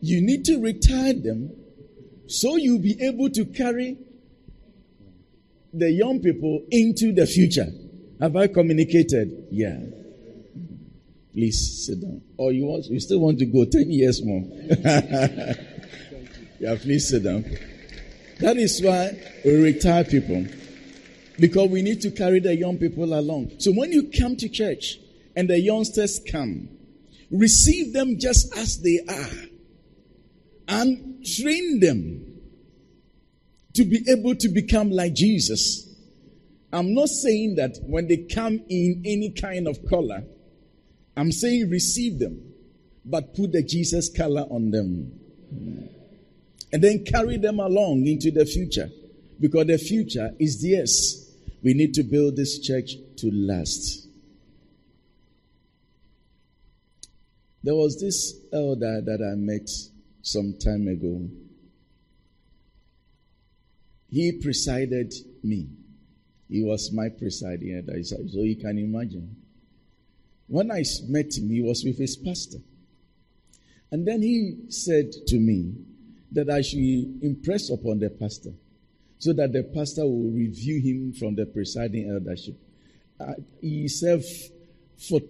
You 0.00 0.20
need 0.20 0.44
to 0.44 0.60
retire 0.60 1.14
them 1.14 1.50
so 2.26 2.56
you'll 2.56 2.82
be 2.82 3.02
able 3.02 3.30
to 3.30 3.44
carry 3.46 3.96
the 5.72 5.90
young 5.90 6.20
people 6.20 6.62
into 6.70 7.12
the 7.12 7.26
future. 7.26 7.66
Have 8.20 8.36
I 8.36 8.48
communicated? 8.48 9.46
Yeah. 9.50 9.78
Please 11.32 11.86
sit 11.86 12.00
down. 12.00 12.20
Or 12.36 12.52
you 12.52 12.66
want 12.66 12.84
you 12.86 13.00
still 13.00 13.20
want 13.20 13.38
to 13.38 13.46
go 13.46 13.64
10 13.64 13.90
years 13.90 14.22
more. 14.24 14.42
yeah, 16.60 16.76
please 16.80 17.08
sit 17.08 17.22
down. 17.22 17.44
That 18.40 18.56
is 18.56 18.82
why 18.82 19.18
we 19.44 19.54
retire 19.62 20.04
people. 20.04 20.46
Because 21.38 21.70
we 21.70 21.82
need 21.82 22.00
to 22.02 22.10
carry 22.10 22.40
the 22.40 22.54
young 22.54 22.78
people 22.78 23.14
along. 23.18 23.52
So 23.58 23.72
when 23.72 23.92
you 23.92 24.10
come 24.18 24.36
to 24.36 24.48
church 24.48 24.98
and 25.36 25.48
the 25.48 25.60
youngsters 25.60 26.20
come, 26.30 26.68
receive 27.30 27.92
them 27.92 28.18
just 28.18 28.56
as 28.56 28.80
they 28.82 29.00
are 29.08 29.48
and 30.68 31.24
train 31.24 31.80
them 31.80 32.40
to 33.74 33.84
be 33.84 34.04
able 34.08 34.34
to 34.34 34.48
become 34.48 34.90
like 34.90 35.14
Jesus. 35.14 35.88
I'm 36.72 36.94
not 36.94 37.08
saying 37.08 37.54
that 37.56 37.78
when 37.86 38.08
they 38.08 38.18
come 38.18 38.60
in 38.68 39.02
any 39.06 39.30
kind 39.30 39.68
of 39.68 39.78
color, 39.88 40.24
I'm 41.16 41.32
saying 41.32 41.70
receive 41.70 42.18
them, 42.18 42.52
but 43.04 43.34
put 43.34 43.52
the 43.52 43.62
Jesus 43.62 44.10
color 44.14 44.42
on 44.50 44.70
them. 44.70 45.18
And 46.72 46.82
then 46.82 47.04
carry 47.04 47.38
them 47.38 47.60
along 47.60 48.06
into 48.06 48.30
the 48.30 48.44
future 48.44 48.90
because 49.40 49.66
the 49.66 49.78
future 49.78 50.34
is 50.38 50.60
theirs. 50.60 51.27
We 51.62 51.74
need 51.74 51.94
to 51.94 52.02
build 52.02 52.36
this 52.36 52.60
church 52.60 52.92
to 53.16 53.30
last. 53.32 54.08
There 57.64 57.74
was 57.74 58.00
this 58.00 58.34
elder 58.52 59.00
that 59.00 59.20
I 59.20 59.34
met 59.34 59.68
some 60.22 60.54
time 60.62 60.86
ago. 60.86 61.28
He 64.10 64.32
presided 64.40 65.12
me. 65.42 65.68
He 66.48 66.62
was 66.62 66.92
my 66.92 67.08
presiding 67.08 67.74
elder. 67.76 68.02
So 68.04 68.42
you 68.42 68.56
can 68.56 68.78
imagine. 68.78 69.36
When 70.46 70.70
I 70.70 70.84
met 71.08 71.36
him, 71.36 71.50
he 71.50 71.60
was 71.60 71.84
with 71.84 71.98
his 71.98 72.16
pastor. 72.16 72.58
And 73.90 74.06
then 74.06 74.22
he 74.22 74.56
said 74.68 75.12
to 75.26 75.38
me 75.38 75.74
that 76.32 76.48
I 76.48 76.62
should 76.62 76.78
impress 77.22 77.70
upon 77.70 77.98
the 77.98 78.10
pastor 78.10 78.52
so 79.18 79.32
that 79.32 79.52
the 79.52 79.64
pastor 79.74 80.02
will 80.02 80.30
review 80.30 80.80
him 80.80 81.12
from 81.12 81.34
the 81.34 81.46
presiding 81.46 82.10
eldership. 82.10 82.56
Uh, 83.20 83.34
he 83.60 83.88
served 83.88 84.26
for, 85.08 85.20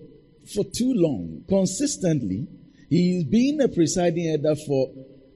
for 0.55 0.64
too 0.64 0.93
long, 0.95 1.45
consistently. 1.49 2.47
He's 2.91 3.24
been 3.24 3.61
a 3.61 3.68
presiding 3.68 4.28
elder 4.30 4.55
for 4.66 4.91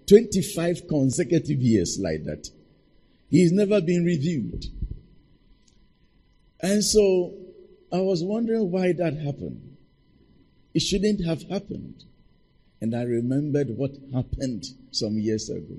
25 0.06 0.88
consecutive 0.88 1.60
years 1.60 1.98
like 2.00 2.24
that. 2.24 2.48
He's 3.30 3.52
never 3.52 3.80
been 3.80 4.04
reviewed. 4.04 4.66
And 6.60 6.84
so 6.84 7.32
I 7.92 8.00
was 8.00 8.22
wondering 8.22 8.70
why 8.70 8.92
that 8.92 9.14
happened. 9.16 9.76
It 10.74 10.80
shouldn't 10.80 11.24
have 11.24 11.42
happened. 11.48 12.04
And 12.80 12.94
I 12.94 13.02
remembered 13.02 13.68
what 13.76 13.92
happened 14.12 14.64
some 14.90 15.18
years 15.18 15.48
ago. 15.48 15.76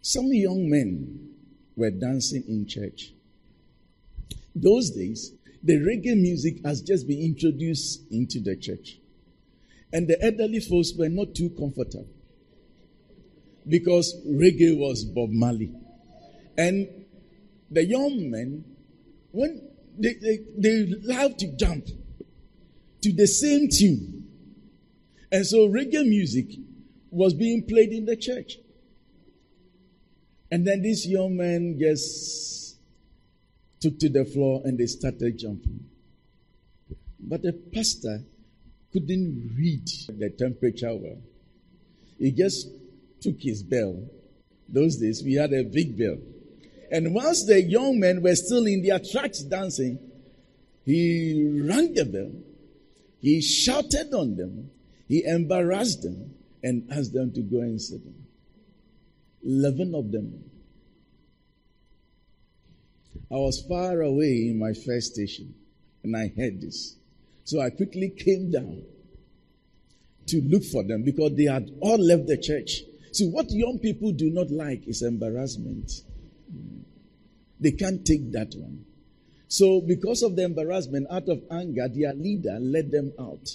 Some 0.00 0.32
young 0.32 0.68
men 0.68 1.30
were 1.76 1.90
dancing 1.90 2.44
in 2.48 2.66
church. 2.66 3.12
Those 4.54 4.90
days, 4.90 5.32
the 5.62 5.74
reggae 5.74 6.16
music 6.20 6.64
has 6.64 6.82
just 6.82 7.06
been 7.06 7.20
introduced 7.20 8.10
into 8.10 8.40
the 8.40 8.56
church. 8.56 8.98
And 9.92 10.06
the 10.06 10.22
elderly 10.22 10.60
folks 10.60 10.92
were 10.96 11.08
not 11.08 11.34
too 11.34 11.50
comfortable 11.50 12.08
because 13.66 14.14
reggae 14.26 14.76
was 14.76 15.04
Bob 15.04 15.30
Marley. 15.30 15.72
And 16.56 16.88
the 17.70 17.84
young 17.84 18.30
men, 18.30 18.64
when 19.30 19.68
they, 19.98 20.14
they, 20.14 20.38
they 20.56 20.86
love 21.02 21.36
to 21.38 21.56
jump 21.56 21.86
to 23.02 23.12
the 23.12 23.26
same 23.26 23.68
tune. 23.68 24.26
And 25.30 25.46
so 25.46 25.68
reggae 25.68 26.06
music 26.06 26.46
was 27.10 27.34
being 27.34 27.64
played 27.66 27.92
in 27.92 28.06
the 28.06 28.16
church. 28.16 28.58
And 30.50 30.66
then 30.66 30.82
this 30.82 31.06
young 31.06 31.36
man 31.36 31.78
just 31.78 32.76
took 33.80 33.98
to 34.00 34.08
the 34.08 34.24
floor 34.24 34.62
and 34.64 34.78
they 34.78 34.86
started 34.86 35.38
jumping. 35.38 35.84
But 37.20 37.42
the 37.42 37.52
pastor 37.52 38.22
couldn't 38.92 39.54
read 39.56 39.86
the 40.08 40.30
temperature 40.30 40.94
well. 40.94 41.18
He 42.18 42.32
just 42.32 42.68
took 43.20 43.36
his 43.40 43.62
bell. 43.62 44.02
Those 44.68 44.96
days 44.96 45.22
we 45.22 45.34
had 45.34 45.52
a 45.52 45.62
big 45.62 45.98
bell. 45.98 46.16
And 46.90 47.14
whilst 47.14 47.46
the 47.46 47.60
young 47.60 48.00
men 48.00 48.22
were 48.22 48.34
still 48.34 48.66
in 48.66 48.82
their 48.82 48.98
tracks 48.98 49.40
dancing, 49.40 49.98
he 50.84 51.62
rang 51.62 51.92
the 51.92 52.06
bell. 52.06 52.32
He 53.20 53.42
shouted 53.42 54.14
on 54.14 54.36
them. 54.36 54.70
He 55.06 55.24
embarrassed 55.24 56.02
them 56.02 56.34
and 56.62 56.88
asked 56.90 57.12
them 57.12 57.32
to 57.34 57.42
go 57.42 57.60
and 57.60 57.80
sit 57.80 58.04
down. 58.04 58.27
11 59.48 59.94
of 59.94 60.12
them. 60.12 60.44
I 63.32 63.36
was 63.36 63.64
far 63.66 64.02
away 64.02 64.48
in 64.48 64.58
my 64.58 64.74
first 64.74 65.14
station 65.14 65.54
and 66.04 66.14
I 66.14 66.30
heard 66.36 66.60
this. 66.60 66.96
So 67.44 67.60
I 67.60 67.70
quickly 67.70 68.10
came 68.10 68.50
down 68.50 68.82
to 70.26 70.42
look 70.42 70.64
for 70.64 70.84
them 70.84 71.02
because 71.02 71.34
they 71.34 71.44
had 71.44 71.70
all 71.80 71.96
left 71.96 72.26
the 72.26 72.36
church. 72.36 72.82
See, 73.12 73.30
what 73.30 73.50
young 73.50 73.78
people 73.78 74.12
do 74.12 74.28
not 74.28 74.50
like 74.50 74.86
is 74.86 75.02
embarrassment. 75.02 75.92
They 77.58 77.72
can't 77.72 78.04
take 78.04 78.30
that 78.32 78.54
one. 78.54 78.84
So, 79.48 79.80
because 79.80 80.22
of 80.22 80.36
the 80.36 80.44
embarrassment, 80.44 81.06
out 81.10 81.28
of 81.30 81.42
anger, 81.50 81.88
their 81.88 82.12
leader 82.12 82.58
led 82.60 82.90
them 82.90 83.14
out. 83.18 83.48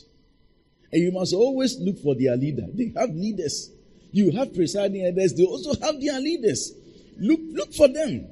And 0.91 1.03
you 1.03 1.11
must 1.11 1.35
always 1.35 1.79
look 1.79 1.99
for 1.99 2.15
their 2.15 2.35
leader. 2.35 2.65
They 2.73 2.91
have 2.97 3.11
leaders. 3.11 3.69
You 4.13 4.31
have 4.31 4.53
presiding 4.53 5.05
elders, 5.05 5.33
they 5.33 5.43
also 5.43 5.73
have 5.81 5.99
their 5.99 6.19
leaders. 6.19 6.71
Look, 7.19 7.39
look 7.51 7.73
for 7.73 7.87
them. 7.87 8.27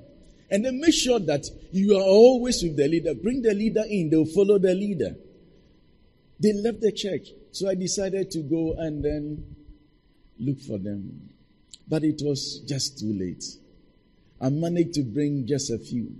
And 0.51 0.63
then 0.63 0.79
make 0.79 0.93
sure 0.93 1.19
that 1.19 1.47
you 1.71 1.97
are 1.97 2.03
always 2.03 2.61
with 2.61 2.77
the 2.77 2.87
leader. 2.87 3.15
Bring 3.15 3.41
the 3.41 3.53
leader 3.53 3.83
in, 3.89 4.09
they'll 4.11 4.25
follow 4.25 4.59
the 4.59 4.75
leader. 4.75 5.15
They 6.39 6.53
left 6.53 6.81
the 6.81 6.91
church. 6.91 7.29
So 7.51 7.67
I 7.67 7.75
decided 7.75 8.29
to 8.31 8.39
go 8.39 8.75
and 8.77 9.03
then 9.03 9.55
look 10.39 10.59
for 10.61 10.77
them. 10.77 11.29
But 11.87 12.03
it 12.03 12.21
was 12.23 12.59
just 12.67 12.99
too 12.99 13.13
late. 13.13 13.43
I 14.39 14.49
managed 14.49 14.93
to 14.95 15.03
bring 15.03 15.47
just 15.47 15.71
a 15.71 15.79
few. 15.79 16.11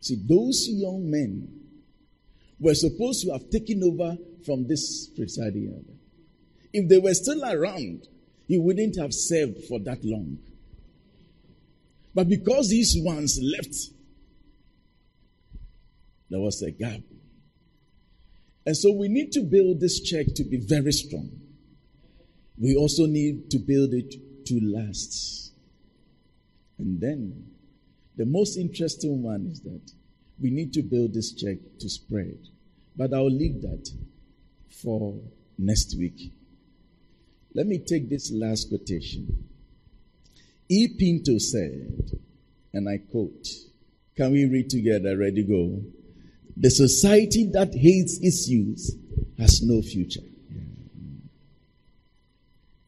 See, 0.00 0.16
those 0.28 0.68
young 0.68 1.08
men 1.08 1.48
were 2.58 2.74
supposed 2.74 3.24
to 3.24 3.32
have 3.32 3.50
taken 3.50 3.84
over 3.84 4.16
from 4.44 4.66
this 4.66 5.06
presiding 5.08 5.68
elder. 5.68 5.99
If 6.72 6.88
they 6.88 6.98
were 6.98 7.14
still 7.14 7.44
around, 7.44 8.08
he 8.46 8.58
wouldn't 8.58 8.96
have 8.98 9.12
served 9.12 9.64
for 9.64 9.78
that 9.80 10.04
long. 10.04 10.38
But 12.14 12.28
because 12.28 12.68
these 12.68 12.96
ones 12.98 13.40
left, 13.42 13.76
there 16.28 16.40
was 16.40 16.62
a 16.62 16.70
gap. 16.70 17.00
And 18.66 18.76
so 18.76 18.92
we 18.92 19.08
need 19.08 19.32
to 19.32 19.40
build 19.42 19.80
this 19.80 20.00
church 20.00 20.28
to 20.36 20.44
be 20.44 20.58
very 20.58 20.92
strong. 20.92 21.30
We 22.58 22.76
also 22.76 23.06
need 23.06 23.50
to 23.50 23.58
build 23.58 23.94
it 23.94 24.14
to 24.46 24.60
last. 24.60 25.52
And 26.78 27.00
then 27.00 27.46
the 28.16 28.26
most 28.26 28.56
interesting 28.56 29.22
one 29.22 29.46
is 29.46 29.60
that 29.60 29.92
we 30.40 30.50
need 30.50 30.72
to 30.74 30.82
build 30.82 31.14
this 31.14 31.32
church 31.32 31.60
to 31.80 31.88
spread. 31.88 32.38
But 32.96 33.14
I'll 33.14 33.30
leave 33.30 33.62
that 33.62 33.88
for 34.82 35.18
next 35.58 35.96
week. 35.98 36.32
Let 37.54 37.66
me 37.66 37.78
take 37.78 38.08
this 38.08 38.30
last 38.32 38.68
quotation. 38.68 39.48
E. 40.68 40.88
Pinto 40.96 41.38
said, 41.38 42.12
and 42.72 42.88
I 42.88 42.98
quote, 42.98 43.48
Can 44.16 44.32
we 44.32 44.44
read 44.44 44.70
together? 44.70 45.16
Ready, 45.16 45.42
go. 45.42 45.82
The 46.56 46.70
society 46.70 47.46
that 47.52 47.74
hates 47.74 48.18
its 48.20 48.48
youth 48.48 48.90
has 49.38 49.62
no 49.62 49.82
future. 49.82 50.20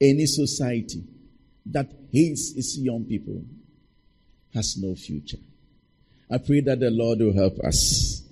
Any 0.01 0.27
society 0.27 1.05
that 1.67 1.91
hates 2.13 2.53
its 2.57 2.77
young 2.77 3.05
people 3.05 3.45
has 4.55 4.77
no 4.77 4.95
future. 4.95 5.39
I 6.31 6.39
pray 6.39 6.61
that 6.61 6.81
the 6.81 6.91
Lord 6.91 7.21
will 7.21 7.35
help 7.35 7.59
us 7.61 8.23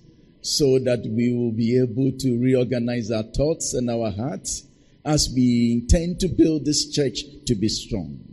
so 0.42 0.78
that 0.80 1.00
we 1.00 1.32
will 1.32 1.52
be 1.52 1.78
able 1.78 2.12
to 2.18 2.38
reorganize 2.40 3.10
our 3.10 3.22
thoughts 3.22 3.74
and 3.74 3.90
our 3.90 4.10
hearts 4.10 4.64
as 5.04 5.30
we 5.34 5.72
intend 5.80 6.20
to 6.20 6.28
build 6.28 6.64
this 6.64 6.90
church 6.90 7.20
to 7.46 7.54
be 7.54 7.68
strong. 7.68 8.24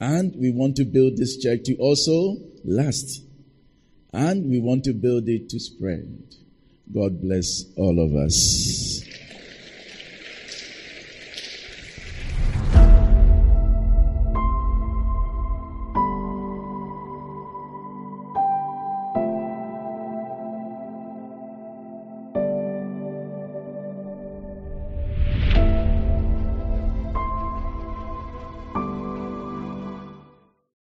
And 0.00 0.34
we 0.36 0.50
want 0.50 0.76
to 0.76 0.84
build 0.84 1.16
this 1.16 1.36
church 1.38 1.64
to 1.64 1.76
also 1.76 2.36
last. 2.64 3.22
And 4.12 4.48
we 4.48 4.60
want 4.60 4.84
to 4.84 4.92
build 4.92 5.28
it 5.28 5.48
to 5.50 5.60
spread. 5.60 6.22
God 6.92 7.20
bless 7.20 7.64
all 7.76 7.98
of 8.00 8.14
us. 8.14 8.87